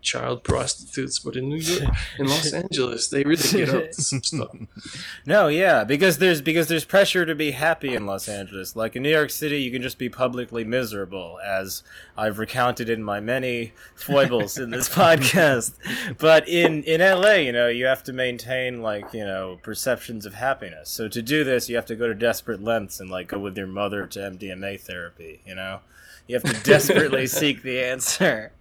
[0.06, 4.24] child prostitutes but in new york in los angeles they really get up to some
[4.24, 4.56] stuff
[5.26, 8.76] No, yeah, because there's because there's pressure to be happy in Los Angeles.
[8.76, 11.84] Like in New York City, you can just be publicly miserable, as
[12.18, 15.74] I've recounted in my many foibles in this podcast.
[16.18, 20.36] But in in LA, you know, you have to maintain like you know perceptions of
[20.36, 20.90] happiness.
[20.90, 23.58] So to do this, you have to go to desperate lengths and like go with
[23.58, 25.42] your mother to MDMA therapy.
[25.46, 25.80] You know,
[26.28, 28.52] you have to desperately seek the answer.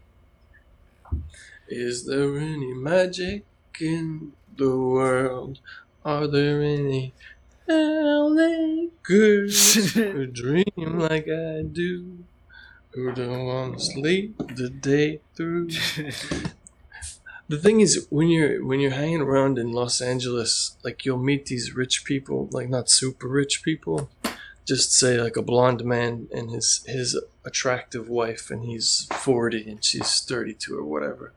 [1.68, 3.44] Is there any magic
[3.80, 5.60] in the world?
[6.04, 7.14] Are there any
[7.68, 12.24] LA girls who dream like I do?
[12.92, 15.70] Who don't want to sleep the day through?
[17.46, 21.44] The thing is, when you're when you're hanging around in Los Angeles, like you'll meet
[21.44, 24.08] these rich people, like not super rich people,
[24.64, 29.84] just say like a blonde man and his his attractive wife, and he's forty and
[29.84, 31.32] she's thirty two or whatever,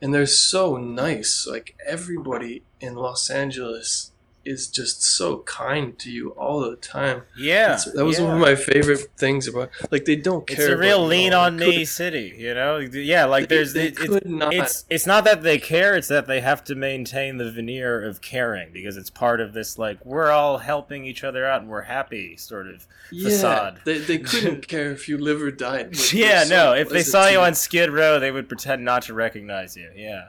[0.00, 1.46] and they're so nice.
[1.46, 4.11] Like everybody in Los Angeles
[4.44, 7.22] is just so kind to you all the time.
[7.38, 8.24] Yeah, That's- that was yeah.
[8.26, 9.70] one of my favorite things about.
[9.90, 10.56] Like they don't care.
[10.66, 12.78] It's a real lean on me could- city, you know.
[12.78, 16.08] Yeah, like They- there's they it- could not- It's it's not that they care; it's
[16.08, 20.04] that they have to maintain the veneer of caring because it's part of this like
[20.04, 22.86] we're all helping each other out and we're happy sort of.
[23.10, 23.80] Yeah, facade.
[23.84, 25.94] they, they couldn't care if you live or died.
[25.96, 26.72] Like, yeah, so no.
[26.74, 29.90] If they saw you on Skid Row, they would pretend not to recognize you.
[29.94, 30.28] Yeah.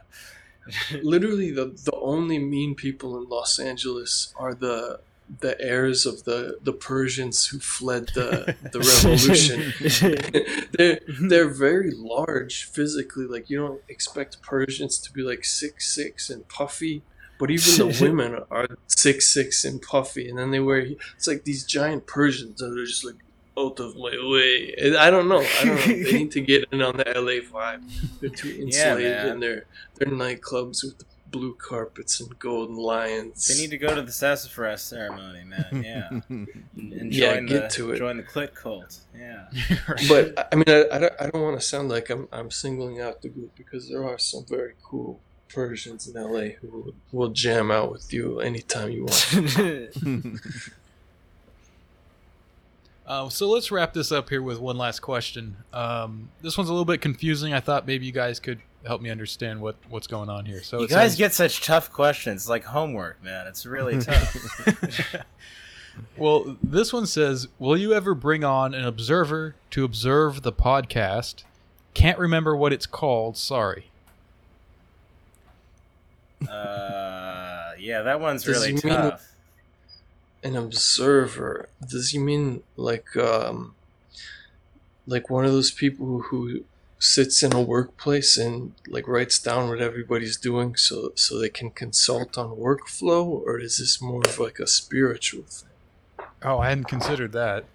[1.04, 5.00] literally the the only mean people in Los Angeles are the
[5.40, 10.70] the heirs of the the Persians who fled the the revolution.
[10.78, 11.00] they're
[11.30, 13.26] they're very large physically.
[13.26, 17.04] Like you don't expect Persians to be like six six and puffy,
[17.40, 20.30] but even the women are six six and puffy.
[20.30, 23.16] And then they wear it's like these giant Persians that are just like
[23.58, 24.74] out of my way.
[24.82, 25.42] And I don't know.
[25.42, 25.86] I don't know.
[26.04, 27.82] They need to get in on the LA vibe.
[28.20, 29.28] They're too insulated man.
[29.30, 29.66] in their
[29.96, 33.48] their nightclubs with the blue carpets and golden lions.
[33.48, 35.66] They need to go to the sassafras ceremony, man.
[35.86, 36.08] Yeah.
[36.30, 36.48] And
[36.78, 37.98] and Yeah, join get the, to it.
[37.98, 39.00] Join the clit cult.
[39.18, 39.48] Yeah.
[40.08, 42.52] but I- I mean, I, I don't, I don't want to sound like I'm, I'm
[42.52, 45.20] singling out the group because there are some very cool
[45.50, 50.40] Persians in LA who will, will jam out with you anytime you want.
[53.06, 55.58] Uh, so let's wrap this up here with one last question.
[55.74, 57.54] Um, this one's a little bit confusing.
[57.54, 60.64] I thought maybe you guys could help me understand what, what's going on here.
[60.64, 63.48] So you guys says- get such tough questions, like homework, man.
[63.48, 65.16] It's really tough.
[66.18, 71.44] Well, this one says, "Will you ever bring on an observer to observe the podcast?
[71.94, 73.38] Can't remember what it's called.
[73.38, 73.92] Sorry."
[76.50, 79.33] uh, yeah, that one's Does really he mean- tough.
[80.44, 81.70] An observer.
[81.88, 83.76] Does he mean like um
[85.08, 86.64] like one of those people who
[87.00, 91.70] sits in a workplace and like writes down what everybody's doing so so they can
[91.70, 95.70] consult on workflow or is this more of like a spiritual thing?
[96.42, 97.66] Oh, I hadn't considered that.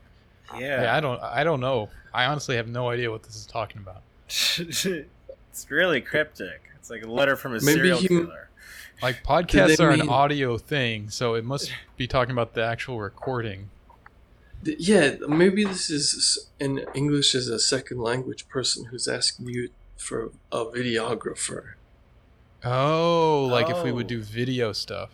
[0.59, 0.83] Yeah.
[0.83, 1.23] Yeah, I don't.
[1.23, 1.89] I don't know.
[2.13, 4.03] I honestly have no idea what this is talking about.
[4.29, 6.63] it's really cryptic.
[6.77, 8.48] It's like a letter from a Maybe serial he- killer.
[9.03, 13.71] Like podcasts are an audio thing, so it must be talking about the actual recording.
[14.65, 19.71] Th- Yeah, maybe this is an English as a second language person who's asking you
[19.97, 21.75] for a videographer.
[22.65, 24.09] Oh, like if we would Oh.
[24.09, 25.11] do video stuff.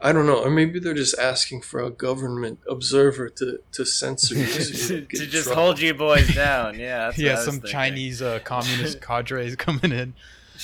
[0.00, 4.34] I don't know, or maybe they're just asking for a government observer to, to censor
[4.34, 4.44] you.
[4.46, 5.62] so you to don't get in just trouble.
[5.62, 6.78] hold you boys down.
[6.78, 7.06] Yeah.
[7.10, 7.62] That's what I yeah, was some.
[7.62, 10.14] Chinese uh, communist cadres coming in.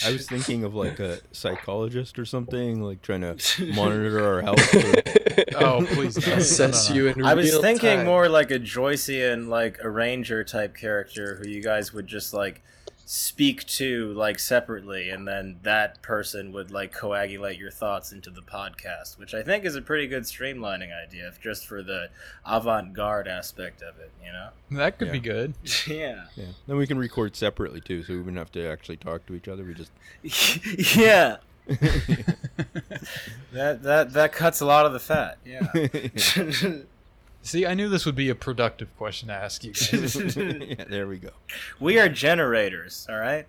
[0.06, 3.36] I was thinking of like a psychologist or something, like trying to
[3.74, 4.74] monitor our health.
[4.74, 5.02] Or,
[5.56, 6.34] Oh, please no.
[6.34, 7.06] assess No, no, no.
[7.06, 8.06] you in I was real thinking time.
[8.06, 12.62] more like a Joycean, like a ranger type character who you guys would just like
[13.12, 18.40] speak to like separately, and then that person would like coagulate your thoughts into the
[18.40, 22.10] podcast, which I think is a pretty good streamlining idea, if just for the
[22.46, 24.50] avant-garde aspect of it, you know?
[24.70, 25.54] That could be good.
[25.88, 26.26] yeah.
[26.36, 26.44] yeah.
[26.68, 29.48] Then we can record separately too, so we wouldn't have to actually talk to each
[29.48, 29.64] other.
[29.64, 29.90] We just
[30.96, 31.38] yeah.
[33.52, 35.38] That that that cuts a lot of the fat.
[35.44, 36.82] Yeah.
[37.42, 40.14] See, I knew this would be a productive question to ask you guys.
[40.36, 41.30] yeah, there we go.
[41.80, 43.46] we are generators, all right?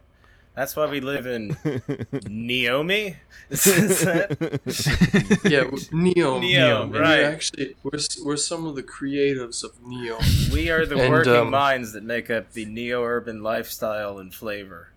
[0.55, 3.15] That's why we live in Neomi.
[5.49, 6.39] Yeah, Neo.
[6.39, 6.91] Neo, right.
[6.91, 10.17] We're actually, we're, we're some of the creatives of Neo.
[10.53, 14.89] we are the And, working um, minds that make up the neo-urban lifestyle and flavor.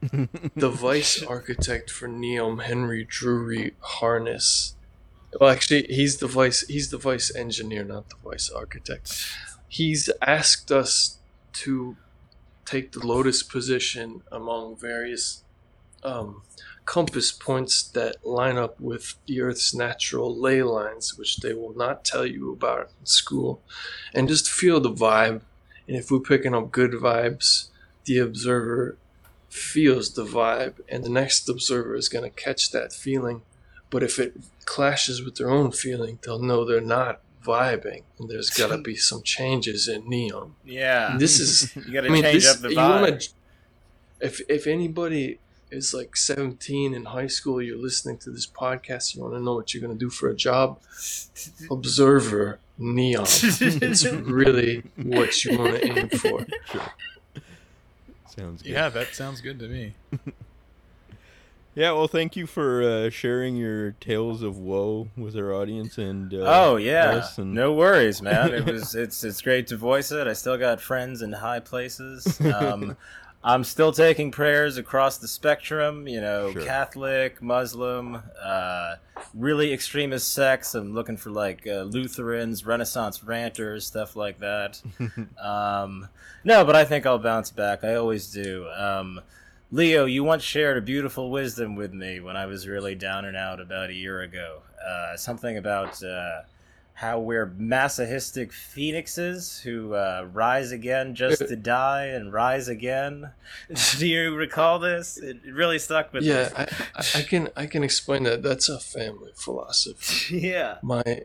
[0.00, 4.74] the vice architect for Neom, Henry Drury Harness.
[5.38, 6.66] Well, actually, he's the vice.
[6.66, 9.24] He's the vice engineer, not the vice architect.
[9.68, 11.18] He's asked us
[11.52, 11.96] to
[12.64, 15.42] take the lotus position among various
[16.02, 16.42] um,
[16.84, 22.04] compass points that line up with the Earth's natural ley lines, which they will not
[22.04, 23.62] tell you about in school,
[24.12, 25.42] and just feel the vibe.
[25.86, 27.68] And if we're picking up good vibes,
[28.04, 28.96] the observer
[29.48, 33.42] feels the vibe, and the next observer is going to catch that feeling.
[33.90, 38.50] But if it clashes with their own feeling, they'll know they're not vibing, and there's
[38.50, 40.52] got to be some changes in Neom.
[40.64, 41.16] Yeah.
[41.18, 43.00] This is, you got to I mean, change this, up the you vibe.
[43.00, 43.18] wanna,
[44.20, 45.38] if if anybody
[45.70, 49.54] is like 17 in high school, you're listening to this podcast, you want to know
[49.54, 50.80] what you're going to do for a job,
[51.70, 53.24] observer Neom.
[53.82, 56.46] it's really what you want to aim for.
[58.28, 58.72] Sounds good.
[58.72, 59.94] yeah, that sounds good to me.
[61.80, 66.34] Yeah, well, thank you for uh, sharing your tales of woe with our audience and.
[66.34, 68.52] Uh, Oh yeah, and- no worries, man.
[68.52, 70.26] It was it's it's great to voice it.
[70.26, 72.38] I still got friends in high places.
[72.42, 72.98] Um,
[73.42, 76.06] I'm still taking prayers across the spectrum.
[76.06, 76.62] You know, Sure.
[76.66, 78.96] Catholic, Muslim, uh,
[79.32, 80.74] really extremist sects.
[80.74, 84.82] I'm looking for like uh, Lutherans, Renaissance ranters, stuff like that.
[85.42, 86.08] um,
[86.44, 87.84] no, but I think I'll bounce back.
[87.84, 88.68] I always do.
[88.76, 89.22] Um,
[89.72, 93.36] Leo, you once shared a beautiful wisdom with me when I was really down and
[93.36, 94.62] out about a year ago.
[94.84, 96.40] Uh, something about uh,
[96.94, 103.30] how we're masochistic phoenixes who uh, rise again just to die and rise again.
[103.98, 105.18] Do you recall this?
[105.18, 106.62] It really stuck with Yeah, I,
[106.96, 108.42] I, I can I can explain that.
[108.42, 110.38] That's a family philosophy.
[110.40, 110.78] yeah.
[110.82, 111.22] My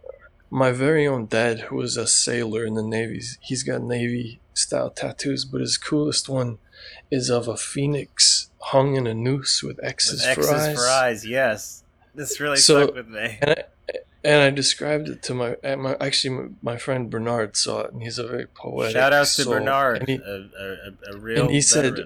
[0.52, 4.92] my very own dad, who was a sailor in the Navy, he's got Navy style
[4.92, 6.60] tattoos, but his coolest one
[7.12, 10.76] is of a phoenix hung in a noose with X's, With X's for eyes.
[10.76, 11.84] for eyes, yes.
[12.14, 13.38] This really So- stuck with me.
[13.42, 13.64] And I,
[14.24, 18.02] and I described it to my, my actually my, my friend Bernard saw it, and
[18.02, 18.94] he's a very poetic.
[18.94, 19.54] Shout outs to soul.
[19.54, 22.00] Bernard, And he- a, a, a, a real and he said-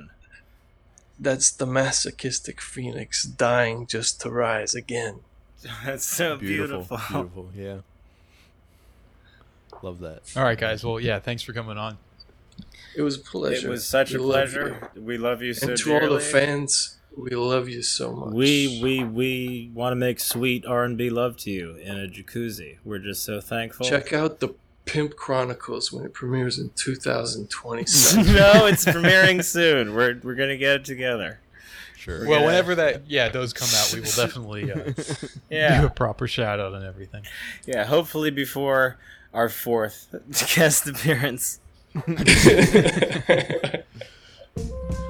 [1.21, 5.19] that's the masochistic phoenix dying just to rise again.
[5.85, 6.97] That's so beautiful, beautiful.
[7.23, 7.49] beautiful.
[7.53, 7.77] Yeah.
[9.81, 10.21] Love that.
[10.37, 10.83] All right, guys.
[10.83, 11.97] Well, yeah, thanks for coming on.
[12.95, 13.67] It was a pleasure.
[13.67, 14.89] It was such a We love pleasure.
[14.95, 15.01] you.
[15.01, 18.33] We love you so and to all the fans, We love you so much.
[18.33, 22.07] We we we want to make sweet R and B love to you in a
[22.07, 22.77] jacuzzi.
[22.83, 23.85] We're just so thankful.
[23.85, 24.49] check out the
[24.85, 28.25] Pimp Chronicles when it premieres in 2027.
[28.33, 29.93] no, it's premiering soon.
[29.93, 31.39] We're we're gonna get it together.
[31.97, 32.19] Sure.
[32.21, 34.77] Well, gonna- whenever that yeah those come out, we will definitely uh,
[35.79, 37.23] do a proper shout out and everything.
[37.65, 37.85] yeah.
[37.85, 38.97] Hopefully before
[39.33, 40.07] our fourth
[40.55, 41.59] guest appearance.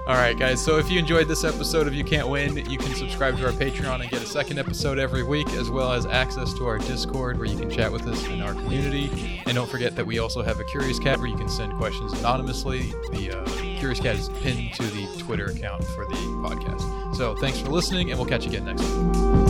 [0.08, 0.64] All right, guys.
[0.64, 3.52] So if you enjoyed this episode of You Can't Win, you can subscribe to our
[3.52, 7.38] Patreon and get a second episode every week, as well as access to our Discord
[7.38, 9.40] where you can chat with us in our community.
[9.46, 12.14] And don't forget that we also have a Curious Cat where you can send questions
[12.14, 12.92] anonymously.
[13.12, 13.46] The uh,
[13.78, 17.16] Curious Cat is pinned to the Twitter account for the podcast.
[17.16, 19.49] So thanks for listening, and we'll catch you again next week.